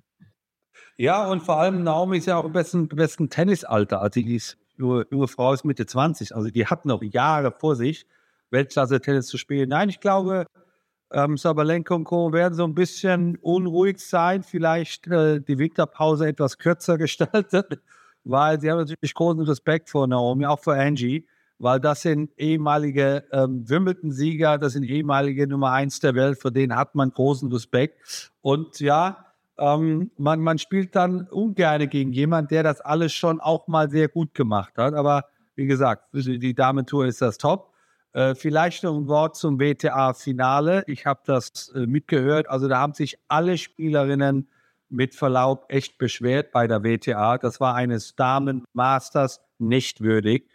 Ja, 1.00 1.28
und 1.30 1.44
vor 1.44 1.58
allem 1.58 1.84
Naomi 1.84 2.18
ist 2.18 2.26
ja 2.26 2.38
auch 2.38 2.44
im 2.44 2.52
besten, 2.52 2.88
besten 2.88 3.30
Tennisalter. 3.30 4.02
Also 4.02 4.20
die 4.20 4.34
ist, 4.34 4.58
junge, 4.76 5.06
junge 5.12 5.28
Frau 5.28 5.52
ist 5.52 5.64
Mitte 5.64 5.86
20. 5.86 6.34
Also 6.34 6.50
die 6.50 6.66
hat 6.66 6.84
noch 6.86 7.02
Jahre 7.02 7.52
vor 7.56 7.76
sich, 7.76 8.04
Weltklasse-Tennis 8.50 9.28
zu 9.28 9.38
spielen. 9.38 9.68
Nein, 9.68 9.90
ich 9.90 10.00
glaube, 10.00 10.46
ähm, 11.12 11.36
Sabalenka 11.36 11.94
und 11.94 12.02
Co. 12.02 12.32
werden 12.32 12.54
so 12.54 12.64
ein 12.64 12.74
bisschen 12.74 13.36
unruhig 13.36 14.00
sein. 14.00 14.42
Vielleicht 14.42 15.06
äh, 15.06 15.40
die 15.40 15.58
Winterpause 15.58 16.26
etwas 16.26 16.58
kürzer 16.58 16.98
gestaltet, 16.98 17.80
weil 18.24 18.60
sie 18.60 18.68
haben 18.68 18.78
natürlich 18.78 19.14
großen 19.14 19.42
Respekt 19.42 19.90
vor 19.90 20.08
Naomi, 20.08 20.46
auch 20.46 20.58
vor 20.58 20.74
Angie, 20.74 21.28
weil 21.60 21.78
das 21.78 22.02
sind 22.02 22.32
ehemalige 22.36 23.24
ähm, 23.30 23.68
Wimbledon-Sieger, 23.68 24.58
das 24.58 24.72
sind 24.72 24.82
ehemalige 24.82 25.46
Nummer 25.46 25.70
eins 25.70 26.00
der 26.00 26.16
Welt, 26.16 26.40
vor 26.40 26.50
denen 26.50 26.74
hat 26.74 26.96
man 26.96 27.12
großen 27.12 27.52
Respekt. 27.52 28.32
Und 28.40 28.80
ja, 28.80 29.27
ähm, 29.58 30.10
man, 30.16 30.40
man 30.40 30.58
spielt 30.58 30.94
dann 30.94 31.28
ungern 31.28 31.88
gegen 31.88 32.12
jemanden, 32.12 32.48
der 32.48 32.62
das 32.62 32.80
alles 32.80 33.12
schon 33.12 33.40
auch 33.40 33.66
mal 33.68 33.90
sehr 33.90 34.08
gut 34.08 34.34
gemacht 34.34 34.76
hat. 34.76 34.94
Aber 34.94 35.24
wie 35.56 35.66
gesagt, 35.66 36.04
die 36.12 36.54
Damentour 36.54 37.06
ist 37.06 37.20
das 37.20 37.38
top. 37.38 37.72
Äh, 38.12 38.34
vielleicht 38.34 38.84
noch 38.84 38.96
ein 38.96 39.08
Wort 39.08 39.36
zum 39.36 39.58
WTA-Finale. 39.58 40.84
Ich 40.86 41.04
habe 41.06 41.20
das 41.24 41.70
äh, 41.74 41.86
mitgehört. 41.86 42.48
Also 42.48 42.68
da 42.68 42.78
haben 42.78 42.94
sich 42.94 43.18
alle 43.28 43.58
Spielerinnen 43.58 44.48
mit 44.88 45.14
Verlaub 45.14 45.66
echt 45.68 45.98
beschwert 45.98 46.52
bei 46.52 46.66
der 46.66 46.82
WTA. 46.82 47.38
Das 47.38 47.60
war 47.60 47.74
eines 47.74 48.14
Damen-Masters 48.16 49.40
nicht 49.58 50.00
würdig. 50.00 50.48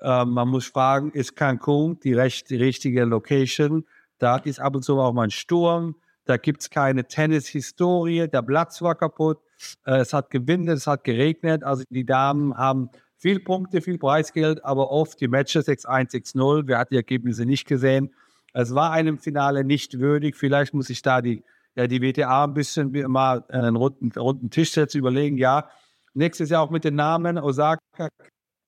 Ähm, 0.00 0.30
man 0.30 0.48
muss 0.48 0.66
fragen, 0.66 1.12
ist 1.12 1.36
Cancun 1.36 2.00
die, 2.00 2.14
recht, 2.14 2.50
die 2.50 2.56
richtige 2.56 3.04
Location? 3.04 3.84
Da 4.18 4.36
ist 4.38 4.58
ab 4.58 4.74
und 4.74 4.82
zu 4.82 4.98
auch 4.98 5.12
mal 5.12 5.24
ein 5.24 5.30
Sturm. 5.30 5.94
Da 6.28 6.36
gibt 6.36 6.60
es 6.60 6.68
keine 6.68 7.08
Tennis-Historie. 7.08 8.28
Der 8.28 8.42
Platz 8.42 8.82
war 8.82 8.94
kaputt. 8.94 9.38
Äh, 9.86 10.00
es 10.00 10.12
hat 10.12 10.28
gewindet, 10.28 10.76
es 10.76 10.86
hat 10.86 11.02
geregnet. 11.02 11.64
Also 11.64 11.84
die 11.88 12.04
Damen 12.04 12.54
haben 12.54 12.90
viel 13.16 13.40
Punkte, 13.40 13.80
viel 13.80 13.96
Preisgeld, 13.96 14.62
aber 14.62 14.90
oft 14.90 15.18
die 15.22 15.28
Matches 15.28 15.66
6-1, 15.66 16.34
6-0. 16.34 16.64
Wer 16.66 16.78
hat 16.80 16.90
die 16.90 16.96
Ergebnisse 16.96 17.46
nicht 17.46 17.66
gesehen? 17.66 18.14
Es 18.52 18.74
war 18.74 18.92
einem 18.92 19.16
Finale 19.18 19.64
nicht 19.64 20.00
würdig. 20.00 20.36
Vielleicht 20.36 20.74
muss 20.74 20.90
ich 20.90 21.00
da 21.00 21.22
die, 21.22 21.42
ja, 21.76 21.86
die 21.86 22.02
WTA 22.02 22.44
ein 22.44 22.52
bisschen 22.52 22.92
mal 23.10 23.42
einen 23.48 23.76
runden, 23.76 24.12
runden 24.14 24.50
Tisch 24.50 24.72
setzen, 24.72 24.98
überlegen. 24.98 25.38
Ja, 25.38 25.70
nächstes 26.12 26.50
Jahr 26.50 26.62
auch 26.62 26.70
mit 26.70 26.84
den 26.84 26.94
Namen 26.94 27.38
Osaka, 27.38 28.10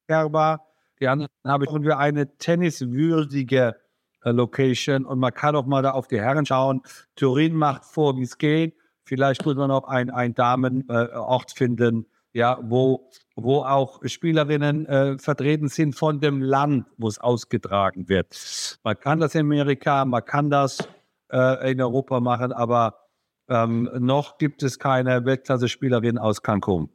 Kerber. 0.09 0.65
Die 0.99 1.09
anderen 1.09 1.31
haben 1.47 1.85
wir 1.85 1.99
eine 1.99 2.39
tenniswürdige 2.39 3.77
Location 4.25 5.05
und 5.05 5.18
man 5.18 5.33
kann 5.33 5.57
auch 5.57 5.66
mal 5.66 5.83
da 5.83 5.93
auf 5.93 6.09
die 6.09 6.21
Herren 6.21 6.47
schauen. 6.47 6.83
Turin 7.16 7.55
macht 7.55 7.85
vor, 7.85 8.16
wie 8.16 8.23
es 8.23 8.39
geht. 8.39 8.77
Vielleicht 9.05 9.45
muss 9.45 9.57
man 9.57 9.68
noch 9.68 9.85
einen, 9.85 10.11
einen 10.11 10.35
Damenort 10.35 11.51
äh, 11.51 11.55
finden, 11.55 12.07
ja, 12.33 12.59
wo, 12.62 13.11
wo 13.35 13.62
auch 13.62 14.01
Spielerinnen 14.05 14.87
äh, 14.87 15.18
vertreten 15.18 15.68
sind 15.68 15.95
von 15.95 16.21
dem 16.21 16.43
Land, 16.43 16.87
wo 16.97 17.09
es 17.09 17.18
ausgetragen 17.18 18.09
wird. 18.09 18.79
Man 18.85 18.99
kann 18.99 19.18
das 19.18 19.35
in 19.35 19.41
Amerika, 19.41 20.05
man 20.05 20.25
kann 20.25 20.51
das 20.51 20.79
äh, 21.33 21.73
in 21.73 21.81
Europa 21.81 22.21
machen, 22.21 22.53
aber 22.53 23.01
ähm, 23.49 23.91
noch 23.99 24.39
gibt 24.39 24.62
es 24.62 24.79
keine 24.79 25.25
Weltklasse-Spielerin 25.25 26.18
aus 26.18 26.43
Cancun. 26.43 26.89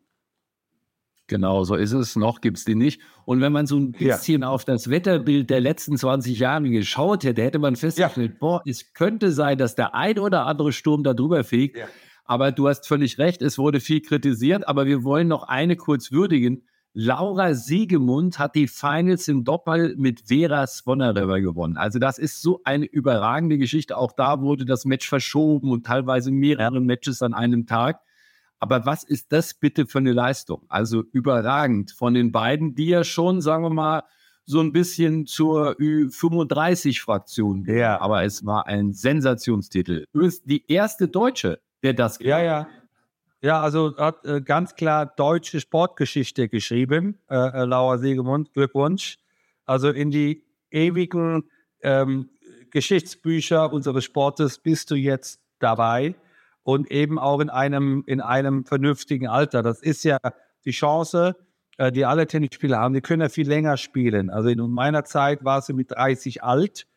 Genau, 1.27 1.63
so 1.63 1.75
ist 1.75 1.91
es. 1.91 2.15
Noch 2.15 2.39
gibt 2.39 2.57
es 2.57 2.65
die 2.65 2.75
nicht. 2.75 3.01
Und 3.25 3.41
wenn 3.41 3.51
man 3.51 3.65
so 3.65 3.77
ein 3.77 3.93
bisschen 3.93 4.43
ja. 4.43 4.49
auf 4.49 4.63
das 4.63 4.89
Wetterbild 4.89 5.49
der 5.49 5.59
letzten 5.59 5.97
20 5.97 6.37
Jahre 6.37 6.69
geschaut 6.69 7.23
hätte, 7.23 7.41
hätte 7.41 7.57
man 7.57 7.75
festgestellt, 7.75 8.31
ja. 8.33 8.37
boah, 8.39 8.61
es 8.65 8.93
könnte 8.93 9.31
sein, 9.31 9.57
dass 9.57 9.75
der 9.75 9.95
ein 9.95 10.19
oder 10.19 10.45
andere 10.45 10.71
Sturm 10.71 11.03
da 11.03 11.13
drüber 11.13 11.43
fegt. 11.43 11.77
Ja. 11.77 11.87
Aber 12.25 12.51
du 12.51 12.67
hast 12.67 12.87
völlig 12.87 13.17
recht, 13.17 13.41
es 13.41 13.57
wurde 13.57 13.79
viel 13.79 14.01
kritisiert, 14.01 14.67
aber 14.67 14.85
wir 14.85 15.03
wollen 15.03 15.27
noch 15.27 15.43
eine 15.43 15.75
kurz 15.75 16.11
würdigen. 16.11 16.63
Laura 16.97 17.53
Siegemund 17.53 18.39
hat 18.39 18.55
die 18.55 18.67
Finals 18.67 19.27
im 19.27 19.43
Doppel 19.43 19.95
mit 19.97 20.27
Vera 20.27 20.65
Svonareva 20.65 21.39
gewonnen. 21.39 21.75
Also 21.75 21.99
das 21.99 22.17
ist 22.17 22.41
so 22.41 22.61
eine 22.63 22.85
überragende 22.85 23.57
Geschichte. 23.57 23.97
Auch 23.97 24.13
da 24.13 24.41
wurde 24.41 24.63
das 24.63 24.85
Match 24.85 25.07
verschoben 25.09 25.71
und 25.71 25.85
teilweise 25.85 26.31
mehrere 26.31 26.79
Matches 26.79 27.21
an 27.21 27.33
einem 27.33 27.67
Tag. 27.67 27.99
Aber 28.65 28.87
was 28.87 29.03
ist 29.03 29.31
das 29.31 29.53
bitte 29.53 29.85
für 29.85 29.99
eine 29.99 30.11
Leistung? 30.11 30.65
Also 30.69 31.03
überragend 31.11 31.91
von 31.91 32.15
den 32.15 32.31
beiden, 32.31 32.73
die 32.73 32.87
ja 32.87 33.03
schon, 33.03 33.39
sagen 33.39 33.63
wir 33.63 33.69
mal, 33.69 34.01
so 34.43 34.59
ein 34.59 34.71
bisschen 34.71 35.27
zur 35.27 35.73
Ü35-Fraktion. 35.73 37.65
Ja. 37.65 38.01
Aber 38.01 38.23
es 38.23 38.43
war 38.43 38.65
ein 38.65 38.93
Sensationstitel. 38.93 40.05
Du 40.13 40.21
bist 40.21 40.49
die 40.49 40.65
erste 40.67 41.07
Deutsche, 41.07 41.59
der 41.83 41.93
das 41.93 42.17
Ja, 42.19 42.41
ja. 42.41 42.67
Ja, 43.41 43.61
also 43.61 43.95
hat 43.97 44.25
äh, 44.25 44.41
ganz 44.41 44.73
klar 44.73 45.05
deutsche 45.05 45.59
Sportgeschichte 45.59 46.49
geschrieben, 46.49 47.19
äh, 47.29 47.35
äh, 47.35 47.65
Laura 47.65 47.99
Siegemund. 47.99 48.51
Glückwunsch. 48.53 49.19
Also 49.65 49.91
in 49.91 50.09
die 50.09 50.43
ewigen 50.71 51.43
ähm, 51.83 52.31
Geschichtsbücher 52.71 53.71
unseres 53.71 54.05
Sportes 54.05 54.57
bist 54.57 54.89
du 54.89 54.95
jetzt 54.95 55.39
dabei 55.59 56.15
und 56.65 56.89
eben 56.89 57.19
auch 57.19 57.39
in 57.41 57.51
einem, 57.51 58.03
in 58.07 58.21
einem 58.21 58.65
vernünftigen 58.65 59.27
Alter. 59.27 59.61
Das 59.61 59.81
ist 59.81 60.03
ja 60.03 60.17
die 60.65 60.71
Chance, 60.71 61.35
äh, 61.77 61.91
die 61.91 62.05
alle 62.05 62.25
Tennisspieler 62.25 62.79
haben. 62.79 62.95
Die 62.95 63.01
können 63.01 63.21
ja 63.21 63.29
viel 63.29 63.47
länger 63.47 63.77
spielen. 63.77 64.31
Also 64.31 64.49
in 64.49 64.59
meiner 64.71 65.03
Zeit 65.03 65.45
war 65.45 65.61
sie 65.61 65.73
mit 65.73 65.91
30 65.91 66.43
alt. 66.43 66.87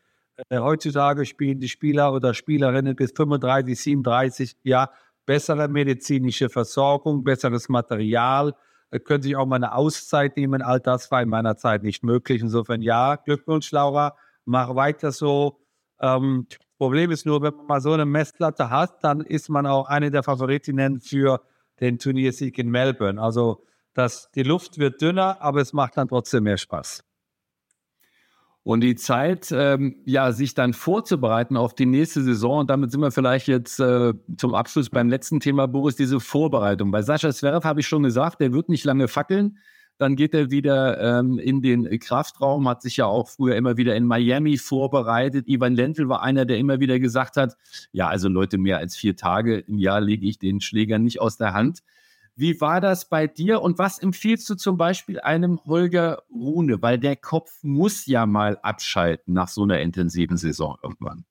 Äh, 0.49 0.59
heutzutage 0.61 1.27
spielen 1.27 1.61
die 1.61 1.69
Spieler 1.69 2.15
oder 2.15 2.33
Spielerinnen 2.33 2.97
bis 2.97 3.13
35, 3.13 3.79
37, 3.79 4.57
ja, 4.63 4.91
bessere 5.27 5.69
medizinische 5.69 6.49
Versorgung, 6.49 7.23
besseres 7.23 7.69
Material, 7.69 8.55
äh, 8.91 8.99
können 8.99 9.23
sich 9.23 9.37
auch 9.37 9.45
mal 9.45 9.57
eine 9.57 9.75
Auszeit 9.75 10.39
nehmen. 10.39 10.63
All 10.63 10.81
das 10.81 11.11
war 11.11 11.21
in 11.21 11.29
meiner 11.29 11.59
Zeit 11.59 11.83
nicht 11.83 12.03
möglich. 12.03 12.41
Insofern 12.41 12.81
ja, 12.81 13.17
Glückwunsch, 13.17 13.71
Laura, 13.71 14.17
mach 14.47 14.75
weiter 14.75 15.13
so. 15.13 15.61
Ähm, 16.01 16.47
Problem 16.79 17.11
ist 17.11 17.27
nur, 17.27 17.43
wenn 17.43 17.55
man 17.55 17.67
mal 17.67 17.81
so 17.81 17.93
eine 17.93 18.07
Messlatte 18.07 18.71
hat, 18.71 19.03
dann 19.03 19.21
ist 19.21 19.49
man 19.49 19.67
auch 19.67 19.89
eine 19.89 20.11
der 20.11 20.23
Favoritinnen 20.23 21.01
für 21.01 21.43
den 21.81 21.99
Turniersieg 21.99 22.57
in 22.59 22.71
Melbourne. 22.71 23.21
Also 23.21 23.65
das, 23.95 24.31
die 24.35 24.45
Luft 24.45 24.79
wird 24.79 25.03
dünner, 25.03 25.43
aber 25.43 25.61
es 25.61 25.73
macht 25.73 25.97
dann 25.97 26.09
trotzdem 26.09 26.45
mehr 26.45 26.57
Spaß. 26.57 27.05
Und 28.63 28.83
die 28.83 28.97
Zeit, 28.97 29.51
ähm, 29.51 29.97
ja, 30.05 30.31
sich 30.31 30.55
dann 30.55 30.75
vorzubereiten 30.75 31.57
auf 31.57 31.75
die 31.75 31.87
nächste 31.87 32.23
Saison, 32.23 32.61
und 32.61 32.71
damit 32.71 32.91
sind 32.91 33.01
wir 33.01 33.11
vielleicht 33.11 33.49
jetzt 33.49 33.81
äh, 33.81 34.13
zum 34.37 34.55
Abschluss 34.55 34.91
beim 34.91 35.09
letzten 35.09 35.41
Thema, 35.41 35.67
Boris, 35.67 35.97
diese 35.97 36.21
Vorbereitung. 36.21 36.91
Bei 36.91 37.03
Sascha 37.03 37.33
Zverev 37.33 37.67
habe 37.67 37.81
ich 37.81 37.89
schon 37.89 38.03
gesagt, 38.03 38.41
der 38.41 38.53
wird 38.53 38.69
nicht 38.69 38.85
lange 38.85 39.09
fackeln. 39.09 39.59
Dann 39.99 40.15
geht 40.15 40.33
er 40.33 40.51
wieder 40.51 41.19
ähm, 41.19 41.39
in 41.39 41.61
den 41.61 41.99
Kraftraum, 41.99 42.69
hat 42.69 42.83
sich 42.83 42.97
ja 42.97 43.07
auch 43.07 43.29
früher 43.29 43.57
immer 43.57 43.77
wieder 43.77 43.97
in 43.97 44.05
Miami 44.05 44.57
vorbereitet. 44.57 45.49
Ivan 45.49 45.75
Lendl 45.75 46.09
war 46.09 46.23
einer, 46.23 46.45
der 46.45 46.59
immer 46.59 46.81
wieder 46.81 46.99
gesagt 47.01 47.37
hat, 47.37 47.57
ja, 47.93 48.09
also 48.09 48.29
Leute, 48.29 48.59
mehr 48.59 48.79
als 48.79 48.97
vier 48.97 49.17
Tage 49.17 49.59
im 49.59 49.79
Jahr 49.79 50.01
lege 50.01 50.27
ich 50.27 50.39
den 50.39 50.61
Schläger 50.61 50.99
nicht 50.99 51.21
aus 51.21 51.37
der 51.37 51.53
Hand. 51.53 51.83
Wie 52.37 52.61
war 52.61 52.81
das 52.81 53.09
bei 53.09 53.27
dir 53.27 53.61
und 53.63 53.79
was 53.79 53.99
empfiehlst 53.99 54.49
du 54.49 54.55
zum 54.55 54.77
Beispiel 54.77 55.19
einem 55.19 55.59
Holger 55.67 56.23
Rune? 56.31 56.81
Weil 56.81 56.97
der 56.97 57.17
Kopf 57.17 57.51
muss 57.63 58.07
ja 58.07 58.27
mal 58.27 58.59
abschalten 58.63 59.35
nach 59.35 59.49
so 59.49 59.65
einer 59.65 59.81
intensiven 59.81 60.37
Saison 60.37 60.79
irgendwann. 60.81 61.25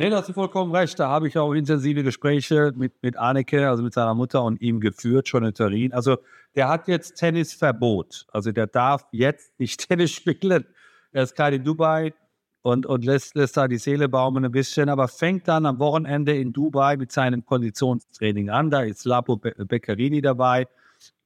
Nee, 0.00 0.08
da 0.08 0.16
hast 0.16 0.30
du 0.30 0.32
vollkommen 0.32 0.74
recht. 0.74 0.98
Da 0.98 1.08
habe 1.08 1.28
ich 1.28 1.36
auch 1.36 1.52
intensive 1.52 2.02
Gespräche 2.02 2.72
mit, 2.74 2.94
mit 3.02 3.18
Anneke, 3.18 3.68
also 3.68 3.82
mit 3.82 3.92
seiner 3.92 4.14
Mutter 4.14 4.42
und 4.42 4.58
ihm 4.62 4.80
geführt, 4.80 5.28
schon 5.28 5.44
in 5.44 5.52
Turin. 5.52 5.92
Also 5.92 6.16
der 6.54 6.68
hat 6.68 6.88
jetzt 6.88 7.16
Tennisverbot. 7.16 8.24
Also 8.32 8.50
der 8.50 8.66
darf 8.66 9.04
jetzt 9.12 9.60
nicht 9.60 9.78
Tennis 9.88 10.12
spielen. 10.12 10.64
Er 11.12 11.24
ist 11.24 11.36
gerade 11.36 11.56
in 11.56 11.64
Dubai 11.64 12.14
und, 12.62 12.86
und 12.86 13.04
lässt, 13.04 13.34
lässt 13.34 13.58
da 13.58 13.68
die 13.68 13.76
Seele 13.76 14.08
baumen 14.08 14.42
ein 14.42 14.50
bisschen, 14.52 14.88
aber 14.88 15.06
fängt 15.06 15.46
dann 15.48 15.66
am 15.66 15.78
Wochenende 15.78 16.34
in 16.34 16.54
Dubai 16.54 16.96
mit 16.96 17.12
seinem 17.12 17.44
Konditionstraining 17.44 18.48
an. 18.48 18.70
Da 18.70 18.80
ist 18.80 19.04
Lapo 19.04 19.36
Beccarini 19.36 20.22
dabei. 20.22 20.66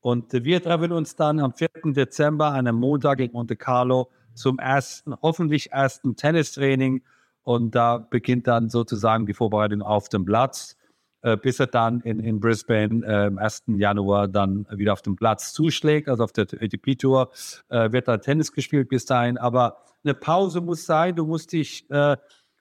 Und 0.00 0.32
wir 0.32 0.60
treffen 0.60 0.90
uns 0.90 1.14
dann 1.14 1.38
am 1.38 1.52
4. 1.54 1.68
Dezember, 1.92 2.46
an 2.46 2.66
einem 2.66 2.80
Montag 2.80 3.20
in 3.20 3.30
Monte 3.30 3.54
Carlo, 3.54 4.10
zum 4.34 4.58
ersten, 4.58 5.14
hoffentlich 5.22 5.70
ersten 5.70 6.16
Tennistraining 6.16 7.02
und 7.44 7.74
da 7.74 7.98
beginnt 7.98 8.46
dann 8.46 8.68
sozusagen 8.68 9.26
die 9.26 9.34
Vorbereitung 9.34 9.82
auf 9.82 10.08
dem 10.08 10.24
Platz, 10.24 10.76
äh, 11.22 11.36
bis 11.36 11.60
er 11.60 11.66
dann 11.66 12.00
in, 12.00 12.18
in 12.18 12.40
Brisbane 12.40 13.04
äh, 13.06 13.26
am 13.26 13.38
1. 13.38 13.64
Januar 13.76 14.28
dann 14.28 14.66
wieder 14.70 14.94
auf 14.94 15.02
dem 15.02 15.14
Platz 15.14 15.52
zuschlägt. 15.52 16.08
Also 16.08 16.24
auf 16.24 16.32
der 16.32 16.44
ATP-Tour 16.44 17.30
äh, 17.68 17.92
wird 17.92 18.08
da 18.08 18.16
Tennis 18.16 18.52
gespielt 18.52 18.88
bis 18.88 19.04
dahin. 19.04 19.38
Aber 19.38 19.76
eine 20.04 20.14
Pause 20.14 20.60
muss 20.60 20.86
sein. 20.86 21.16
Du 21.16 21.26
musst 21.26 21.52
dich, 21.52 21.88
äh, 21.90 22.16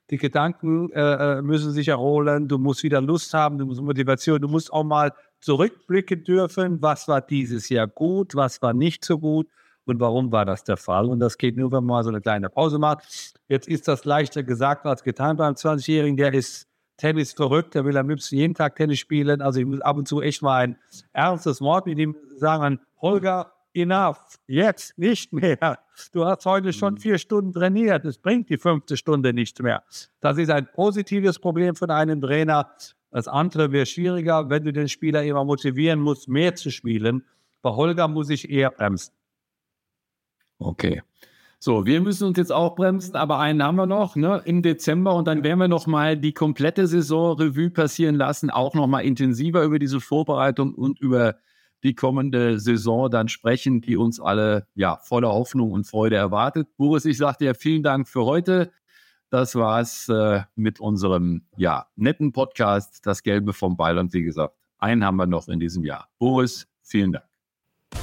die 0.10 0.18
Gedanken 0.18 0.92
äh, 0.92 1.38
äh, 1.38 1.42
müssen 1.42 1.72
sich 1.72 1.88
erholen. 1.88 2.50
Du 2.50 2.58
musst 2.58 2.84
wieder 2.84 3.02
Lust 3.02 3.34
haben, 3.34 3.58
du 3.58 3.66
musst 3.66 3.82
Motivation. 3.82 4.42
Du 4.42 4.50
musst 4.50 4.72
auch 4.72 4.84
mal 4.84 5.14
zurückblicken 5.40 6.26
dürfen. 6.26 6.82
Was 6.82 7.08
war 7.08 7.22
dieses 7.22 7.70
Jahr 7.70 7.88
gut? 7.88 8.36
Was 8.36 8.62
war 8.62 8.74
nicht 8.74 9.06
so 9.06 9.18
gut? 9.18 9.48
Und 9.86 10.00
warum 10.00 10.32
war 10.32 10.46
das 10.46 10.64
der 10.64 10.78
Fall. 10.78 11.08
Und 11.08 11.20
das 11.20 11.38
geht 11.38 11.58
nur, 11.58 11.72
wenn 11.72 11.84
man 11.84 11.98
mal 11.98 12.04
so 12.04 12.10
eine 12.10 12.22
kleine 12.22 12.50
Pause 12.50 12.80
macht. 12.80 13.04
Jetzt 13.48 13.68
ist 13.68 13.88
das 13.88 14.06
leichter 14.06 14.44
gesagt 14.44 14.86
als 14.86 15.04
getan 15.04 15.38
beim 15.38 15.54
20-Jährigen. 15.54 16.18
Der 16.18 16.34
ist 16.34 16.68
Tennis 16.98 17.34
verrückt, 17.34 17.76
der 17.76 17.86
will 17.86 17.98
am 17.98 18.10
liebsten 18.10 18.36
jeden 18.36 18.54
Tag 18.54 18.76
Tennis 18.76 19.00
spielen. 19.00 19.42
Also 19.42 19.60
ich 19.60 19.66
muss 19.66 19.82
ab 19.82 19.98
und 19.98 20.08
zu 20.08 20.22
echt 20.22 20.42
mal 20.42 20.64
ein 20.64 20.78
ernstes 21.12 21.60
Wort 21.62 21.86
mit 21.86 21.98
ihm 21.98 22.16
sagen, 22.38 22.80
Holger, 23.02 23.52
enough, 23.74 24.40
jetzt 24.48 24.98
nicht 24.98 25.34
mehr. 25.34 25.80
Du 26.12 26.26
hast 26.26 26.46
heute 26.46 26.74
schon 26.74 26.94
mhm. 26.94 26.98
vier 26.98 27.18
Stunden 27.18 27.52
trainiert, 27.52 28.06
es 28.06 28.18
bringt 28.18 28.50
die 28.50 28.58
fünfte 28.58 28.98
Stunde 28.98 29.34
nicht 29.34 29.62
mehr. 29.62 29.84
Das 30.22 30.38
ist 30.38 30.50
ein 30.50 30.68
positives 30.72 31.40
Problem 31.40 31.76
von 31.76 31.90
einem 31.90 32.22
Trainer. 32.22 32.72
Das 33.12 33.28
andere 33.28 33.72
wäre 33.72 33.86
schwieriger, 33.86 34.50
wenn 34.50 34.64
du 34.64 34.74
den 34.74 34.90
Spieler 34.90 35.24
immer 35.24 35.44
motivieren 35.44 36.00
musst, 36.00 36.28
mehr 36.28 36.56
zu 36.56 36.72
spielen 36.72 37.24
Bei 37.62 37.72
Holger 37.72 38.08
muss 38.08 38.30
ich 38.30 38.50
eher 38.50 38.72
bremsen. 38.72 39.14
Okay. 40.64 41.02
So, 41.60 41.86
wir 41.86 42.02
müssen 42.02 42.28
uns 42.28 42.38
jetzt 42.38 42.52
auch 42.52 42.76
bremsen, 42.76 43.16
aber 43.16 43.40
einen 43.40 43.64
haben 43.64 43.78
wir 43.78 43.86
noch 43.86 44.18
ne, 44.18 44.42
im 44.44 44.62
Dezember 44.62 45.16
und 45.16 45.30
dann 45.30 45.44
werden 45.44 45.60
wir 45.60 45.70
noch 45.70 45.88
mal 45.88 46.18
die 46.18 46.34
komplette 46.34 46.88
Saison 46.88 47.38
Revue 47.38 47.70
passieren 47.70 48.16
lassen, 48.16 48.50
auch 48.50 48.74
noch 48.74 48.88
mal 48.88 49.00
intensiver 49.00 49.64
über 49.64 49.80
diese 49.80 50.02
Vorbereitung 50.02 50.76
und 50.76 51.00
über 51.00 51.36
die 51.84 51.96
kommende 51.96 52.60
Saison 52.60 53.10
dann 53.10 53.30
sprechen, 53.30 53.80
die 53.80 53.96
uns 53.96 54.20
alle 54.20 54.68
ja 54.76 54.98
voller 55.04 55.30
Hoffnung 55.30 55.72
und 55.72 55.88
Freude 55.88 56.18
erwartet. 56.18 56.68
Boris, 56.76 57.06
ich 57.06 57.18
sage 57.18 57.38
dir 57.40 57.56
vielen 57.56 57.84
Dank 57.84 58.10
für 58.10 58.26
heute. 58.26 58.72
Das 59.30 59.56
war's 59.56 60.10
äh, 60.10 60.42
mit 60.56 60.82
unserem 60.82 61.46
ja 61.56 61.88
netten 61.96 62.34
Podcast, 62.34 63.06
das 63.06 63.24
Gelbe 63.24 63.54
vom 63.54 63.78
Ball 63.78 63.98
und 63.98 64.14
wie 64.14 64.24
gesagt, 64.24 64.54
einen 64.80 65.06
haben 65.06 65.16
wir 65.16 65.28
noch 65.28 65.48
in 65.48 65.62
diesem 65.62 65.86
Jahr. 65.86 66.10
Boris, 66.20 66.68
vielen 66.82 67.14
Dank. 67.14 67.33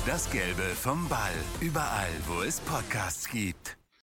Das 0.07 0.30
Gelbe 0.30 0.62
vom 0.62 1.09
Ball. 1.09 1.34
Überall, 1.61 2.11
wo 2.26 2.43
es 2.43 2.61
Podcasts 2.61 3.28
gibt. 3.28 3.80